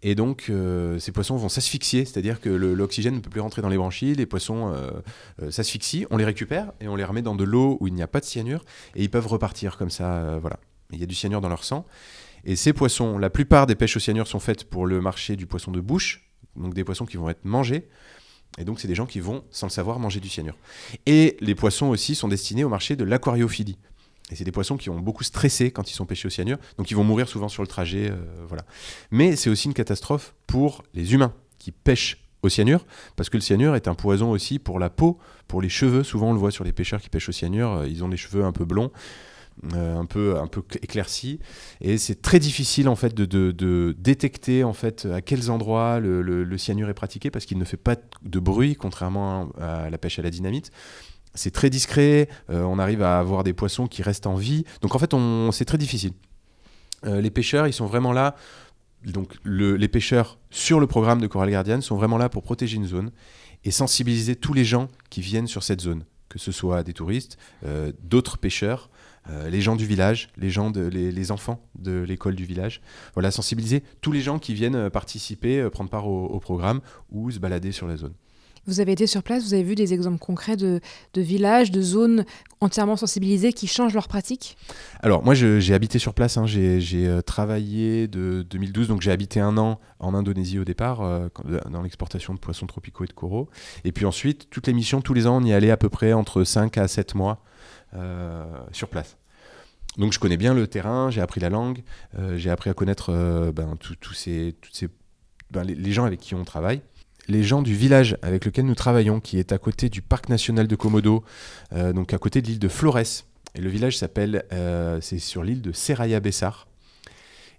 Et 0.02 0.14
donc, 0.14 0.46
euh, 0.48 0.98
ces 0.98 1.12
poissons 1.12 1.36
vont 1.36 1.48
s'asphyxier, 1.48 2.04
c'est-à-dire 2.04 2.40
que 2.40 2.48
l'oxygène 2.48 3.14
ne 3.14 3.20
peut 3.20 3.30
plus 3.30 3.40
rentrer 3.40 3.62
dans 3.62 3.68
les 3.68 3.76
branchies, 3.76 4.14
les 4.14 4.26
poissons 4.26 4.72
euh, 4.72 4.90
euh, 5.42 5.50
s'asphyxient, 5.50 6.06
on 6.10 6.16
les 6.16 6.24
récupère 6.24 6.72
et 6.80 6.88
on 6.88 6.96
les 6.96 7.04
remet 7.04 7.22
dans 7.22 7.34
de 7.34 7.44
l'eau 7.44 7.78
où 7.80 7.88
il 7.88 7.94
n'y 7.94 8.02
a 8.02 8.06
pas 8.06 8.20
de 8.20 8.24
cyanure, 8.24 8.64
et 8.94 9.02
ils 9.02 9.10
peuvent 9.10 9.26
repartir 9.26 9.76
comme 9.76 9.90
ça, 9.90 10.38
voilà. 10.40 10.58
Il 10.92 11.00
y 11.00 11.02
a 11.02 11.06
du 11.06 11.14
cyanure 11.14 11.40
dans 11.40 11.48
leur 11.48 11.64
sang. 11.64 11.86
Et 12.44 12.56
ces 12.56 12.72
poissons, 12.72 13.18
la 13.18 13.30
plupart 13.30 13.66
des 13.66 13.74
pêches 13.74 13.96
au 13.96 14.00
cyanure 14.00 14.26
sont 14.26 14.38
faites 14.38 14.64
pour 14.64 14.86
le 14.86 15.00
marché 15.00 15.36
du 15.36 15.46
poisson 15.46 15.72
de 15.72 15.80
bouche, 15.80 16.30
donc 16.56 16.74
des 16.74 16.84
poissons 16.84 17.06
qui 17.06 17.16
vont 17.16 17.28
être 17.30 17.44
mangés. 17.44 17.88
Et 18.58 18.64
donc, 18.64 18.80
c'est 18.80 18.88
des 18.88 18.94
gens 18.94 19.06
qui 19.06 19.20
vont, 19.20 19.44
sans 19.50 19.66
le 19.66 19.72
savoir, 19.72 19.98
manger 19.98 20.20
du 20.20 20.28
cyanure. 20.28 20.56
Et 21.06 21.36
les 21.40 21.54
poissons 21.54 21.86
aussi 21.86 22.14
sont 22.14 22.28
destinés 22.28 22.62
au 22.62 22.68
marché 22.68 22.94
de 22.94 23.04
l'aquariophilie. 23.04 23.78
Et 24.30 24.36
c'est 24.36 24.44
des 24.44 24.52
poissons 24.52 24.76
qui 24.76 24.88
ont 24.88 24.98
beaucoup 24.98 25.24
stressé 25.24 25.70
quand 25.70 25.90
ils 25.90 25.94
sont 25.94 26.06
pêchés 26.06 26.26
au 26.26 26.30
cyanure, 26.30 26.58
donc 26.78 26.90
ils 26.90 26.94
vont 26.94 27.04
mourir 27.04 27.28
souvent 27.28 27.48
sur 27.48 27.62
le 27.62 27.68
trajet. 27.68 28.10
Euh, 28.10 28.16
voilà. 28.48 28.64
Mais 29.10 29.36
c'est 29.36 29.50
aussi 29.50 29.68
une 29.68 29.74
catastrophe 29.74 30.34
pour 30.46 30.82
les 30.94 31.12
humains 31.12 31.34
qui 31.58 31.72
pêchent 31.72 32.24
au 32.42 32.48
cyanure, 32.48 32.86
parce 33.16 33.30
que 33.30 33.36
le 33.36 33.42
cyanure 33.42 33.74
est 33.74 33.88
un 33.88 33.94
poison 33.94 34.30
aussi 34.30 34.58
pour 34.58 34.78
la 34.78 34.90
peau, 34.90 35.18
pour 35.46 35.60
les 35.62 35.68
cheveux. 35.68 36.02
Souvent 36.02 36.30
on 36.30 36.32
le 36.32 36.38
voit 36.38 36.50
sur 36.50 36.64
les 36.64 36.72
pêcheurs 36.72 37.00
qui 37.00 37.10
pêchent 37.10 37.28
au 37.28 37.32
cyanure, 37.32 37.72
euh, 37.72 37.88
ils 37.88 38.02
ont 38.02 38.08
des 38.08 38.16
cheveux 38.16 38.44
un 38.44 38.52
peu 38.52 38.64
blonds. 38.64 38.90
Euh, 39.72 39.96
un 39.96 40.04
peu 40.04 40.36
un 40.36 40.48
peu 40.48 40.64
éclaircis 40.82 41.38
et 41.80 41.96
c'est 41.96 42.20
très 42.20 42.40
difficile 42.40 42.88
en 42.88 42.96
fait 42.96 43.14
de, 43.14 43.94
détecter 43.96 44.64
en 44.64 44.72
fait 44.72 45.06
à 45.06 45.20
quels 45.20 45.48
endroits 45.48 46.00
le 46.00 46.58
cyanure 46.58 46.88
est 46.88 46.94
pratiqué 46.94 47.30
parce 47.30 47.46
qu'il 47.46 47.56
ne 47.58 47.64
fait 47.64 47.76
pas 47.76 47.94
de 48.22 48.40
bruit 48.40 48.74
contrairement 48.74 49.50
à 49.60 49.90
la 49.90 49.96
pêche 49.96 50.18
à 50.18 50.22
la 50.22 50.30
dynamite 50.30 50.72
c'est 51.34 51.50
très 51.50 51.70
discret, 51.70 52.28
euh, 52.50 52.62
on 52.62 52.78
arrive 52.78 53.02
à 53.02 53.18
avoir 53.18 53.44
des 53.44 53.52
poissons 53.52 53.86
qui 53.86 54.02
restent 54.02 54.26
en 54.26 54.36
vie. 54.36 54.64
Donc 54.80 54.94
en 54.94 54.98
fait, 54.98 55.14
c'est 55.52 55.64
très 55.64 55.78
difficile. 55.78 56.12
Euh, 57.04 57.20
les 57.20 57.30
pêcheurs, 57.30 57.66
ils 57.66 57.72
sont 57.72 57.86
vraiment 57.86 58.12
là. 58.12 58.36
Donc 59.04 59.34
les 59.44 59.88
pêcheurs 59.88 60.38
sur 60.50 60.80
le 60.80 60.86
programme 60.86 61.20
de 61.20 61.26
Coral 61.26 61.50
Guardian 61.50 61.82
sont 61.82 61.96
vraiment 61.96 62.16
là 62.16 62.30
pour 62.30 62.42
protéger 62.42 62.76
une 62.76 62.86
zone 62.86 63.10
et 63.64 63.70
sensibiliser 63.70 64.34
tous 64.34 64.54
les 64.54 64.64
gens 64.64 64.88
qui 65.10 65.20
viennent 65.20 65.46
sur 65.46 65.62
cette 65.62 65.82
zone, 65.82 66.04
que 66.30 66.38
ce 66.38 66.52
soit 66.52 66.82
des 66.82 66.94
touristes, 66.94 67.36
euh, 67.66 67.92
d'autres 68.02 68.38
pêcheurs, 68.38 68.88
les 69.48 69.62
gens 69.62 69.74
du 69.74 69.86
village, 69.86 70.28
les, 70.36 71.30
enfants 71.30 71.66
de 71.78 72.02
l'école 72.02 72.34
du 72.34 72.44
village. 72.44 72.82
Voilà, 73.14 73.30
sensibiliser 73.30 73.82
tous 74.02 74.12
les 74.12 74.20
gens 74.20 74.38
qui 74.38 74.52
viennent 74.52 74.90
participer, 74.90 75.66
prendre 75.70 75.88
part 75.88 76.06
au 76.06 76.38
programme 76.40 76.82
ou 77.10 77.30
se 77.30 77.38
balader 77.38 77.72
sur 77.72 77.86
la 77.86 77.96
zone. 77.96 78.12
Vous 78.66 78.80
avez 78.80 78.92
été 78.92 79.06
sur 79.06 79.22
place, 79.22 79.44
vous 79.44 79.54
avez 79.54 79.62
vu 79.62 79.74
des 79.74 79.92
exemples 79.92 80.18
concrets 80.18 80.56
de, 80.56 80.80
villages, 81.14 81.70
de 81.70 81.82
zones 81.82 82.24
entièrement 82.60 82.96
sensibilisées 82.96 83.52
qui 83.52 83.66
changent 83.66 83.92
leurs 83.92 84.08
pratiques? 84.08 84.56
Alors 85.00 85.22
moi 85.22 85.34
j'ai 85.34 85.74
habité 85.74 85.98
sur 85.98 86.14
place, 86.14 86.38
hein. 86.38 86.46
j'ai 86.46 87.06
euh, 87.06 87.20
travaillé 87.20 88.08
de 88.08 88.42
2012, 88.48 88.88
donc 88.88 89.02
j'ai 89.02 89.10
habité 89.10 89.40
un 89.40 89.58
an 89.58 89.80
en 89.98 90.14
Indonésie 90.14 90.58
au 90.58 90.64
départ, 90.64 91.02
euh, 91.02 91.28
dans 91.70 91.82
l'exportation 91.82 92.32
de 92.32 92.38
poissons 92.38 92.66
tropicaux 92.66 93.04
et 93.04 93.06
de 93.06 93.12
coraux. 93.12 93.50
Et 93.84 93.92
puis 93.92 94.06
ensuite, 94.06 94.48
toutes 94.48 94.66
les 94.66 94.72
missions, 94.72 95.02
tous 95.02 95.14
les 95.14 95.26
ans, 95.26 95.36
on 95.42 95.44
y 95.44 95.52
allait 95.52 95.70
à 95.70 95.76
peu 95.76 95.90
près 95.90 96.14
entre 96.14 96.44
5 96.44 96.78
à 96.78 96.88
7 96.88 97.14
mois 97.14 97.42
euh, 97.94 98.44
sur 98.72 98.88
place. 98.88 99.18
Donc 99.98 100.12
je 100.12 100.18
connais 100.18 100.38
bien 100.38 100.54
le 100.54 100.66
terrain, 100.66 101.10
j'ai 101.10 101.20
appris 101.20 101.40
la 101.40 101.50
langue, 101.50 101.84
j'ai 102.34 102.50
appris 102.50 102.68
à 102.68 102.74
connaître 102.74 103.12
ben, 103.54 103.76
tous 103.78 104.12
ces, 104.12 104.56
ces 104.72 104.88
ben, 105.52 105.62
les 105.62 105.92
gens 105.92 106.04
avec 106.04 106.18
qui 106.18 106.34
on 106.34 106.42
travaille 106.42 106.80
les 107.28 107.42
gens 107.42 107.62
du 107.62 107.74
village 107.74 108.16
avec 108.22 108.44
lequel 108.44 108.66
nous 108.66 108.74
travaillons, 108.74 109.20
qui 109.20 109.38
est 109.38 109.52
à 109.52 109.58
côté 109.58 109.88
du 109.88 110.02
parc 110.02 110.28
national 110.28 110.66
de 110.66 110.76
Komodo, 110.76 111.24
euh, 111.72 111.92
donc 111.92 112.12
à 112.12 112.18
côté 112.18 112.42
de 112.42 112.46
l'île 112.46 112.58
de 112.58 112.68
Flores. 112.68 113.24
Et 113.54 113.60
le 113.60 113.70
village 113.70 113.98
s'appelle, 113.98 114.44
euh, 114.52 114.98
c'est 115.00 115.18
sur 115.18 115.42
l'île 115.42 115.62
de 115.62 115.72
Seraya 115.72 116.20
Bessar. 116.20 116.66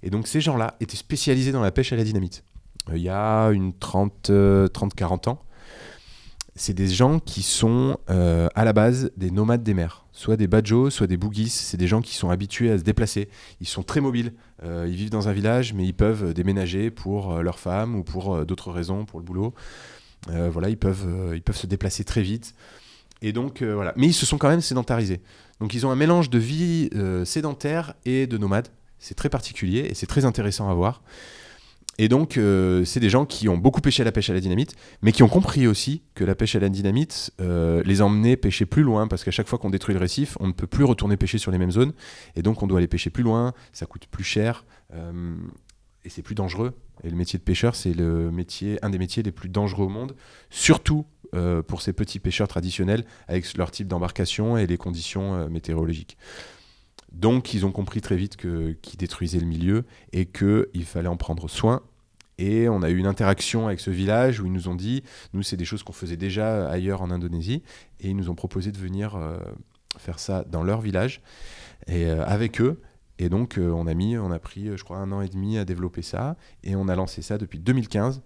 Et 0.04 0.10
donc 0.10 0.28
ces 0.28 0.42
gens-là 0.42 0.76
étaient 0.82 0.98
spécialisés 0.98 1.52
dans 1.52 1.62
la 1.62 1.72
pêche 1.72 1.94
à 1.94 1.96
la 1.96 2.04
dynamite. 2.04 2.44
Euh, 2.90 2.98
il 2.98 3.04
y 3.04 3.10
a 3.10 3.48
une 3.50 3.72
30-40 3.72 5.30
ans. 5.30 5.42
C'est 6.56 6.74
des 6.74 6.88
gens 6.88 7.20
qui 7.20 7.44
sont 7.44 7.98
à 8.08 8.66
la 8.66 8.74
base 8.74 9.12
des 9.18 9.30
nomades 9.30 9.64
des 9.64 9.74
mers 9.74 10.06
soit 10.16 10.38
des 10.38 10.48
badjos, 10.48 10.90
soit 10.90 11.08
des 11.08 11.18
boogies. 11.18 11.50
C'est 11.50 11.78
des 11.78 11.88
gens 11.88 12.02
qui 12.02 12.16
sont 12.16 12.30
habitués 12.30 12.72
à 12.72 12.78
se 12.78 12.84
déplacer. 12.84 13.30
Ils 13.62 13.68
sont 13.68 13.84
très 13.84 14.02
mobiles. 14.02 14.34
Euh, 14.64 14.88
ils 14.88 14.96
vivent 14.96 15.10
dans 15.12 15.28
un 15.28 15.34
village, 15.34 15.74
mais 15.74 15.86
ils 15.86 15.94
peuvent 15.94 16.34
déménager 16.34 16.90
pour 16.90 17.34
euh, 17.34 17.42
leur 17.42 17.60
femme 17.60 17.96
ou 17.96 18.04
pour 18.04 18.34
euh, 18.34 18.46
d'autres 18.46 18.72
raisons, 18.72 19.06
pour 19.06 19.20
le 19.20 19.26
boulot. 19.26 19.54
voilà, 20.28 20.70
ils 20.70 20.78
peuvent, 20.78 21.34
ils 21.36 21.42
peuvent 21.44 21.58
se 21.58 21.68
déplacer 21.68 22.04
très 22.04 22.24
vite. 22.24 22.56
Et 23.22 23.32
donc, 23.32 23.62
voilà. 23.62 23.94
Mais 23.96 24.08
ils 24.08 24.14
se 24.14 24.26
sont 24.26 24.38
quand 24.38 24.50
même 24.50 24.62
sédentarisés. 24.62 25.22
Donc, 25.60 25.74
ils 25.74 25.86
ont 25.86 25.92
un 25.92 25.96
mélange 25.96 26.30
de 26.30 26.40
vie 26.40 26.90
sédentaire 27.26 27.94
et 28.06 28.26
de 28.26 28.38
nomade. 28.38 28.70
C'est 28.98 29.14
très 29.14 29.30
particulier 29.30 29.88
et 29.90 29.94
c'est 29.94 30.08
très 30.08 30.26
intéressant 30.26 30.70
à 30.70 30.74
voir. 30.74 31.04
Et 31.98 32.10
donc, 32.10 32.38
euh, 32.38 32.84
c'est 32.84 33.00
des 33.00 33.10
gens 33.10 33.26
qui 33.26 33.48
ont 33.48 33.58
beaucoup 33.58 33.82
pêché 33.82 34.02
à 34.02 34.06
la 34.06 34.12
pêche 34.12 34.30
à 34.30 34.34
la 34.34 34.42
dynamite, 34.42 34.76
mais 35.02 35.12
qui 35.12 35.24
ont 35.24 35.30
compris 35.30 35.66
aussi 35.66 36.02
que 36.14 36.24
la 36.24 36.36
pêche 36.36 36.56
à 36.56 36.60
la 36.60 36.70
dynamite 36.70 37.32
euh, 37.40 37.82
les 37.86 38.02
emmenait 38.02 38.36
pêcher 38.36 38.66
plus 38.66 38.84
loin, 38.84 39.08
parce 39.08 39.24
qu'à 39.24 39.32
chaque 39.32 39.48
fois 39.48 39.58
qu'on 39.58 39.70
détruit 39.70 39.94
le 39.94 40.02
récif, 40.02 40.38
on 40.42 40.48
ne 40.48 40.52
peut 40.52 40.68
plus 40.68 40.84
retourner 40.84 41.16
pêcher 41.16 41.38
sur 41.38 41.52
les 41.52 41.58
mêmes 41.58 41.72
zones, 41.72 41.94
et 42.36 42.42
donc 42.42 42.62
on 42.64 42.68
doit 42.68 42.80
aller 42.80 42.88
pêcher 42.88 43.10
plus 43.10 43.24
loin, 43.24 43.54
ça 43.72 43.86
coûte 43.86 44.08
plus 44.12 44.26
cher, 44.26 44.66
euh, 44.94 45.36
et 46.04 46.10
c'est 46.10 46.22
plus 46.22 46.36
dangereux. 46.36 46.74
Et 47.04 47.10
le 47.10 47.16
métier 47.16 47.40
de 47.40 47.44
pêcheur, 47.44 47.76
c'est 47.76 47.94
un 48.00 48.90
des 48.90 48.98
métiers 48.98 49.24
les 49.24 49.32
plus 49.32 49.50
dangereux 49.50 49.86
au 49.86 49.90
monde, 49.90 50.16
surtout 50.50 51.06
pour 51.68 51.82
ces 51.82 51.92
petits 51.92 52.20
pêcheurs 52.20 52.48
traditionnels, 52.48 53.04
avec 53.28 53.58
leur 53.58 53.70
type 53.70 53.90
d'embarcation 53.90 54.58
et 54.58 54.68
les 54.68 54.78
conditions 54.78 55.50
météorologiques. 55.50 56.18
Donc, 57.16 57.54
ils 57.54 57.66
ont 57.66 57.72
compris 57.72 58.02
très 58.02 58.18
vite 58.18 58.36
qu'ils 58.36 58.98
détruisaient 58.98 59.40
le 59.40 59.46
milieu 59.46 59.86
et 60.12 60.26
qu'il 60.26 60.86
fallait 60.86 61.08
en 61.08 61.16
prendre 61.16 61.50
soin. 61.50 61.82
Et 62.38 62.68
on 62.68 62.82
a 62.82 62.90
eu 62.90 62.98
une 62.98 63.08
interaction 63.08 63.68
avec 63.68 63.80
ce 63.80 63.90
village 63.90 64.42
où 64.42 64.46
ils 64.46 64.52
nous 64.52 64.68
ont 64.68 64.76
dit, 64.76 65.02
nous, 65.34 65.42
c'est 65.42 65.56
des 65.56 65.64
choses 65.64 65.82
qu'on 65.82 65.94
faisait 65.94 66.18
déjà 66.18 66.70
ailleurs 66.70 67.02
en 67.02 67.10
Indonésie, 67.10 67.64
et 68.02 68.10
ils 68.10 68.18
nous 68.18 68.30
ont 68.30 68.36
proposé 68.36 68.74
de 68.74 68.78
venir 68.78 69.16
euh, 69.16 69.38
faire 69.98 70.20
ça 70.20 70.44
dans 70.44 70.62
leur 70.62 70.82
village 70.82 71.22
et 71.88 72.08
euh, 72.08 72.26
avec 72.26 72.60
eux. 72.60 72.82
Et 73.18 73.30
donc, 73.30 73.58
euh, 73.58 73.72
on 73.72 73.88
a 73.88 73.94
mis, 73.94 74.18
on 74.18 74.32
a 74.32 74.40
pris, 74.40 74.76
je 74.76 74.84
crois, 74.84 74.98
un 74.98 75.14
an 75.14 75.22
et 75.22 75.30
demi 75.30 75.58
à 75.58 75.64
développer 75.64 76.02
ça, 76.02 76.36
et 76.66 76.76
on 76.76 76.90
a 76.90 76.96
lancé 76.98 77.22
ça 77.22 77.38
depuis 77.38 77.60
2015. 77.60 78.22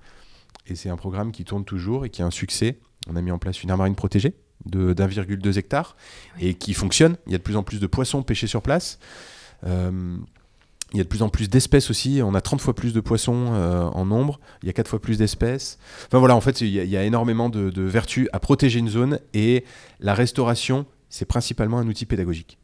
Et 0.66 0.74
c'est 0.74 0.90
un 0.90 0.98
programme 0.98 1.32
qui 1.32 1.46
tourne 1.46 1.64
toujours 1.64 2.06
et 2.06 2.10
qui 2.10 2.24
a 2.24 2.26
un 2.26 2.32
succès. 2.32 2.80
On 3.08 3.16
a 3.16 3.22
mis 3.22 3.30
en 3.30 3.38
place 3.38 3.62
une 3.62 3.70
aire 3.70 3.78
marine 3.78 3.96
protégée 3.96 4.36
d'1,2 4.66 5.58
hectare 5.58 5.96
et 6.40 6.54
qui 6.54 6.74
fonctionne. 6.74 7.18
Il 7.28 7.32
y 7.32 7.36
a 7.36 7.38
de 7.38 7.44
plus 7.44 7.56
en 7.56 7.64
plus 7.64 7.80
de 7.80 7.88
poissons 7.88 8.24
pêchés 8.24 8.48
sur 8.48 8.62
place. 8.62 9.00
Euh, 9.66 10.18
il 10.94 10.98
y 10.98 11.02
a 11.02 11.04
de 11.04 11.10
plus 11.10 11.22
en 11.22 11.30
plus 11.30 11.50
d'espèces 11.50 11.90
aussi. 11.92 12.22
On 12.24 12.34
a 12.34 12.42
30 12.42 12.62
fois 12.62 12.74
plus 12.74 12.94
de 12.94 13.00
poissons 13.00 13.54
euh, 13.54 13.84
en 13.84 14.06
nombre. 14.06 14.40
Il 14.64 14.68
y 14.68 14.70
a 14.70 14.74
4 14.74 14.88
fois 14.88 15.00
plus 15.00 15.18
d'espèces. 15.18 15.78
Enfin 16.08 16.18
voilà, 16.18 16.36
en 16.36 16.42
fait, 16.42 16.62
il 16.62 16.70
y 16.70 16.98
a, 16.98 17.04
énormément 17.04 17.50
de, 17.50 17.82
vertus 17.82 18.28
à 18.34 18.40
protéger 18.40 18.80
une 18.80 18.90
zone. 18.90 19.20
Et 19.34 19.66
la 20.00 20.14
restauration, 20.14 20.86
c'est 21.10 21.26
principalement 21.26 21.78
un 21.78 21.88
outil 21.88 22.06
pédagogique. 22.06 22.58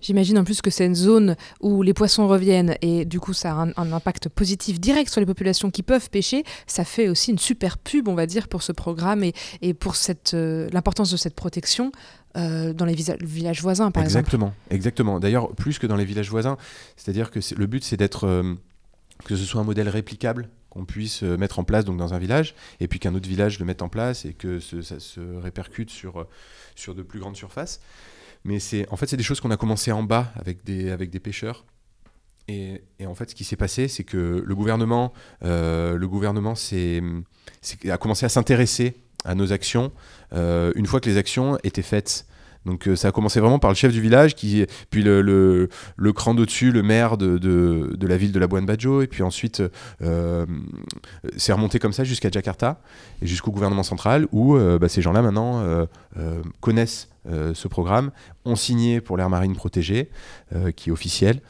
J'imagine 0.00 0.38
en 0.38 0.44
plus 0.44 0.62
que 0.62 0.70
c'est 0.70 0.86
une 0.86 0.94
zone 0.94 1.36
où 1.60 1.82
les 1.82 1.94
poissons 1.94 2.28
reviennent 2.28 2.76
et 2.82 3.04
du 3.04 3.20
coup 3.20 3.32
ça 3.32 3.52
a 3.52 3.66
un, 3.76 3.92
impact 3.92 4.28
positif 4.28 4.80
direct 4.80 5.10
sur 5.10 5.20
les 5.20 5.26
populations 5.26 5.70
qui 5.70 5.82
peuvent 5.82 6.10
pêcher. 6.10 6.44
Ça 6.66 6.84
fait 6.84 7.08
aussi 7.08 7.30
une 7.30 7.38
super 7.38 7.78
pub, 7.78 8.08
on 8.08 8.14
va 8.14 8.26
dire, 8.26 8.48
pour 8.48 8.62
ce 8.62 8.72
programme 8.72 9.24
et, 9.24 9.74
pour 9.74 9.96
cette, 9.96 10.34
euh, 10.34 10.68
l'importance 10.72 11.10
de 11.10 11.16
cette 11.16 11.34
protection 11.34 11.92
euh, 12.36 12.72
dans 12.72 12.84
les 12.84 12.94
villages 12.94 13.62
voisins, 13.62 13.90
par 13.90 14.02
exactement, 14.02 14.46
exemple. 14.46 14.74
Exactement. 14.74 15.20
D'ailleurs, 15.20 15.54
plus 15.54 15.78
que 15.78 15.86
dans 15.86 15.96
les 15.96 16.04
villages 16.04 16.30
voisins, 16.30 16.56
c'est-à-dire 16.96 17.30
que 17.30 17.40
le 17.56 17.66
but 17.66 17.84
c'est 17.84 17.96
d'être 17.96 18.24
euh, 18.24 18.54
que 19.24 19.36
ce 19.36 19.44
soit 19.44 19.60
un 19.60 19.64
modèle 19.64 19.88
réplicable 19.88 20.48
qu'on 20.68 20.84
puisse 20.84 21.22
mettre 21.22 21.58
en 21.58 21.64
place 21.64 21.86
donc 21.86 21.96
dans 21.96 22.12
un 22.12 22.18
village 22.18 22.54
et 22.80 22.88
puis 22.88 22.98
qu'un 22.98 23.14
autre 23.14 23.28
village 23.28 23.58
le 23.58 23.64
mette 23.64 23.80
en 23.80 23.88
place 23.88 24.26
et 24.26 24.34
que 24.34 24.60
ça 24.60 25.00
se 25.00 25.20
répercute 25.38 25.88
sur, 25.88 26.26
sur 26.74 26.94
de 26.94 27.02
plus 27.02 27.18
grandes 27.18 27.36
surfaces. 27.36 27.80
Mais 28.46 28.60
c'est, 28.60 28.88
en 28.92 28.96
fait, 28.96 29.06
c'est 29.06 29.16
des 29.16 29.24
choses 29.24 29.40
qu'on 29.40 29.50
a 29.50 29.56
commencé 29.56 29.90
en 29.90 30.04
bas 30.04 30.32
avec 30.36 30.64
des, 30.64 30.90
avec 30.90 31.10
des 31.10 31.18
pêcheurs. 31.18 31.64
Et, 32.46 32.80
et, 33.00 33.06
en 33.06 33.14
fait, 33.16 33.30
ce 33.30 33.34
qui 33.34 33.42
s'est 33.42 33.56
passé, 33.56 33.88
c'est 33.88 34.04
que 34.04 34.42
le 34.46 34.54
gouvernement, 34.54 35.12
euh, 35.44 35.96
le 35.96 36.08
gouvernement 36.08 36.54
a 36.54 37.98
commencé 37.98 38.24
à 38.24 38.28
s'intéresser 38.28 38.94
à 39.24 39.34
nos 39.34 39.52
actions 39.52 39.90
euh, 40.32 40.72
une 40.76 40.86
fois 40.86 41.00
que 41.00 41.10
les 41.10 41.16
actions 41.16 41.58
étaient 41.64 41.82
faites. 41.82 42.26
Donc 42.66 42.88
ça 42.96 43.08
a 43.08 43.12
commencé 43.12 43.40
vraiment 43.40 43.58
par 43.58 43.70
le 43.70 43.76
chef 43.76 43.92
du 43.92 44.00
village, 44.00 44.34
qui, 44.34 44.66
puis 44.90 45.02
le, 45.02 45.22
le, 45.22 46.12
cran 46.12 46.34
d'au-dessus, 46.34 46.72
le 46.72 46.82
maire 46.82 47.16
de, 47.16 47.38
de, 47.38 48.06
la 48.06 48.16
ville 48.16 48.32
de 48.32 48.38
la 48.38 48.46
Boine 48.46 48.66
Badjo, 48.66 49.02
et 49.02 49.06
puis 49.06 49.22
ensuite 49.22 49.62
c'est 51.36 51.52
remonté 51.52 51.78
comme 51.78 51.92
ça 51.92 52.04
jusqu'à 52.04 52.30
Jakarta 52.30 52.80
et 53.22 53.26
jusqu'au 53.26 53.50
gouvernement 53.50 53.82
central, 53.82 54.26
où 54.32 54.58
bah, 54.58 54.88
ces 54.88 55.00
gens-là 55.00 55.22
maintenant 55.22 55.86
connaissent 56.60 57.08
ce 57.24 57.68
programme, 57.68 58.10
ont 58.44 58.56
signé 58.56 59.00
pour 59.00 59.16
l'air 59.16 59.30
marine 59.30 59.54
protégée, 59.54 60.10
qui 60.74 60.90
est 60.90 60.92
officiel. 60.92 61.40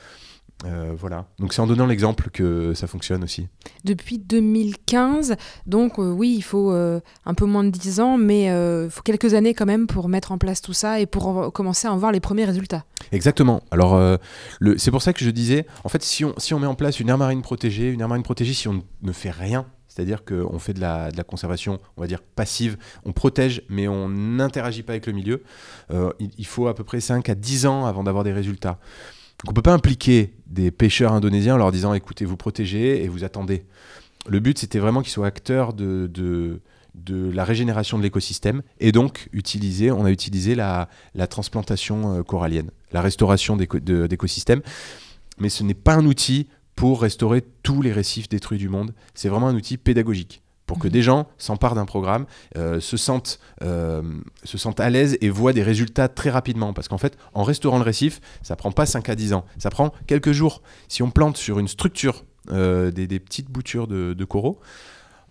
Euh, 0.65 0.95
voilà. 0.99 1.27
Donc 1.39 1.53
c'est 1.53 1.61
en 1.61 1.67
donnant 1.67 1.87
l'exemple 1.87 2.31
que 2.31 2.73
ça 2.75 2.87
fonctionne 2.87 3.23
aussi. 3.23 3.49
Depuis 3.85 4.19
2015, 4.19 5.37
donc 5.67 5.99
euh, 5.99 6.11
oui, 6.11 6.35
il 6.37 6.43
faut 6.43 6.73
euh, 6.73 7.01
un 7.27 7.35
peu 7.35 7.45
moins 7.45 7.63
de 7.63 7.71
10 7.71 8.01
ans, 8.01 8.17
mais 8.17 8.45
il 8.47 8.91
faut 8.91 9.03
quelques 9.03 9.35
années 9.35 9.55
quand 9.55 9.67
même 9.67 9.87
pour 9.87 10.09
mettre 10.09 10.33
en 10.33 10.39
place 10.39 10.63
tout 10.63 10.73
ça 10.73 11.01
et 11.01 11.07
pour 11.07 11.53
commencer 11.53 11.89
à 11.89 11.93
en 11.93 11.97
voir 11.97 12.11
les 12.11 12.21
premiers 12.21 12.47
résultats. 12.47 12.85
Exactement. 13.13 13.63
Alors 13.71 14.01
c'est 14.79 14.91
pour 14.91 15.03
ça 15.03 15.13
que 15.13 15.25
je 15.25 15.31
disais, 15.31 15.67
en 15.85 15.89
fait, 15.89 16.03
si 16.03 16.25
on, 16.25 16.35
si 16.39 16.55
on 16.55 16.59
met 16.59 16.67
en 16.67 16.75
place 16.75 17.01
une 17.01 17.09
aire 17.09 17.19
marine 17.19 17.43
protégée, 17.43 17.91
une 17.91 18.01
aire 18.01 18.09
marine 18.09 18.23
protégée, 18.23 18.55
si 18.55 18.69
on 18.69 18.83
ne 19.03 19.13
fait 19.13 19.31
rien, 19.31 19.67
c'est-à-dire 19.89 20.25
qu'on 20.25 20.59
fait 20.59 20.75
de 20.75 20.81
la, 20.81 21.11
de 21.11 21.17
la, 21.17 21.25
conservation, 21.25 21.81
on 21.97 22.01
va 22.01 22.07
dire 22.07 22.23
passive, 22.23 22.77
on 23.05 23.13
protège, 23.13 23.63
mais 23.69 23.89
on 23.89 24.09
n'interagit 24.09 24.83
pas 24.83 24.93
avec 24.93 25.07
le 25.07 25.13
milieu, 25.13 25.43
il, 25.91 26.31
il 26.39 26.47
faut 26.47 26.67
à 26.67 26.75
peu 26.75 26.85
près 26.85 27.01
5 27.01 27.29
à 27.29 27.35
10 27.35 27.67
ans 27.67 27.87
avant 27.87 28.05
d'avoir 28.05 28.25
des 28.25 28.33
résultats. 28.33 28.79
Donc 29.47 29.53
on 29.53 29.55
peut 29.55 29.63
pas 29.63 29.75
impliquer 29.75 30.33
des 30.49 30.73
pêcheurs 30.73 31.13
indonésiens 31.13 31.55
en 31.55 31.59
leur 31.59 31.71
disant 31.71 31.95
écoutez, 31.95 32.25
vous 32.25 32.37
protégez 32.37 33.05
et 33.05 33.09
vous 33.09 33.23
attendez. 33.23 33.65
Le 34.27 34.41
but, 34.41 34.59
c'était 34.59 34.81
vraiment 34.81 35.03
qu'ils 35.03 35.13
soient 35.13 35.29
acteurs 35.29 35.73
de, 35.73 36.11
de, 36.13 37.31
la 37.31 37.45
régénération 37.45 37.97
de 37.97 38.03
l'écosystème 38.03 38.63
et 38.81 38.91
donc 38.91 39.29
utiliser, 39.33 39.93
on 39.93 40.05
a 40.05 40.11
utilisé 40.11 40.57
la, 40.57 40.89
la 41.15 41.29
transplantation 41.29 42.17
euh, 42.17 42.23
corallienne, 42.25 42.73
la 42.91 43.01
restauration 43.01 43.57
d'écosystèmes. 43.57 44.63
Mais 45.39 45.49
ce 45.49 45.63
n'est 45.63 45.75
pas 45.75 45.95
un 45.95 46.07
outil 46.07 46.49
pour 46.75 47.01
restaurer 47.01 47.45
tous 47.63 47.83
les 47.83 47.93
récifs 47.93 48.29
détruits 48.29 48.59
du 48.59 48.69
monde. 48.69 48.95
C'est 49.15 49.29
vraiment 49.29 49.47
un 49.47 49.55
outil 49.55 49.77
pédagogique 49.77 50.43
pour 50.67 50.79
que 50.79 50.89
mhm. 50.89 50.93
des 50.93 51.03
gens 51.03 51.27
s'emparent 51.39 51.75
d'un 51.75 51.87
programme, 51.87 52.27
euh, 52.57 52.81
se, 52.81 52.97
sentent, 52.97 53.39
euh, 53.63 54.03
se 54.45 54.59
sentent 54.59 54.81
à 54.81 54.91
l'aise 54.91 55.17
et 55.21 55.31
voient 55.31 55.53
des 55.53 55.63
résultats 55.63 56.09
très 56.09 56.31
rapidement. 56.31 56.73
Parce 56.73 56.89
qu'en 56.89 56.99
fait, 56.99 57.17
en 57.35 57.45
restaurant 57.45 57.79
le 57.79 57.85
récif, 57.85 58.21
ça 58.43 58.57
prend 58.57 58.73
pas 58.73 58.87
5 58.87 59.09
à 59.09 59.15
10 59.15 59.33
ans, 59.33 59.45
ça 59.59 59.71
prend 59.71 59.93
quelques 60.07 60.33
jours. 60.33 60.63
Si 60.89 61.03
on 61.03 61.11
plante 61.11 61.37
sur 61.37 61.59
une 61.59 61.69
structure 61.69 62.25
euh, 62.51 62.91
des, 62.91 63.19
petites 63.19 63.51
boutures 63.51 63.87
de, 63.87 64.25
coraux, 64.25 64.61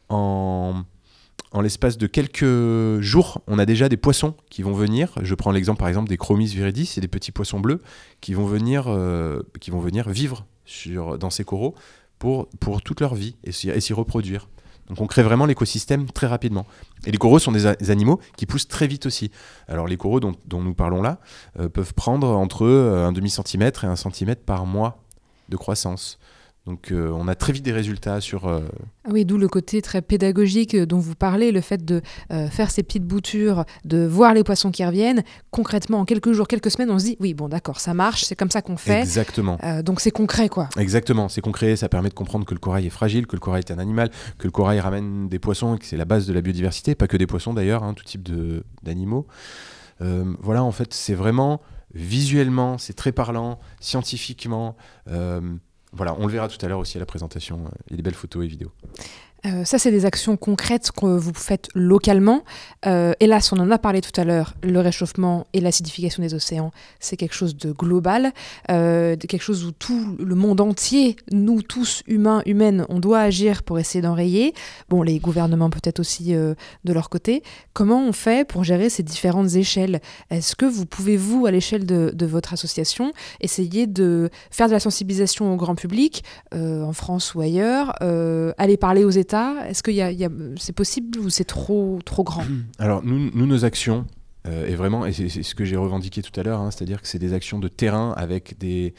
en, 0.10 0.84
en 1.52 1.62
l'espace 1.62 1.98
de 1.98 2.08
quelques 2.08 3.02
jours, 3.02 3.42
on 3.48 3.60
a 3.60 3.66
déjà 3.66 3.90
des 3.90 3.98
poissons 3.98 4.36
qui 4.50 4.64
vont 4.64 4.74
venir. 4.74 5.14
Je 5.22 5.36
prends 5.36 5.52
l'exemple 5.52 5.80
par 5.80 5.90
exemple 5.90 6.10
des 6.10 6.18
Chromis 6.18 6.48
viridis, 6.48 6.86
c'est 6.86 7.02
des 7.02 7.08
petits 7.08 7.32
poissons 7.32 7.60
bleus 7.60 7.82
qui 8.22 8.34
vont 8.34 8.46
venir, 8.46 8.86
qui 9.60 9.72
vont 9.72 9.80
venir 9.80 10.10
vivre 10.10 10.46
sur, 10.66 11.18
dans 11.18 11.30
ces 11.30 11.44
coraux 11.44 11.76
pour, 12.20 12.48
pour 12.60 12.82
toute 12.82 13.02
leur 13.02 13.16
vie 13.16 13.36
et 13.44 13.52
s'y 13.52 13.94
reproduire. 13.94 14.48
Donc 14.88 15.02
on 15.02 15.08
crée 15.08 15.24
vraiment 15.24 15.46
l'écosystème 15.46 16.10
très 16.12 16.28
rapidement. 16.28 16.66
Et 17.06 17.12
les 17.12 17.18
coraux 17.18 17.40
sont 17.40 17.52
des, 17.52 17.90
animaux 17.90 18.20
qui 18.38 18.46
poussent 18.46 18.68
très 18.68 18.88
vite 18.88 19.06
aussi. 19.06 19.32
Alors 19.68 19.88
les 19.88 19.98
coraux 19.98 20.20
dont, 20.20 20.36
nous 20.52 20.74
parlons 20.74 21.02
là 21.02 21.20
euh, 21.60 21.70
peuvent 21.70 21.94
prendre 21.94 22.28
entre 22.28 22.68
un 22.68 23.12
demi-centimètre 23.12 23.84
et 23.84 23.88
un 23.88 23.96
centimètre 23.96 24.44
par 24.44 24.66
mois 24.66 25.04
de 25.50 25.58
croissance. 25.58 26.20
Donc 26.66 26.92
euh, 26.92 27.12
on 27.12 27.28
a 27.28 27.36
très 27.36 27.54
vite 27.54 27.64
des 27.64 27.72
résultats 27.72 28.22
sur... 28.22 28.48
Euh, 28.48 28.62
ah 29.04 29.10
oui, 29.12 29.24
d'où 29.24 29.38
le 29.38 29.48
côté 29.48 29.84
très 29.84 30.02
pédagogique 30.02 30.76
dont 30.76 30.98
vous 30.98 31.14
parlez, 31.14 31.52
le 31.52 31.62
fait 31.62 31.86
de 31.86 32.02
euh, 32.32 32.50
faire 32.50 32.72
ces 32.72 32.82
petites 32.82 33.04
boutures, 33.04 33.66
de 33.84 34.04
voir 34.06 34.34
les 34.34 34.44
poissons 34.44 34.72
qui 34.72 34.84
reviennent. 34.84 35.24
Concrètement, 35.52 36.00
en 36.00 36.06
quelques 36.06 36.32
jours, 36.32 36.48
quelques 36.48 36.72
semaines, 36.72 36.90
on 36.90 36.98
se 36.98 37.06
dit, 37.06 37.18
oui, 37.20 37.36
bon 37.36 37.50
d'accord, 37.50 37.80
ça 37.80 37.94
marche, 37.94 38.24
c'est 38.24 38.36
comme 38.36 38.50
ça 38.50 38.64
qu'on 38.64 38.78
fait. 38.78 39.02
Exactement. 39.02 39.60
donc 39.84 40.02
c'est 40.02 40.12
concret, 40.12 40.50
quoi. 40.50 40.70
Exactement, 40.78 41.30
c'est 41.30 41.42
concret, 41.42 41.76
ça 41.76 41.88
permet 41.88 42.10
de 42.10 42.16
comprendre 42.16 42.46
que 42.46 42.56
le 42.56 42.60
corail 42.60 42.88
est 42.88 42.92
fragile, 42.92 43.28
que 43.28 43.36
le 43.36 43.42
corail 43.42 43.64
est 43.68 43.72
un 43.72 43.80
animal, 43.80 44.10
que 44.40 44.46
le 44.48 44.52
corail 44.52 44.80
ramène 44.80 45.30
des 45.30 45.40
poissons, 45.40 45.78
que 45.78 45.86
c'est 45.86 45.98
la 45.98 46.06
base 46.06 46.26
de 46.26 46.34
la 46.34 46.42
biodiversité, 46.42 46.96
pas 46.96 47.08
que 47.08 47.18
des 47.18 47.28
poissons 47.28 47.54
d'ailleurs, 47.54 47.84
hein, 47.84 47.94
tout 47.94 48.04
type 48.04 48.28
d'animaux. 48.82 49.28
voilà, 50.00 50.64
en 50.64 50.72
fait, 50.72 50.96
c'est 50.96 51.16
vraiment 51.16 51.62
visuellement, 51.94 52.80
c'est 52.80 52.94
très 52.94 53.12
parlant, 53.12 53.60
scientifiquement. 53.80 54.76
Voilà, 55.96 56.14
on 56.20 56.28
le 56.28 56.32
verra 56.32 56.48
tout 56.50 56.64
à 56.64 56.68
l'heure 56.68 56.80
aussi 56.80 56.98
à 56.98 57.00
la 57.00 57.06
présentation. 57.06 57.66
Euh, 57.66 57.70
il 57.88 57.94
y 57.94 57.98
des 57.98 58.04
belles 58.04 58.14
photos 58.14 58.44
et 58.44 58.48
vidéos. 58.48 58.72
Euh, 59.46 59.64
ça, 59.64 59.78
c'est 59.78 59.92
des 59.92 60.06
actions 60.06 60.38
concrètes 60.38 60.92
que 60.92 61.06
vous 61.06 61.34
faites 61.34 61.70
localement. 61.76 62.44
Euh, 62.86 63.14
hélas, 63.20 63.52
on 63.52 63.58
en 63.58 63.70
a 63.70 63.78
parlé 63.78 64.02
tout 64.02 64.20
à 64.20 64.24
l'heure, 64.24 64.56
le 64.64 64.80
réchauffement 64.80 65.46
et 65.54 65.62
l'acidification 65.62 66.24
des 66.24 66.34
océans, 66.34 66.72
c'est 67.00 67.18
quelque 67.18 67.36
chose 67.36 67.56
de 67.56 67.72
global, 67.72 68.32
euh, 68.72 69.16
quelque 69.16 69.42
chose 69.42 69.66
où 69.66 69.72
tout 69.72 70.16
le 70.20 70.36
monde 70.36 70.62
entier, 70.62 71.16
nous 71.32 71.62
tous, 71.62 72.02
humains, 72.08 72.42
humaines, 72.46 72.86
on 72.90 73.00
doit 73.00 73.20
agir 73.20 73.64
pour 73.64 73.78
essayer 73.78 74.02
d'enrayer. 74.02 74.54
Bon, 74.90 75.04
les 75.04 75.20
gouvernements 75.20 75.70
peut-être 75.70 76.00
aussi 76.00 76.34
de 76.34 76.94
leur 76.94 77.10
côté. 77.10 77.44
Comment 77.74 78.04
on 78.04 78.14
fait 78.14 78.48
pour 78.48 78.64
gérer 78.64 78.90
ces 78.90 79.04
différentes 79.04 79.56
échelles? 79.56 80.02
Est-ce 80.30 80.56
que 80.56 80.66
vous 80.66 80.86
pouvez, 80.86 81.18
vous, 81.18 81.46
à 81.46 81.52
l'échelle 81.52 81.86
de, 81.86 82.12
de, 82.14 82.26
votre 82.26 82.54
association, 82.54 83.12
essayer 83.42 83.88
de 83.88 84.30
faire 84.50 84.68
de 84.68 84.74
la 84.74 84.80
sensibilisation 84.80 85.54
au 85.54 85.56
grand 85.56 85.76
public, 85.76 86.24
en 86.54 86.94
France 86.94 87.36
ou 87.36 87.42
ailleurs, 87.42 87.94
aller 88.58 88.78
parler 88.78 89.04
aux 89.04 89.10
États 89.10 89.35
est-ce 89.68 89.84
que 89.84 89.92
c'est 90.58 90.74
possible 90.74 91.20
ou 91.20 91.30
c'est 91.30 91.46
trop, 91.46 92.00
trop 92.06 92.24
grand? 92.24 92.46
Alors, 92.80 93.04
nous, 93.04 93.30
nos 93.46 93.66
actions, 93.66 94.06
euh, 94.48 94.68
et 94.68 94.76
vraiment, 94.76 95.06
et 95.06 95.14
c'est 95.14 95.30
ce 95.30 95.56
que 95.56 95.66
j'ai 95.66 95.78
revendiqué 95.78 96.22
tout 96.22 96.38
à 96.40 96.44
l'heure, 96.44 96.60
hein, 96.60 96.72
c'est-à-dire 96.72 97.02
que 97.02 97.08
c'est 97.08 97.20
des 97.20 97.34
actions 97.34 97.60
de 97.60 97.68
terrain 97.68 98.14
avec 98.18 98.58
des, 98.58 98.94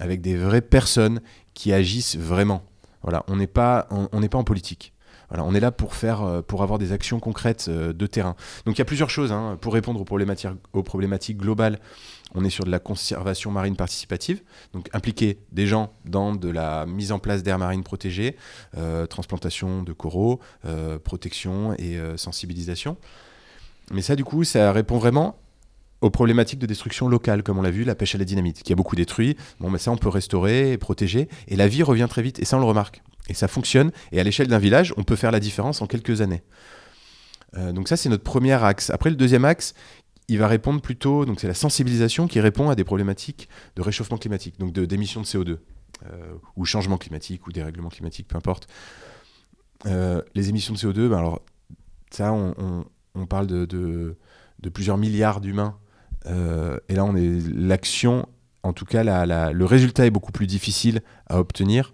avec 0.00 0.20
des 0.20 0.36
vraies 0.36 0.60
personnes 0.60 1.20
qui 1.54 1.72
agissent 1.72 2.16
vraiment. 2.16 2.62
Voilà, 3.02 3.24
on 3.28 3.36
n'est 3.36 3.46
pas, 3.46 3.88
on, 3.90 4.20
n'est 4.20 4.28
pas 4.28 4.38
en 4.38 4.44
politique. 4.44 4.92
Voilà, 5.28 5.44
on 5.44 5.54
est 5.54 5.60
là 5.60 5.72
pour 5.72 5.94
faire, 5.94 6.22
euh, 6.22 6.42
pour 6.42 6.62
avoir 6.62 6.78
des 6.78 6.92
actions 6.92 7.18
concrètes 7.18 7.66
euh, 7.68 7.92
de 7.92 8.06
terrain. 8.06 8.36
Donc 8.66 8.76
il 8.76 8.78
y 8.78 8.82
a 8.82 8.84
plusieurs 8.84 9.10
choses 9.10 9.32
hein, 9.32 9.58
pour 9.60 9.72
répondre 9.72 10.00
aux 10.00 10.82
problématiques 10.82 11.38
globales 11.38 11.80
on 12.34 12.44
est 12.44 12.50
sur 12.50 12.64
de 12.64 12.70
la 12.70 12.78
conservation 12.78 13.50
marine 13.50 13.76
participative, 13.76 14.42
donc 14.72 14.88
impliquer 14.92 15.38
des 15.52 15.66
gens 15.66 15.92
dans 16.04 16.34
de 16.34 16.48
la 16.48 16.86
mise 16.86 17.12
en 17.12 17.18
place 17.18 17.42
d'aires 17.42 17.58
marines 17.58 17.82
protégées, 17.82 18.36
euh, 18.76 19.06
transplantation 19.06 19.82
de 19.82 19.92
coraux, 19.92 20.40
euh, 20.64 20.98
protection 20.98 21.74
et 21.74 21.98
euh, 21.98 22.16
sensibilisation. 22.16 22.96
Mais 23.90 24.02
ça, 24.02 24.16
du 24.16 24.24
coup, 24.24 24.44
ça 24.44 24.72
répond 24.72 24.98
vraiment 24.98 25.38
aux 26.00 26.10
problématiques 26.10 26.58
de 26.58 26.66
destruction 26.66 27.08
locale, 27.08 27.42
comme 27.42 27.58
on 27.58 27.62
l'a 27.62 27.70
vu, 27.70 27.84
la 27.84 27.94
pêche 27.94 28.14
à 28.14 28.18
la 28.18 28.24
dynamite, 28.24 28.62
qui 28.62 28.72
a 28.72 28.76
beaucoup 28.76 28.96
détruit. 28.96 29.36
Bon, 29.60 29.70
mais 29.70 29.78
ça, 29.78 29.92
on 29.92 29.96
peut 29.96 30.08
restaurer 30.08 30.72
et 30.72 30.78
protéger, 30.78 31.28
et 31.48 31.56
la 31.56 31.68
vie 31.68 31.82
revient 31.82 32.06
très 32.08 32.22
vite, 32.22 32.40
et 32.40 32.44
ça, 32.44 32.56
on 32.56 32.60
le 32.60 32.66
remarque. 32.66 33.02
Et 33.28 33.34
ça 33.34 33.46
fonctionne, 33.46 33.92
et 34.10 34.18
à 34.18 34.24
l'échelle 34.24 34.48
d'un 34.48 34.58
village, 34.58 34.92
on 34.96 35.04
peut 35.04 35.14
faire 35.14 35.30
la 35.30 35.38
différence 35.38 35.80
en 35.80 35.86
quelques 35.86 36.20
années. 36.20 36.42
donc 37.56 37.86
ça, 37.86 37.96
c'est 37.96 38.08
notre 38.08 38.24
premier 38.24 38.52
axe. 38.64 38.90
Après, 38.90 39.10
le 39.10 39.16
deuxième 39.16 39.44
axe, 39.44 39.74
il 40.28 40.38
va 40.38 40.46
répondre 40.46 40.80
plutôt, 40.80 41.24
donc 41.24 41.40
c'est 41.40 41.48
la 41.48 41.54
sensibilisation 41.54 42.26
qui 42.26 42.40
répond 42.40 42.70
à 42.70 42.74
des 42.74 42.84
problématiques 42.84 43.48
de 43.76 43.82
réchauffement 43.82 44.18
climatique, 44.18 44.58
donc 44.58 44.72
d'émissions 44.72 45.20
de, 45.20 45.26
CO2, 45.26 45.58
euh, 46.06 46.34
ou 46.56 46.64
changement 46.64 46.98
climatique, 46.98 47.46
ou 47.46 47.52
dérèglement 47.52 47.88
climatique, 47.88 48.28
peu 48.28 48.36
importe. 48.36 48.68
Euh, 49.86 50.22
les 50.34 50.48
émissions 50.48 50.74
de 50.74 50.78
CO2, 50.78 51.08
ben 51.08 51.18
alors, 51.18 51.42
ça, 52.10 52.32
on, 52.32 53.26
parle 53.26 53.46
de, 53.46 53.64
de, 53.66 54.68
plusieurs 54.70 54.96
milliards 54.96 55.40
d'humains, 55.40 55.76
euh, 56.26 56.78
et 56.88 56.94
là, 56.94 57.04
on 57.04 57.16
est 57.16 57.40
l'action, 57.52 58.28
en 58.62 58.72
tout 58.72 58.84
cas, 58.84 59.02
le 59.52 59.64
résultat 59.64 60.06
est 60.06 60.10
beaucoup 60.10 60.32
plus 60.32 60.46
difficile 60.46 61.02
à 61.26 61.40
obtenir 61.40 61.92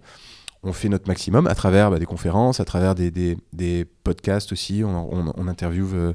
on 0.63 0.73
fait 0.73 0.89
notre 0.89 1.07
maximum 1.07 1.47
à 1.47 1.55
travers 1.55 1.89
bah, 1.89 1.99
des 1.99 2.05
conférences, 2.05 2.59
à 2.59 2.65
travers 2.65 2.95
des, 2.95 3.85
podcasts 4.03 4.51
aussi. 4.51 4.83
On, 4.83 5.47
interviewe 5.47 5.93
euh, 5.93 6.13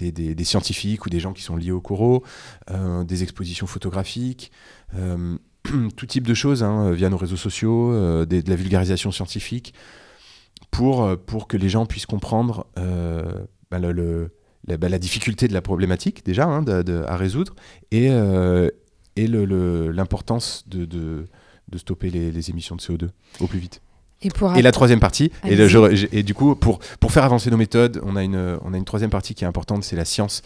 des, 0.00 0.44
scientifiques 0.44 1.06
ou 1.06 1.10
des 1.10 1.20
gens 1.20 1.32
qui 1.32 1.42
sont 1.42 1.56
liés 1.56 1.72
au 1.72 1.80
coraux, 1.80 2.22
euh, 2.70 3.04
des 3.04 3.22
expositions 3.22 3.66
photographiques, 3.66 4.52
euh, 4.96 5.36
tout 5.96 6.06
type 6.06 6.26
de 6.26 6.34
choses 6.34 6.62
hein, 6.62 6.92
via 6.92 7.08
nos 7.08 7.16
réseaux 7.16 7.36
sociaux, 7.36 7.92
de 8.26 8.50
la 8.50 8.56
vulgarisation 8.56 9.10
scientifique, 9.10 9.72
pour, 10.70 11.16
que 11.48 11.56
les 11.56 11.68
gens 11.68 11.86
puissent 11.86 12.06
comprendre 12.06 12.66
bah, 12.76 13.80
bah, 13.80 14.88
la, 14.88 14.98
difficulté 14.98 15.48
de 15.48 15.54
la 15.54 15.62
problématique 15.62 16.24
déjà 16.24 16.44
hein, 16.44 16.64
à 17.06 17.16
résoudre 17.16 17.54
et, 17.92 18.08
et 19.16 19.26
l'importance 19.26 20.64
de, 20.68 20.84
de, 20.84 21.26
stopper 21.78 22.10
les 22.10 22.50
émissions 22.50 22.76
de 22.76 22.82
CO2 22.82 23.08
au 23.40 23.46
plus 23.46 23.58
vite. 23.58 23.80
Et, 24.56 24.62
la 24.62 24.72
troisième 24.72 25.00
partie, 25.00 25.30
et, 25.44 25.54
et, 26.12 26.22
du 26.22 26.34
coup, 26.34 26.54
pour, 26.54 26.78
pour 27.00 27.12
faire 27.12 27.24
avancer 27.24 27.50
nos 27.50 27.56
méthodes, 27.56 28.00
on 28.04 28.16
a, 28.16 28.22
une, 28.22 28.58
on 28.64 28.74
a 28.74 28.76
une 28.76 28.84
troisième 28.84 29.10
partie 29.10 29.34
qui 29.34 29.44
est 29.44 29.46
importante, 29.46 29.84
c'est 29.84 29.96
la 29.96 30.04
science. 30.04 30.42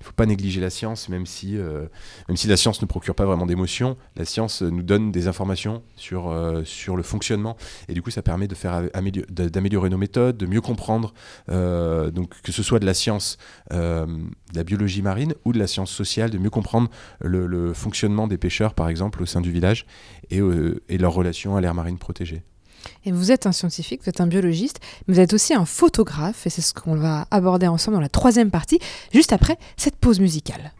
il 0.00 0.04
faut 0.04 0.12
pas 0.12 0.26
négliger 0.26 0.60
la 0.60 0.70
science, 0.70 1.08
même 1.08 1.26
si, 1.26 1.56
euh, 1.56 1.86
même 2.28 2.36
si 2.36 2.48
la 2.48 2.56
science 2.56 2.82
ne 2.82 2.86
procure 2.86 3.14
pas 3.14 3.24
vraiment 3.24 3.46
d'émotions. 3.46 3.96
La 4.16 4.24
science 4.24 4.62
nous 4.62 4.82
donne 4.82 5.12
des 5.12 5.28
informations 5.28 5.82
sur, 5.96 6.30
euh, 6.30 6.64
sur 6.64 6.96
le 6.96 7.02
fonctionnement. 7.02 7.56
Et 7.88 7.94
du 7.94 8.02
coup, 8.02 8.10
ça 8.10 8.22
permet 8.22 8.48
de 8.48 8.54
faire 8.54 8.82
d'améliorer 9.30 9.90
nos 9.90 9.98
méthodes, 9.98 10.36
de 10.36 10.46
mieux 10.46 10.60
comprendre, 10.60 11.14
euh, 11.50 12.10
donc 12.10 12.40
que 12.42 12.52
ce 12.52 12.62
soit 12.62 12.78
de 12.78 12.86
la 12.86 12.94
science, 12.94 13.38
de 13.70 14.06
la 14.54 14.64
biologie 14.64 15.02
marine 15.02 15.34
ou 15.44 15.52
de 15.52 15.58
la 15.58 15.66
science 15.66 15.90
sociale, 15.90 16.30
de 16.30 16.38
mieux 16.38 16.50
comprendre 16.50 16.90
le, 17.20 17.72
fonctionnement 17.72 18.26
des 18.26 18.38
pêcheurs, 18.38 18.74
par 18.74 18.88
exemple, 18.88 19.22
au 19.22 19.26
sein 19.26 19.40
du 19.40 19.50
village 19.50 19.86
et, 20.30 20.40
et 20.88 20.98
leur 20.98 21.12
relation 21.12 21.56
à 21.56 21.60
l'air 21.60 21.74
marine 21.74 21.98
protégée. 21.98 22.42
Et 23.04 23.12
vous 23.12 23.32
êtes 23.32 23.46
un 23.46 23.52
scientifique, 23.52 24.02
vous 24.02 24.08
êtes 24.08 24.20
un 24.20 24.26
biologiste, 24.26 24.80
mais 25.06 25.14
vous 25.14 25.20
êtes 25.20 25.32
aussi 25.32 25.54
un 25.54 25.64
photographe, 25.64 26.46
et 26.46 26.50
c'est 26.50 26.62
ce 26.62 26.74
qu'on 26.74 26.94
va 26.94 27.26
aborder 27.30 27.66
ensemble 27.66 27.96
dans 27.96 28.02
la 28.02 28.08
troisième 28.08 28.50
partie, 28.50 28.78
juste 29.12 29.32
après 29.32 29.58
cette 29.76 29.96
pause 29.96 30.20
musicale. 30.20 30.72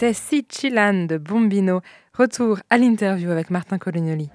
C'était 0.00 0.14
Si 0.14 0.46
Chilan 0.48 1.04
de 1.04 1.18
Bombino. 1.18 1.82
Retour 2.16 2.60
à 2.70 2.78
l'interview 2.78 3.30
avec 3.30 3.50
Martin 3.50 3.76
Colignoli. 3.76 4.30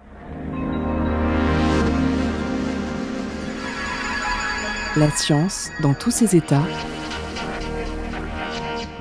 La 4.96 5.10
science 5.10 5.72
dans 5.82 5.96
tous 5.96 6.12
ses 6.12 6.36
états. 6.36 6.62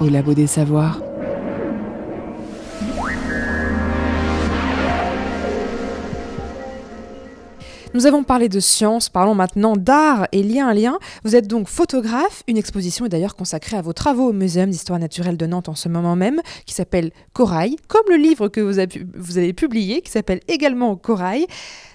Au 0.00 0.08
labo 0.08 0.32
des 0.32 0.46
savoirs. 0.46 1.02
Nous 7.94 8.06
avons 8.06 8.24
parlé 8.24 8.48
de 8.48 8.58
science, 8.58 9.08
parlons 9.08 9.36
maintenant 9.36 9.76
d'art 9.76 10.26
et 10.32 10.42
lien 10.42 10.66
à 10.66 10.74
lien. 10.74 10.98
Vous 11.22 11.36
êtes 11.36 11.46
donc 11.46 11.68
photographe, 11.68 12.42
une 12.48 12.56
exposition 12.56 13.06
est 13.06 13.08
d'ailleurs 13.08 13.36
consacrée 13.36 13.76
à 13.76 13.82
vos 13.82 13.92
travaux 13.92 14.30
au 14.30 14.32
Muséum 14.32 14.68
d'histoire 14.68 14.98
naturelle 14.98 15.36
de 15.36 15.46
Nantes 15.46 15.68
en 15.68 15.76
ce 15.76 15.88
moment 15.88 16.16
même, 16.16 16.42
qui 16.66 16.74
s'appelle 16.74 17.12
Corail, 17.34 17.76
comme 17.86 18.02
le 18.08 18.16
livre 18.16 18.48
que 18.48 18.60
vous, 18.60 18.80
avez 19.38 19.52
publié, 19.52 20.02
qui 20.02 20.10
s'appelle 20.10 20.40
également 20.48 20.96
Corail. 20.96 21.46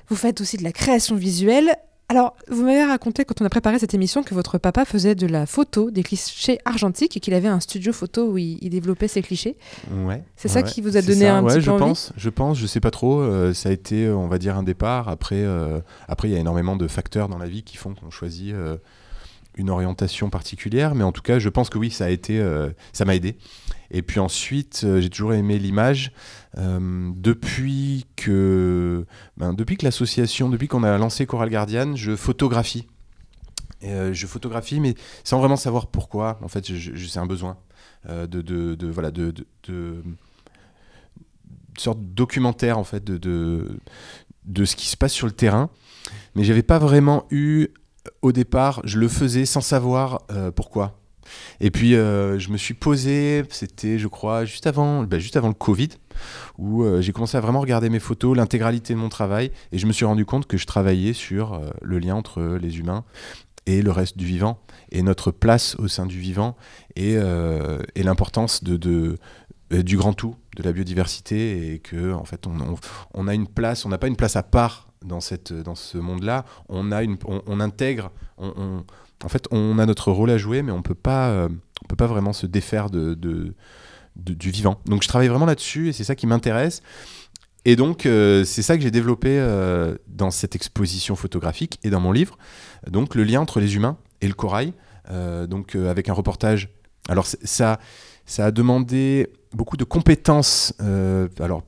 Vous 0.07 0.15
faites 0.15 0.39
aussi 0.39 0.55
de 0.55 0.63
la 0.63 0.71
création 0.71 1.17
visuelle. 1.17 1.75
Alors, 2.11 2.35
vous 2.49 2.63
m'avez 2.63 2.83
raconté 2.83 3.23
quand 3.23 3.39
on 3.39 3.45
a 3.45 3.49
préparé 3.49 3.77
cette 3.77 3.93
émission 3.93 4.23
que 4.23 4.33
votre 4.33 4.57
papa 4.57 4.83
faisait 4.83 5.13
de 5.13 5.27
la 5.27 5.45
photo, 5.45 5.91
des 5.91 6.01
clichés 6.01 6.57
argentiques 6.65 7.15
et 7.15 7.19
qu'il 7.19 7.35
avait 7.35 7.47
un 7.47 7.59
studio 7.59 7.93
photo 7.93 8.31
où 8.31 8.39
il, 8.39 8.67
développait 8.71 9.07
ses 9.07 9.21
clichés. 9.21 9.57
Ouais. 9.91 10.23
C'est 10.35 10.47
ça 10.47 10.63
qui 10.63 10.81
vous 10.81 10.97
a 10.97 11.03
donné 11.03 11.27
un 11.27 11.43
ouais, 11.43 11.53
petit 11.53 11.61
je 11.61 11.69
peu 11.69 11.77
pense, 11.77 12.11
Je 12.17 12.29
pense, 12.31 12.57
je 12.57 12.65
sais 12.65 12.79
pas 12.79 12.89
trop. 12.89 13.21
Euh, 13.21 13.53
ça 13.53 13.69
a 13.69 13.71
été, 13.71 14.09
on 14.09 14.27
va 14.27 14.39
dire, 14.39 14.57
un 14.57 14.63
départ. 14.63 15.07
Après, 15.07 15.43
euh, 15.43 15.81
après, 16.07 16.29
il 16.29 16.31
y 16.31 16.35
a 16.35 16.39
énormément 16.39 16.75
de 16.75 16.87
facteurs 16.87 17.29
dans 17.29 17.37
la 17.37 17.47
vie 17.47 17.61
qui 17.61 17.77
font 17.77 17.93
qu'on 17.93 18.09
choisit 18.09 18.55
euh, 18.55 18.77
une 19.55 19.69
orientation 19.69 20.31
particulière. 20.31 20.95
Mais 20.95 21.03
en 21.03 21.11
tout 21.11 21.21
cas, 21.21 21.37
je 21.37 21.49
pense 21.49 21.69
que 21.69 21.77
oui, 21.77 21.91
ça 21.91 22.05
a 22.05 22.09
été, 22.09 22.43
ça 22.91 23.05
m'a 23.05 23.13
aidé. 23.13 23.37
Et 23.91 24.01
puis 24.01 24.19
ensuite, 24.19 24.85
j'ai 24.99 25.09
toujours 25.09 25.33
aimé 25.33 25.57
l'image. 25.57 26.11
Euh, 26.57 27.11
depuis 27.15 28.05
que, 28.15 29.05
ben, 29.37 29.53
depuis 29.53 29.77
que 29.77 29.85
l'association, 29.85 30.49
depuis 30.49 30.67
qu'on 30.67 30.83
a 30.83 30.97
lancé 30.97 31.25
Coral 31.25 31.49
Guardian, 31.49 31.95
je 31.95 32.15
photographie. 32.15 32.87
Euh, 33.83 34.13
je 34.13 34.27
photographie, 34.27 34.79
mais 34.79 34.95
sans 35.23 35.39
vraiment 35.39 35.55
savoir 35.55 35.87
pourquoi. 35.87 36.39
En 36.41 36.47
fait, 36.47 36.65
c'est 36.65 37.19
un 37.19 37.25
besoin 37.25 37.57
euh, 38.09 38.27
de, 38.27 38.41
de, 38.41 38.87
voilà, 38.87 39.11
de, 39.11 39.33
de, 39.67 40.03
sorte 41.77 41.99
de 41.99 42.05
documentaire 42.05 42.77
en 42.77 42.83
fait 42.83 43.03
de, 43.03 43.17
de, 43.17 43.79
de 44.45 44.65
ce 44.65 44.75
qui 44.75 44.87
se 44.87 44.97
passe 44.97 45.13
sur 45.13 45.27
le 45.27 45.33
terrain. 45.33 45.69
Mais 46.35 46.43
j'avais 46.43 46.63
pas 46.63 46.79
vraiment 46.79 47.25
eu 47.29 47.69
au 48.21 48.31
départ, 48.31 48.81
je 48.85 48.97
le 48.97 49.07
faisais 49.07 49.45
sans 49.45 49.61
savoir 49.61 50.23
pourquoi. 50.55 50.98
Et 51.59 51.71
puis 51.71 51.91
je 51.91 52.49
me 52.49 52.57
suis 52.57 52.73
posé, 52.73 53.43
c'était 53.49 53.99
je 53.99 54.07
crois 54.07 54.45
juste 54.45 54.67
avant, 54.67 55.03
ben, 55.03 55.19
juste 55.19 55.37
avant 55.37 55.49
le 55.49 55.53
Covid 55.53 55.89
où 56.57 56.83
euh, 56.83 57.01
j'ai 57.01 57.11
commencé 57.11 57.37
à 57.37 57.41
vraiment 57.41 57.61
regarder 57.61 57.89
mes 57.89 57.99
photos, 57.99 58.35
l'intégralité 58.35 58.93
de 58.93 58.99
mon 58.99 59.09
travail, 59.09 59.51
et 59.71 59.77
je 59.77 59.85
me 59.85 59.93
suis 59.93 60.05
rendu 60.05 60.25
compte 60.25 60.45
que 60.45 60.57
je 60.57 60.65
travaillais 60.65 61.13
sur 61.13 61.53
euh, 61.53 61.69
le 61.81 61.99
lien 61.99 62.15
entre 62.15 62.57
les 62.61 62.79
humains 62.79 63.03
et 63.65 63.81
le 63.81 63.91
reste 63.91 64.17
du 64.17 64.25
vivant, 64.25 64.59
et 64.91 65.03
notre 65.03 65.31
place 65.31 65.75
au 65.75 65.87
sein 65.87 66.05
du 66.05 66.19
vivant, 66.19 66.55
et, 66.95 67.15
euh, 67.17 67.79
l'importance 67.95 68.63
du 68.63 69.97
grand 69.97 70.13
tout, 70.13 70.35
de 70.55 70.63
la 70.63 70.71
biodiversité, 70.71 71.73
et 71.73 71.79
que 71.79 72.13
en 72.13 72.25
fait 72.25 72.47
on, 73.13 73.27
a 73.27 73.33
une 73.35 73.47
place, 73.47 73.85
on 73.85 73.89
n'a 73.89 73.99
pas 73.99 74.07
une 74.07 74.15
place 74.15 74.35
à 74.35 74.43
part 74.43 74.87
dans, 75.05 75.21
ce 75.21 75.97
monde-là, 75.97 76.45
on, 76.67 76.89
on, 76.91 77.59
intègre, 77.59 78.11
on, 78.37 78.83
en 79.23 79.29
fait 79.29 79.47
on 79.51 79.79
a 79.79 79.85
notre 79.85 80.11
rôle 80.11 80.29
à 80.29 80.37
jouer, 80.37 80.61
mais 80.61 80.71
on 80.71 80.81
peut 80.81 80.95
pas, 80.95 81.47
on 81.83 81.87
peut 81.87 81.95
pas 81.95 82.07
vraiment 82.07 82.33
se 82.33 82.45
défaire 82.45 82.89
de 82.89 83.15
du 84.15 84.51
vivant. 84.51 84.79
Donc 84.85 85.03
je 85.03 85.07
travaille 85.07 85.27
vraiment 85.27 85.45
là-dessus 85.45 85.89
et 85.89 85.93
c'est 85.93 86.03
ça 86.03 86.15
qui 86.15 86.27
m'intéresse. 86.27 86.81
Et 87.65 87.75
donc 87.75 88.05
euh, 88.05 88.43
c'est 88.45 88.61
ça 88.61 88.77
que 88.77 88.83
j'ai 88.83 88.91
développé 88.91 89.29
euh, 89.31 89.95
dans 90.07 90.31
cette 90.31 90.55
exposition 90.55 91.15
photographique 91.15 91.79
et 91.83 91.89
dans 91.89 91.99
mon 91.99 92.11
livre. 92.11 92.37
Donc 92.87 93.15
le 93.15 93.23
lien 93.23 93.41
entre 93.41 93.59
les 93.59 93.75
humains 93.75 93.97
et 94.21 94.27
le 94.27 94.33
corail. 94.33 94.73
Euh, 95.11 95.47
donc 95.47 95.75
avec 95.75 96.09
un 96.09 96.13
reportage. 96.13 96.69
Alors 97.07 97.25
ça, 97.25 97.79
ça 98.25 98.45
a 98.45 98.51
demandé 98.51 99.27
beaucoup 99.53 99.77
de 99.77 99.83
compétences. 99.83 100.73
alors 101.39 101.63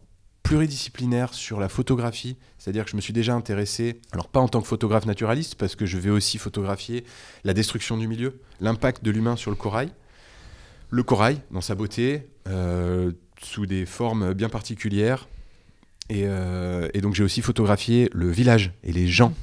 pluridisciplinaires 0.51 1.33
sur 1.33 1.61
la 1.61 1.69
photographie, 1.69 2.35
c'est-à-dire 2.57 2.83
que 2.83 2.91
je 2.91 2.97
me 2.97 3.01
suis 3.01 3.13
déjà 3.13 3.33
intéressé, 3.33 4.01
alors 4.11 4.27
pas 4.27 4.41
en 4.41 4.49
tant 4.49 4.61
que 4.61 4.67
photographe 4.67 5.05
naturaliste, 5.05 5.55
parce 5.55 5.77
que 5.77 5.85
je 5.85 5.97
vais 5.97 6.09
aussi 6.09 6.37
photographier 6.37 7.05
la 7.45 7.53
destruction 7.53 7.95
du 7.95 8.05
milieu, 8.05 8.41
l'impact 8.59 9.01
de 9.01 9.11
l'humain 9.11 9.37
sur 9.37 9.49
le 9.49 9.55
corail, 9.55 9.91
le 10.89 11.03
corail 11.03 11.37
dans 11.51 11.61
sa 11.61 11.73
beauté, 11.73 12.27
euh, 12.49 13.13
sous 13.41 13.65
des 13.65 13.85
formes 13.85 14.33
bien 14.33 14.49
particulières. 14.49 15.29
Euh, 16.11 16.89
et, 16.93 16.99
donc 16.99 17.15
j'ai 17.15 17.23
aussi 17.23 17.41
photographié 17.41 18.09
le 18.11 18.29
village 18.29 18.73
et 18.83 18.91
les 18.91 19.07
gens, 19.07 19.33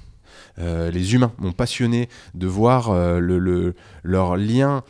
euh, 0.58 0.90
les 0.90 1.14
humains 1.14 1.32
m'ont 1.38 1.52
passionné 1.52 2.10
de 2.34 2.46
voir 2.46 2.92
le, 3.18 3.74
leur 4.02 4.36
lien, 4.36 4.84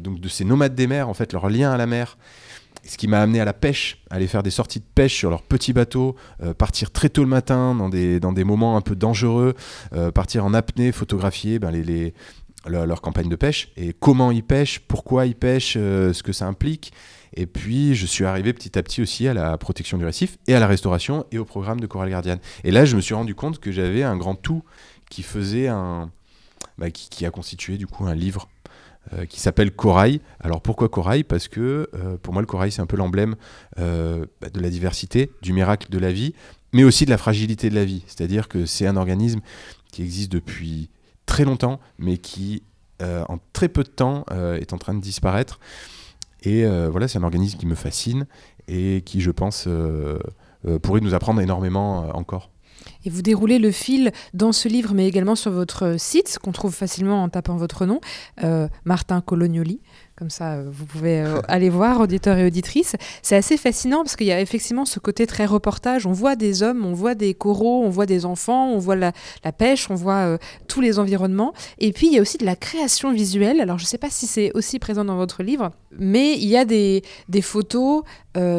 donc 0.00 0.18
de 0.18 0.28
ces 0.28 0.46
nomades 0.46 0.74
des 0.74 0.86
mers, 0.86 1.10
en 1.10 1.14
fait, 1.14 1.34
leur 1.34 1.50
lien 1.50 1.70
à 1.70 1.76
la 1.76 1.86
mer. 1.86 2.16
Ce 2.84 2.96
qui 2.96 3.06
m'a 3.06 3.20
amené 3.20 3.40
à 3.40 3.44
la 3.44 3.52
pêche, 3.52 4.02
aller 4.10 4.26
faire 4.26 4.42
des 4.42 4.50
sorties 4.50 4.80
de 4.80 4.84
pêche 4.94 5.14
sur 5.14 5.30
leurs 5.30 5.42
petits 5.42 5.72
bateaux, 5.72 6.16
partir 6.58 6.90
très 6.90 7.08
tôt 7.08 7.22
le 7.22 7.28
matin 7.28 7.76
dans 7.76 7.88
des, 7.88 8.18
dans 8.18 8.32
des 8.32 8.42
moments 8.42 8.76
un 8.76 8.80
peu 8.80 8.96
dangereux, 8.96 9.54
partir 10.14 10.44
en 10.44 10.52
apnée, 10.52 10.90
photographier 10.90 11.60
ben, 11.60 11.70
leur, 12.66 13.00
campagne 13.00 13.28
de 13.28 13.36
pêche 13.36 13.72
et 13.76 13.92
comment 13.92 14.30
ils 14.30 14.44
pêchent, 14.44 14.80
pourquoi 14.80 15.26
ils 15.26 15.34
pêchent, 15.34 15.76
euh, 15.76 16.12
ce 16.12 16.22
que 16.22 16.32
ça 16.32 16.46
implique. 16.46 16.92
Et 17.34 17.46
puis, 17.46 17.94
je 17.94 18.06
suis 18.06 18.24
arrivé 18.24 18.52
petit 18.52 18.78
à 18.78 18.82
petit 18.82 19.00
aussi 19.00 19.26
à 19.26 19.34
la 19.34 19.56
protection 19.56 19.96
du 19.96 20.04
récif 20.04 20.38
et 20.46 20.54
à 20.54 20.60
la 20.60 20.66
restauration 20.66 21.24
et 21.32 21.38
au 21.38 21.44
programme 21.44 21.80
de 21.80 21.86
Coral 21.86 22.10
Guardian. 22.10 22.36
Et 22.62 22.70
là, 22.70 22.84
je 22.84 22.94
me 22.94 23.00
suis 23.00 23.14
rendu 23.14 23.34
compte 23.34 23.58
que 23.58 23.72
j'avais 23.72 24.02
un 24.02 24.16
grand 24.16 24.34
tout 24.34 24.62
qui 25.10 25.22
faisait 25.22 25.68
un. 25.68 26.10
Bah, 26.78 26.90
qui, 26.90 27.26
a 27.26 27.30
constitué 27.30 27.76
du 27.76 27.86
coup 27.86 28.06
un 28.06 28.14
livre 28.14 28.48
euh, 29.12 29.26
qui 29.26 29.40
s'appelle 29.40 29.72
Corail. 29.72 30.20
Alors 30.40 30.62
pourquoi 30.62 30.88
Corail? 30.88 31.24
Parce 31.24 31.48
que 31.48 31.88
euh, 31.94 32.16
pour 32.22 32.32
moi, 32.32 32.42
le 32.42 32.46
corail, 32.46 32.70
c'est 32.70 32.82
un 32.82 32.86
peu 32.86 32.96
l'emblème 32.96 33.34
bah, 33.76 34.50
de 34.52 34.60
la 34.60 34.70
diversité, 34.70 35.32
du 35.42 35.52
miracle 35.52 35.90
de 35.90 35.98
la 35.98 36.12
vie, 36.12 36.34
mais 36.72 36.84
aussi 36.84 37.04
de 37.04 37.10
la 37.10 37.18
fragilité 37.18 37.70
de 37.70 37.74
la 37.74 37.84
vie. 37.84 38.04
C'est-à-dire 38.06 38.48
que 38.48 38.66
c'est 38.66 38.86
un 38.86 38.96
organisme 38.96 39.40
qui 39.92 40.02
existe 40.02 40.32
depuis 40.32 40.90
très 41.26 41.44
longtemps, 41.44 41.80
mais 41.98 42.18
qui, 42.18 42.62
euh, 43.00 43.24
en 43.28 43.38
très 43.52 43.68
peu 43.68 43.82
de 43.82 43.88
temps, 43.88 44.24
euh, 44.30 44.58
est 44.58 44.72
en 44.72 44.78
train 44.78 44.94
de 44.94 45.00
disparaître. 45.00 45.60
Et 46.42 46.64
euh, 46.64 46.88
voilà, 46.90 47.08
c'est 47.08 47.18
un 47.18 47.22
organisme 47.22 47.58
qui 47.58 47.66
me 47.66 47.74
fascine 47.74 48.26
et 48.68 49.02
qui, 49.04 49.20
je 49.20 49.30
pense, 49.30 49.68
pourrait 50.82 51.00
nous 51.00 51.14
apprendre 51.14 51.40
énormément 51.40 52.08
encore. 52.16 52.50
Et 53.04 53.10
vous 53.10 53.22
déroulez 53.22 53.58
le 53.58 53.70
fil 53.70 54.12
dans 54.34 54.52
ce 54.52 54.68
livre, 54.68 54.94
mais 54.94 55.06
également 55.06 55.34
sur 55.34 55.50
votre 55.50 55.96
site, 55.98 56.38
qu'on 56.42 56.52
trouve 56.52 56.74
facilement 56.74 57.22
en 57.22 57.28
tapant 57.28 57.56
votre 57.56 57.86
nom, 57.86 58.00
Martin 58.84 59.20
Colognoli. 59.20 59.80
Comme 60.22 60.28
ça, 60.28 60.52
euh, 60.52 60.68
vous 60.70 60.84
pouvez 60.84 61.22
euh, 61.22 61.40
aller 61.48 61.70
voir, 61.70 62.00
auditeurs 62.00 62.36
et 62.36 62.46
auditrices. 62.46 62.96
C'est 63.22 63.34
assez 63.34 63.56
fascinant 63.56 64.02
parce 64.02 64.14
qu'il 64.14 64.26
y 64.26 64.32
a 64.32 64.40
effectivement 64.40 64.84
ce 64.84 65.00
côté 65.00 65.26
très 65.26 65.46
reportage. 65.46 66.06
On 66.06 66.12
voit 66.12 66.36
des 66.36 66.62
hommes, 66.62 66.84
on 66.84 66.92
voit 66.92 67.14
des 67.14 67.32
coraux, 67.32 67.82
on 67.82 67.88
voit 67.88 68.06
des 68.06 68.26
enfants, 68.26 68.68
on 68.68 68.78
voit 68.78 68.94
la, 68.94 69.12
pêche, 69.56 69.90
on 69.90 69.94
voit 69.94 70.26
euh, 70.26 70.38
tous 70.68 70.80
les 70.80 70.98
environnements. 70.98 71.54
Et 71.78 71.92
puis, 71.92 72.08
il 72.08 72.12
y 72.12 72.18
a 72.18 72.22
aussi 72.22 72.36
de 72.36 72.44
la 72.44 72.56
création 72.56 73.12
visuelle. 73.12 73.60
Alors, 73.60 73.78
je 73.78 73.84
ne 73.84 73.88
sais 73.88 73.98
pas 73.98 74.10
si 74.10 74.26
c'est 74.26 74.52
aussi 74.54 74.78
présent 74.78 75.04
dans 75.04 75.16
votre 75.16 75.42
livre, 75.42 75.72
mais 75.98 76.34
il 76.34 76.48
y 76.48 76.56
a 76.56 76.66
des, 76.66 77.02
des 77.28 77.42
photos 77.42 78.02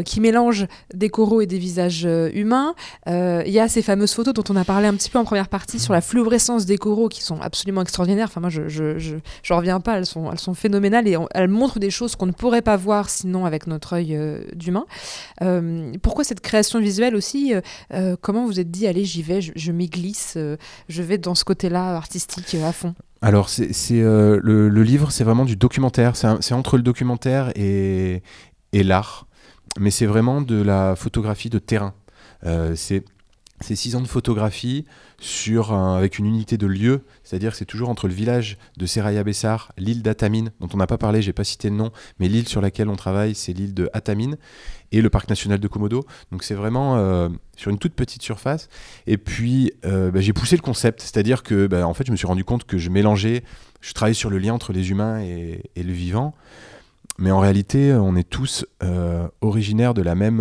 qui 0.05 0.21
mélangent 0.21 0.67
des 0.93 1.09
coraux 1.09 1.41
et 1.41 1.45
des 1.45 1.57
visages 1.57 2.07
humains. 2.33 2.75
il 3.07 3.51
y 3.51 3.59
a 3.59 3.67
ces 3.67 3.81
fameuses 3.81 4.13
photos 4.13 4.33
dont 4.33 4.43
on 4.49 4.55
a 4.55 4.63
parlé 4.63 4.87
un 4.87 4.93
petit 4.93 5.09
peu 5.09 5.19
en 5.19 5.25
première 5.25 5.49
partie 5.49 5.79
sur 5.79 5.93
la 5.93 6.01
fluorescence 6.01 6.65
des 6.65 6.77
coraux 6.77 7.09
qui 7.09 7.23
sont 7.23 7.39
absolument 7.41 7.81
extraordinaires. 7.81 8.27
Enfin, 8.29 8.41
moi, 8.41 8.49
je 8.49 8.63
je, 8.67 9.17
je, 9.43 9.53
reviens 9.53 9.79
pas. 9.79 9.97
Elles 9.97 10.05
sont, 10.05 10.53
phénoménales 10.53 11.07
et 11.07 11.17
elles 11.31 11.47
montre 11.47 11.79
des 11.79 11.89
choses 11.89 12.15
qu'on 12.15 12.25
ne 12.25 12.31
pourrait 12.31 12.61
pas 12.61 12.77
voir 12.77 13.09
sinon 13.09 13.45
avec 13.45 13.67
notre 13.67 13.93
œil 13.93 14.15
euh, 14.15 14.43
d'humain. 14.55 14.85
Euh, 15.41 15.91
pourquoi 16.01 16.23
cette 16.23 16.41
création 16.41 16.79
visuelle 16.79 17.15
aussi 17.15 17.53
euh, 17.93 18.15
Comment 18.21 18.45
vous 18.45 18.59
êtes 18.59 18.71
dit, 18.71 18.87
allez, 18.87 19.05
j'y 19.05 19.21
vais, 19.21 19.41
je, 19.41 19.71
m'y 19.71 19.87
glisse, 19.87 20.37
je 20.89 21.01
vais 21.01 21.17
dans 21.17 21.35
ce 21.35 21.43
côté-là 21.43 21.95
artistique 21.95 22.55
à 22.55 22.71
fond? 22.71 22.95
Alors, 23.21 23.49
c'est 23.49 23.71
le, 23.91 24.69
livre, 24.69 25.11
c'est 25.11 25.23
vraiment 25.23 25.45
du 25.45 25.55
documentaire. 25.55 26.15
C'est 26.15 26.53
entre 26.53 26.77
le 26.77 26.83
documentaire 26.83 27.51
et 27.55 28.21
l'art. 28.73 29.27
Mais 29.79 29.91
c'est 29.91 30.05
vraiment 30.05 30.41
de 30.41 30.61
la 30.61 30.95
photographie 30.95 31.49
de 31.49 31.59
terrain. 31.59 31.93
c'est 32.75 33.03
c'est 33.61 33.75
six 33.77 33.95
ans 33.95 34.01
de 34.01 34.07
photographie 34.07 34.83
sur 35.19 35.71
avec 35.71 36.19
une 36.19 36.25
unité 36.25 36.57
de 36.57 36.67
lieu, 36.67 37.05
c'est-à-dire 37.23 37.51
que 37.51 37.57
c'est 37.57 37.65
toujours 37.65 37.87
entre 37.87 38.09
le 38.09 38.13
village 38.13 38.57
de 38.75 38.85
Seraya 38.85 39.23
Bessar, 39.23 39.71
l'île 39.77 40.01
d'Atamine, 40.01 40.51
dont 40.59 40.67
on 40.73 40.77
n'a 40.77 40.87
pas 40.87 40.97
parlé, 40.97 41.21
j'ai 41.21 41.31
pas 41.31 41.45
cité 41.45 41.69
le 41.69 41.75
nom, 41.75 41.91
mais 42.19 42.27
l'île 42.27 42.47
sur 42.47 42.59
laquelle 42.59 42.89
on 42.89 42.97
travaille, 42.97 43.35
c'est 43.35 43.53
l'île 43.53 43.73
de 43.73 43.89
et 44.91 45.01
le 45.01 45.09
parc 45.09 45.29
national 45.29 45.59
de 45.59 45.67
Komodo. 45.67 46.05
Donc 46.31 46.43
c'est 46.43 46.53
vraiment 46.53 46.97
euh, 46.97 47.29
sur 47.55 47.71
une 47.71 47.77
toute 47.77 47.93
petite 47.93 48.21
surface. 48.21 48.69
Et 49.07 49.17
puis 49.17 49.71
euh, 49.85 50.11
bah, 50.11 50.21
j'ai 50.21 50.33
poussé 50.33 50.55
le 50.55 50.61
concept, 50.61 51.01
c'est-à-dire 51.01 51.43
que 51.43 51.67
bah, 51.67 51.87
en 51.87 51.93
fait 51.93 52.05
je 52.05 52.11
me 52.11 52.17
suis 52.17 52.27
rendu 52.27 52.43
compte 52.43 52.65
que 52.65 52.77
je 52.77 52.89
mélangeais, 52.89 53.43
je 53.81 53.93
travaillais 53.93 54.13
sur 54.13 54.29
le 54.29 54.37
lien 54.37 54.53
entre 54.53 54.73
les 54.73 54.91
humains 54.91 55.21
et, 55.21 55.61
le 55.75 55.91
vivant, 55.91 56.33
mais 57.17 57.31
en 57.31 57.39
réalité 57.39 57.93
on 57.93 58.15
est 58.15 58.29
tous 58.29 58.65
euh, 58.81 59.27
originaires 59.41 59.93
de 59.93 60.01
la 60.01 60.15
même, 60.15 60.39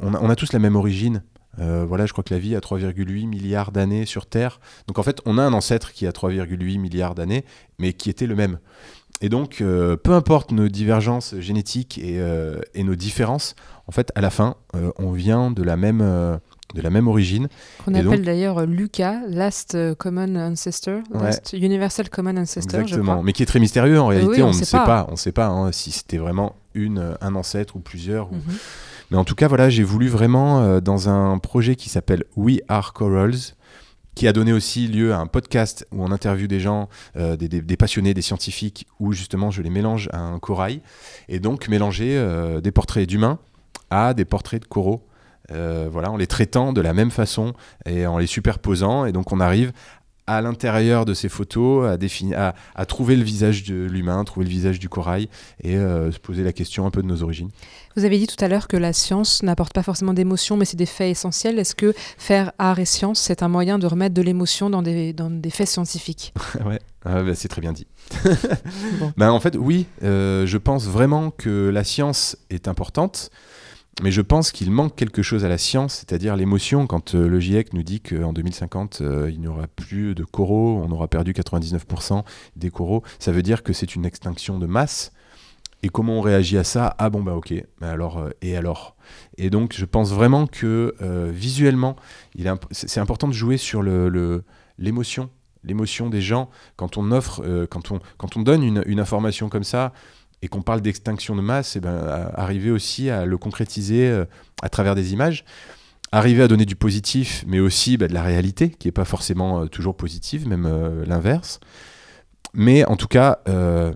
on 0.00 0.14
a, 0.14 0.20
on 0.20 0.30
a 0.30 0.36
tous 0.36 0.52
la 0.52 0.58
même 0.58 0.76
origine. 0.76 1.22
Euh, 1.60 1.84
voilà, 1.86 2.06
je 2.06 2.12
crois 2.12 2.24
que 2.24 2.32
la 2.32 2.40
vie 2.40 2.54
a 2.54 2.60
3,8 2.60 3.26
milliards 3.26 3.72
d'années 3.72 4.06
sur 4.06 4.26
Terre. 4.26 4.60
Donc 4.86 4.98
en 4.98 5.02
fait, 5.02 5.20
on 5.26 5.38
a 5.38 5.42
un 5.42 5.52
ancêtre 5.52 5.92
qui 5.92 6.06
a 6.06 6.10
3,8 6.10 6.78
milliards 6.78 7.14
d'années, 7.14 7.44
mais 7.78 7.92
qui 7.92 8.10
était 8.10 8.26
le 8.26 8.34
même. 8.34 8.58
Et 9.20 9.28
donc, 9.28 9.60
euh, 9.60 9.96
peu 9.96 10.12
importe 10.12 10.52
nos 10.52 10.68
divergences 10.68 11.34
génétiques 11.40 12.00
euh, 12.02 12.60
et, 12.74 12.84
nos 12.84 12.94
différences, 12.94 13.56
en 13.88 13.92
fait, 13.92 14.12
à 14.14 14.20
la 14.20 14.30
fin, 14.30 14.56
on 14.98 15.10
vient 15.10 15.50
de 15.50 15.62
la 15.62 15.76
même, 15.76 16.38
de 16.74 16.82
la 16.82 16.90
même 16.90 17.08
origine. 17.08 17.48
Qu'on 17.84 17.94
appelle 17.94 18.22
d'ailleurs 18.22 18.66
Lucas, 18.66 19.20
Last 19.28 19.74
euh, 19.74 19.94
Common 19.94 20.36
Ancestor, 20.36 21.00
Ouais. 21.14 21.22
Last 21.24 21.54
Universal 21.58 22.10
Common 22.10 22.36
Ancestor, 22.36 22.80
je 22.80 22.84
Exactement, 22.84 23.12
crois. 23.12 23.24
mais 23.24 23.32
qui 23.32 23.42
est 23.42 23.46
très 23.46 23.60
mystérieux 23.60 23.98
en 24.00 24.06
réalité. 24.08 24.30
Oui, 24.30 24.42
on 24.42 24.48
ne 24.48 24.52
sait 24.52 24.76
pas. 24.76 24.84
pas. 24.84 25.06
On 25.08 25.12
ne 25.12 25.16
sait 25.16 25.32
pas 25.32 25.46
hein, 25.48 25.72
si 25.72 25.90
c'était 25.92 26.18
vraiment 26.18 26.56
une, 26.74 27.16
un 27.20 27.34
ancêtre 27.34 27.76
ou 27.76 27.80
plusieurs. 27.80 28.30
ou- 28.32 28.36
Mhm. 28.36 28.42
Mais 29.10 29.16
en 29.16 29.24
tout 29.24 29.34
cas, 29.34 29.48
voilà, 29.48 29.70
j'ai 29.70 29.82
voulu 29.82 30.08
vraiment, 30.08 30.60
euh, 30.60 30.80
dans 30.80 31.08
un 31.08 31.38
projet 31.38 31.74
qui 31.76 31.88
s'appelle 31.88 32.24
We 32.36 32.58
Are 32.68 32.92
Corals, 32.92 33.32
qui 34.14 34.28
a 34.28 34.32
donné 34.34 34.52
aussi 34.52 34.88
lieu 34.88 35.14
à 35.14 35.18
un 35.18 35.26
podcast 35.26 35.86
où 35.92 36.02
on 36.04 36.10
interviewe 36.12 36.48
des 36.48 36.60
gens, 36.60 36.88
euh, 37.16 37.36
des, 37.36 37.48
des- 37.48 37.62
des 37.62 37.76
passionnés, 37.78 38.12
des 38.12 38.20
scientifiques, 38.20 38.86
où 39.00 39.12
justement 39.14 39.50
je 39.50 39.62
les 39.62 39.70
mélange 39.70 40.10
à 40.12 40.18
un 40.20 40.38
corail, 40.38 40.82
et 41.30 41.38
donc 41.40 41.68
mélanger 41.68 42.18
euh, 42.18 42.60
des 42.60 42.72
portraits 42.72 43.08
d'humains 43.08 43.38
à 43.90 44.12
des 44.12 44.26
portraits 44.26 44.60
de 44.60 44.66
coraux. 44.68 45.06
Euh, 45.52 45.88
voilà, 45.90 46.10
en 46.10 46.16
les 46.16 46.26
traitant 46.26 46.72
de 46.72 46.80
la 46.80 46.92
même 46.92 47.10
façon 47.10 47.54
et 47.86 48.06
en 48.06 48.18
les 48.18 48.26
superposant, 48.26 49.06
et 49.06 49.12
donc 49.12 49.32
on 49.32 49.40
arrive 49.40 49.72
à 50.26 50.42
l'intérieur 50.42 51.06
de 51.06 51.14
ces 51.14 51.30
photos 51.30 51.88
à, 51.88 51.96
définir, 51.96 52.38
à, 52.38 52.54
à 52.74 52.84
trouver 52.84 53.16
le 53.16 53.22
visage 53.24 53.62
de 53.64 53.86
l'humain, 53.86 54.22
trouver 54.24 54.44
le 54.44 54.50
visage 54.50 54.78
du 54.78 54.90
corail, 54.90 55.28
et 55.62 55.76
euh, 55.76 56.12
se 56.12 56.18
poser 56.18 56.44
la 56.44 56.52
question 56.52 56.84
un 56.84 56.90
peu 56.90 57.00
de 57.00 57.06
nos 57.06 57.22
origines. 57.22 57.48
Vous 57.96 58.04
avez 58.04 58.18
dit 58.18 58.26
tout 58.26 58.44
à 58.44 58.48
l'heure 58.48 58.68
que 58.68 58.76
la 58.76 58.92
science 58.92 59.42
n'apporte 59.42 59.72
pas 59.72 59.82
forcément 59.82 60.12
d'émotion, 60.12 60.58
mais 60.58 60.66
c'est 60.66 60.76
des 60.76 60.84
faits 60.84 61.10
essentiels. 61.10 61.58
Est-ce 61.58 61.74
que 61.74 61.94
faire 62.18 62.52
art 62.58 62.78
et 62.78 62.84
science, 62.84 63.20
c'est 63.20 63.42
un 63.42 63.48
moyen 63.48 63.78
de 63.78 63.86
remettre 63.86 64.14
de 64.14 64.20
l'émotion 64.20 64.68
dans 64.68 64.82
des, 64.82 65.14
dans 65.14 65.30
des 65.30 65.50
faits 65.50 65.68
scientifiques? 65.68 66.34
Ouais, 66.66 66.78
Ah, 67.06 67.22
bah, 67.22 67.34
c'est 67.34 67.48
très 67.48 67.62
bien 67.62 67.72
dit. 67.72 67.86
Bon. 69.00 69.12
Ben, 69.16 69.30
en 69.30 69.40
fait, 69.40 69.56
oui, 69.56 69.86
euh, 70.02 70.46
je 70.46 70.58
pense 70.58 70.86
vraiment 70.86 71.30
que 71.30 71.70
la 71.70 71.84
science 71.84 72.36
est 72.50 72.68
importante, 72.68 73.30
mais 74.02 74.10
je 74.12 74.20
pense 74.20 74.52
qu'il 74.52 74.70
manque 74.70 74.94
quelque 74.94 75.22
chose 75.22 75.44
à 75.44 75.48
la 75.48 75.58
science, 75.58 75.94
c'est-à-dire 75.94 76.36
l'émotion. 76.36 76.86
Quand 76.86 77.14
euh, 77.14 77.28
le 77.28 77.40
GIEC 77.40 77.72
nous 77.72 77.82
dit 77.82 78.00
qu'en 78.00 78.32
2050, 78.32 79.00
euh, 79.00 79.30
il 79.32 79.40
n'y 79.40 79.48
aura 79.48 79.66
plus 79.66 80.14
de 80.14 80.24
coraux, 80.24 80.80
on 80.84 80.90
aura 80.92 81.08
perdu 81.08 81.32
99% 81.32 82.22
des 82.56 82.70
coraux, 82.70 83.02
ça 83.18 83.32
veut 83.32 83.42
dire 83.42 83.62
que 83.62 83.72
c'est 83.72 83.96
une 83.96 84.04
extinction 84.04 84.58
de 84.58 84.66
masse. 84.66 85.12
Et 85.82 85.88
comment 85.88 86.18
on 86.18 86.20
réagit 86.20 86.58
à 86.58 86.64
ça? 86.64 86.94
Ah 86.98 87.08
bon 87.08 87.22
bah 87.22 87.34
ok, 87.34 87.52
mais 87.80 87.86
alors 87.86 88.18
euh, 88.18 88.30
et 88.42 88.56
alors? 88.56 88.96
Et 89.36 89.50
donc 89.50 89.74
je 89.76 89.84
pense 89.84 90.12
vraiment 90.12 90.46
que 90.46 90.94
visuellement, 91.30 91.96
c'est 92.72 93.00
important 93.00 93.28
de 93.28 93.32
jouer 93.32 93.56
sur 93.56 93.82
l'émotion, 94.76 95.30
l'émotion 95.64 96.10
des 96.10 96.20
gens 96.20 96.50
quand 96.76 96.98
on 96.98 97.10
offre, 97.10 97.66
quand 97.70 98.36
on 98.36 98.42
donne 98.42 98.62
une 98.64 99.00
information 99.00 99.48
comme 99.48 99.64
ça 99.64 99.92
et 100.42 100.48
qu'on 100.48 100.62
parle 100.62 100.80
d'extinction 100.80 101.34
de 101.34 101.40
masse, 101.40 101.76
et 101.76 101.80
ben 101.80 101.96
à- 101.96 102.40
arriver 102.40 102.70
aussi 102.70 103.10
à 103.10 103.24
le 103.24 103.38
concrétiser 103.38 104.08
euh, 104.08 104.24
à 104.62 104.68
travers 104.68 104.94
des 104.94 105.12
images. 105.12 105.44
Arriver 106.10 106.42
à 106.42 106.48
donner 106.48 106.64
du 106.64 106.76
positif, 106.76 107.44
mais 107.46 107.60
aussi 107.60 107.96
bah, 107.96 108.08
de 108.08 108.14
la 108.14 108.22
réalité, 108.22 108.70
qui 108.70 108.88
n'est 108.88 108.92
pas 108.92 109.04
forcément 109.04 109.62
euh, 109.62 109.66
toujours 109.66 109.96
positive, 109.96 110.48
même 110.48 110.66
euh, 110.66 111.04
l'inverse. 111.06 111.60
Mais 112.54 112.84
en 112.86 112.96
tout 112.96 113.08
cas, 113.08 113.40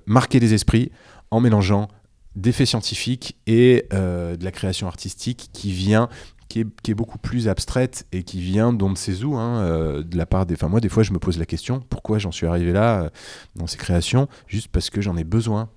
marquer 0.05 0.38
les 0.38 0.53
esprits 0.53 0.93
en 1.30 1.40
mélangeant 1.40 1.88
des 2.36 2.53
faits 2.53 2.66
scientifiques 2.66 3.38
et 3.47 3.86
de 3.90 4.45
la 4.45 4.51
création 4.51 4.86
artistique 4.86 5.49
qui 5.55 5.72
vient 5.72 6.11
qui 6.51 6.61
est, 6.61 6.95
beaucoup 6.95 7.16
plus 7.16 7.49
abstraite 7.49 8.07
et 8.12 8.24
qui 8.24 8.43
vient 8.43 8.74
d'on 8.74 8.90
ne 8.90 8.95
sait 8.95 9.24
où, 9.24 9.36
hein, 9.36 10.03
de 10.03 10.16
la 10.18 10.26
part 10.26 10.45
des... 10.45 10.53
Enfin, 10.53 10.68
moi, 10.68 10.80
des 10.80 10.90
fois, 10.90 11.03
je 11.03 11.12
me 11.12 11.18
pose 11.18 11.38
la 11.38 11.47
question, 11.47 11.80
pourquoi 11.88 12.18
j'en 12.18 12.30
suis 12.30 12.47
arrivé 12.47 12.72
là, 12.72 13.11
dans 13.57 13.66
ces 13.66 13.78
créations 13.78 14.28
Juste 14.49 14.68
parce 14.68 14.90
que 14.90 15.01
j'en 15.01 15.16
ai 15.16 15.24
besoin. 15.24 15.70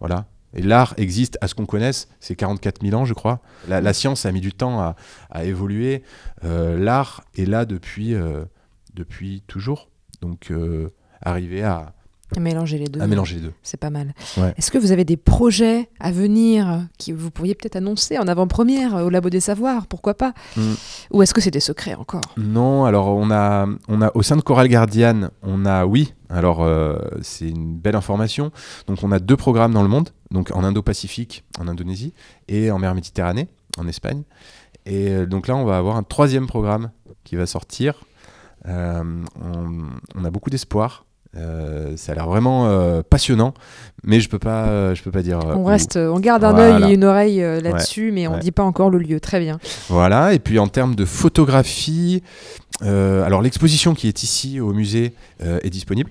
Voilà. 0.00 0.26
Et 0.54 0.62
l'art 0.62 0.94
existe, 0.96 1.36
à 1.40 1.48
ce 1.48 1.54
qu'on 1.54 1.66
connaisse, 1.66 2.08
c'est 2.18 2.34
44 2.34 2.82
000 2.82 2.98
ans, 2.98 3.04
je 3.04 3.14
crois. 3.14 3.40
La, 3.68 3.92
science 3.92 4.24
a 4.24 4.32
mis 4.32 4.40
du 4.40 4.52
temps 4.52 4.80
à, 4.80 4.96
à 5.30 5.44
évoluer. 5.44 6.02
Euh, 6.44 6.78
l'art 6.78 7.24
est 7.36 7.44
là 7.44 7.66
depuis, 7.66 8.14
euh, 8.14 8.44
depuis 8.94 9.42
toujours. 9.46 9.90
Donc, 10.22 10.50
euh, 10.50 10.94
arriver 11.20 11.62
à, 11.62 11.92
À 12.36 12.40
mélanger 12.40 12.78
les 12.78 12.86
deux. 12.86 13.00
à 13.00 13.06
mélanger 13.06 13.36
les 13.36 13.42
deux. 13.42 13.52
C'est 13.62 13.76
pas 13.76 13.90
mal. 13.90 14.12
Ouais. 14.36 14.52
Est-ce 14.56 14.70
que 14.72 14.78
vous 14.78 14.90
avez 14.90 15.04
des 15.04 15.16
projets 15.16 15.88
à 16.00 16.10
venir 16.10 16.86
qui 16.98 17.12
vous 17.12 17.30
pourriez 17.30 17.54
peut-être 17.54 17.76
annoncer 17.76 18.18
en 18.18 18.26
avant-première 18.26 18.94
au 18.96 19.10
Labo 19.10 19.30
des 19.30 19.38
Savoirs 19.40 19.86
Pourquoi 19.86 20.14
pas 20.14 20.32
Mm. 20.56 20.72
Ou 21.12 21.22
est-ce 21.22 21.32
que 21.32 21.40
c'est 21.40 21.50
des 21.52 21.60
secrets 21.60 21.94
encore 21.94 22.22
Non, 22.36 22.84
alors 22.84 23.08
on 23.08 23.30
a, 23.30 23.66
on 23.88 24.02
a 24.02 24.10
au 24.14 24.22
sein 24.22 24.36
de 24.36 24.40
Coral 24.42 24.68
Guardian, 24.68 25.30
on 25.42 25.64
a 25.66 25.86
oui. 25.86 26.14
Alors 26.28 26.62
euh, 26.64 26.98
c'est 27.22 27.48
une 27.48 27.76
belle 27.76 27.94
information. 27.96 28.50
Donc 28.88 28.98
on 29.04 29.12
a 29.12 29.20
deux 29.20 29.36
programmes 29.36 29.72
dans 29.72 29.82
le 29.82 29.88
monde, 29.88 30.10
donc 30.32 30.50
en 30.52 30.64
Indo-Pacifique, 30.64 31.44
en 31.60 31.68
Indonésie, 31.68 32.12
et 32.48 32.70
en 32.72 32.78
mer 32.80 32.94
Méditerranée, 32.94 33.48
en 33.78 33.86
Espagne. 33.86 34.22
Et 34.84 35.10
euh, 35.10 35.26
donc 35.26 35.46
là, 35.48 35.54
on 35.56 35.64
va 35.64 35.78
avoir 35.78 35.96
un 35.96 36.02
troisième 36.02 36.46
programme 36.48 36.90
qui 37.24 37.36
va 37.36 37.46
sortir. 37.46 38.02
Euh, 38.66 39.02
on, 39.40 39.84
on 40.16 40.24
a 40.24 40.30
beaucoup 40.30 40.50
d'espoir. 40.50 41.05
Euh, 41.36 41.96
ça 41.96 42.12
a 42.12 42.14
l'air 42.14 42.26
vraiment 42.26 42.66
euh, 42.66 43.02
passionnant, 43.08 43.52
mais 44.04 44.20
je 44.20 44.28
peux 44.28 44.38
pas, 44.38 44.68
euh, 44.68 44.94
je 44.94 45.02
peux 45.02 45.10
pas 45.10 45.22
dire. 45.22 45.38
On 45.44 45.64
reste, 45.64 45.96
on 45.96 46.18
garde 46.18 46.44
un 46.44 46.52
Voilà. 46.52 46.86
œil 46.86 46.90
et 46.90 46.94
une 46.94 47.04
oreille 47.04 47.40
là-dessus, 47.62 48.10
mais 48.12 48.26
on 48.26 48.34
ouais. 48.34 48.40
dit 48.40 48.52
pas 48.52 48.62
encore 48.62 48.90
le 48.90 48.98
lieu. 48.98 49.20
Très 49.20 49.38
bien. 49.40 49.58
Voilà, 49.88 50.32
et 50.34 50.38
puis 50.38 50.58
en 50.58 50.68
termes 50.68 50.94
de 50.94 51.04
photographie, 51.04 52.22
alors 52.80 53.42
l'exposition 53.42 53.94
qui 53.94 54.08
est 54.08 54.22
ici 54.22 54.60
au 54.60 54.72
musée 54.72 55.14
est 55.40 55.70
disponible. 55.70 56.10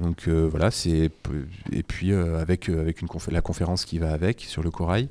Donc 0.00 0.28
voilà, 0.28 0.70
c'est 0.70 1.10
et 1.72 1.82
puis 1.82 2.12
avec 2.12 2.68
avec 2.68 3.00
une 3.02 3.08
confé- 3.08 3.30
la 3.32 3.40
conférence 3.40 3.84
qui 3.84 3.98
va 3.98 4.12
avec 4.12 4.40
sur 4.40 4.62
le 4.62 4.70
corail. 4.70 5.08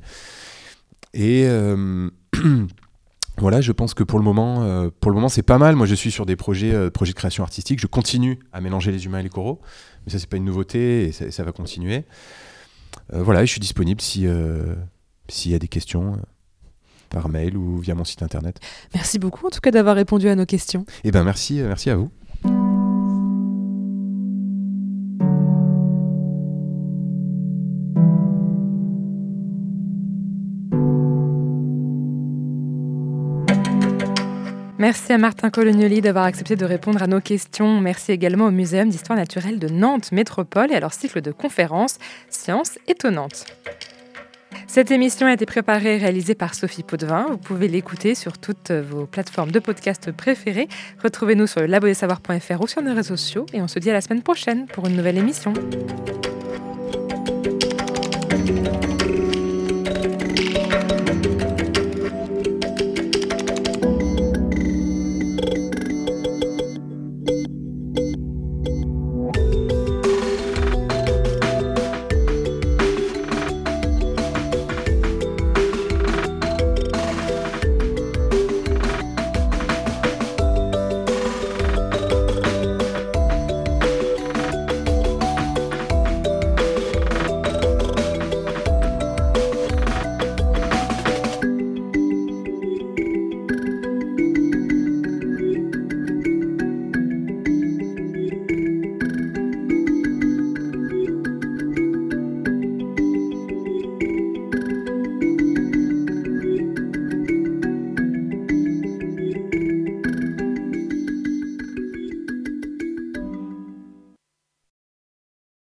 Et 1.14 1.48
voilà, 3.38 3.62
je 3.62 3.72
pense 3.72 3.94
que 3.94 4.04
pour 4.04 4.20
le 4.20 4.26
moment, 4.26 4.64
euh, 4.64 4.90
pour 5.00 5.12
le 5.12 5.16
moment, 5.16 5.30
c'est 5.30 5.44
pas 5.44 5.58
mal. 5.58 5.76
Moi, 5.76 5.86
je 5.86 5.96
suis 5.96 6.12
sur 6.12 6.26
des 6.26 6.36
projets, 6.36 6.74
euh, 6.74 6.90
projets 6.90 7.12
de 7.12 7.18
création 7.18 7.44
artistique. 7.44 7.80
Je 7.80 7.88
continue 7.88 8.40
à 8.54 8.62
mélanger 8.62 8.92
les 8.92 9.06
humains 9.06 9.20
et 9.20 9.24
les 9.24 9.30
coraux, 9.30 9.60
mais 10.06 10.12
ça, 10.12 10.20
c'est 10.20 10.30
pas 10.30 10.38
une 10.38 10.46
nouveauté 10.46 11.06
et 11.06 11.12
ça, 11.12 11.30
ça 11.32 11.44
va 11.44 11.52
continuer. 11.52 12.06
Euh, 13.14 13.22
voilà, 13.22 13.44
je 13.44 13.52
suis 13.52 13.60
disponible 13.60 14.02
si 14.02 14.26
s'il 15.28 15.52
y 15.52 15.56
a 15.56 15.60
des 15.60 15.68
questions 15.68 16.20
par 17.10 17.30
mail 17.30 17.58
ou 17.58 17.80
via 17.80 17.96
mon 17.96 18.04
site 18.04 18.22
internet. 18.22 18.60
Merci 18.94 19.18
beaucoup 19.18 19.48
en 19.48 19.50
tout 19.50 19.60
cas 19.60 19.72
d'avoir 19.72 19.96
répondu 19.96 20.30
à 20.30 20.36
nos 20.36 20.46
questions. 20.46 20.86
Eh 21.04 21.12
ben 21.12 21.24
merci, 21.24 21.62
merci 21.64 21.90
à 21.90 21.96
vous. 21.96 22.12
Merci 34.86 35.14
à 35.14 35.18
Martin 35.18 35.50
Colognoli 35.50 36.00
d'avoir 36.00 36.26
accepté 36.26 36.56
de 36.56 36.64
répondre 36.64 37.02
à 37.02 37.08
nos 37.08 37.20
questions. 37.20 37.82
Merci 37.82 38.12
également 38.12 38.46
au 38.46 38.52
Muséum 38.52 38.88
d'histoire 38.88 39.18
naturelle 39.18 39.58
de 39.58 39.68
Nantes 39.68 40.12
Métropole 40.12 40.72
et 40.72 40.76
à 40.76 40.80
leur 40.80 40.94
cycle 40.94 41.22
de 41.22 41.32
conférences 41.32 41.98
Sciences 42.30 42.78
étonnantes. 42.88 43.48
Cette 44.68 44.92
émission 44.92 45.26
a 45.26 45.34
été 45.34 45.48
préparée 45.48 45.96
et 45.96 45.98
réalisée 45.98 46.36
par 46.36 46.54
Sophie 46.54 46.84
Potvin. 46.84 47.26
Vous 47.32 47.38
pouvez 47.40 47.68
l'écouter 47.68 48.14
sur 48.14 48.38
toutes 48.38 48.70
vos 48.70 49.08
plateformes 49.08 49.50
de 49.50 49.58
podcast 49.58 50.12
préférées. 50.12 50.68
Retrouvez-nous 51.02 51.48
sur 51.48 51.62
le 51.62 51.66
labodessavoir.fr 51.66 52.62
ou 52.62 52.68
sur 52.68 52.84
nos 52.84 52.94
réseaux 52.94 53.16
sociaux 53.18 53.48
et 53.54 53.64
on 53.64 53.68
se 53.68 53.80
dit 53.80 53.90
à 53.90 53.94
la 53.94 54.02
semaine 54.02 54.22
prochaine 54.22 54.68
pour 54.68 54.86
une 54.86 54.98
nouvelle 54.98 55.18
émission. 55.18 55.52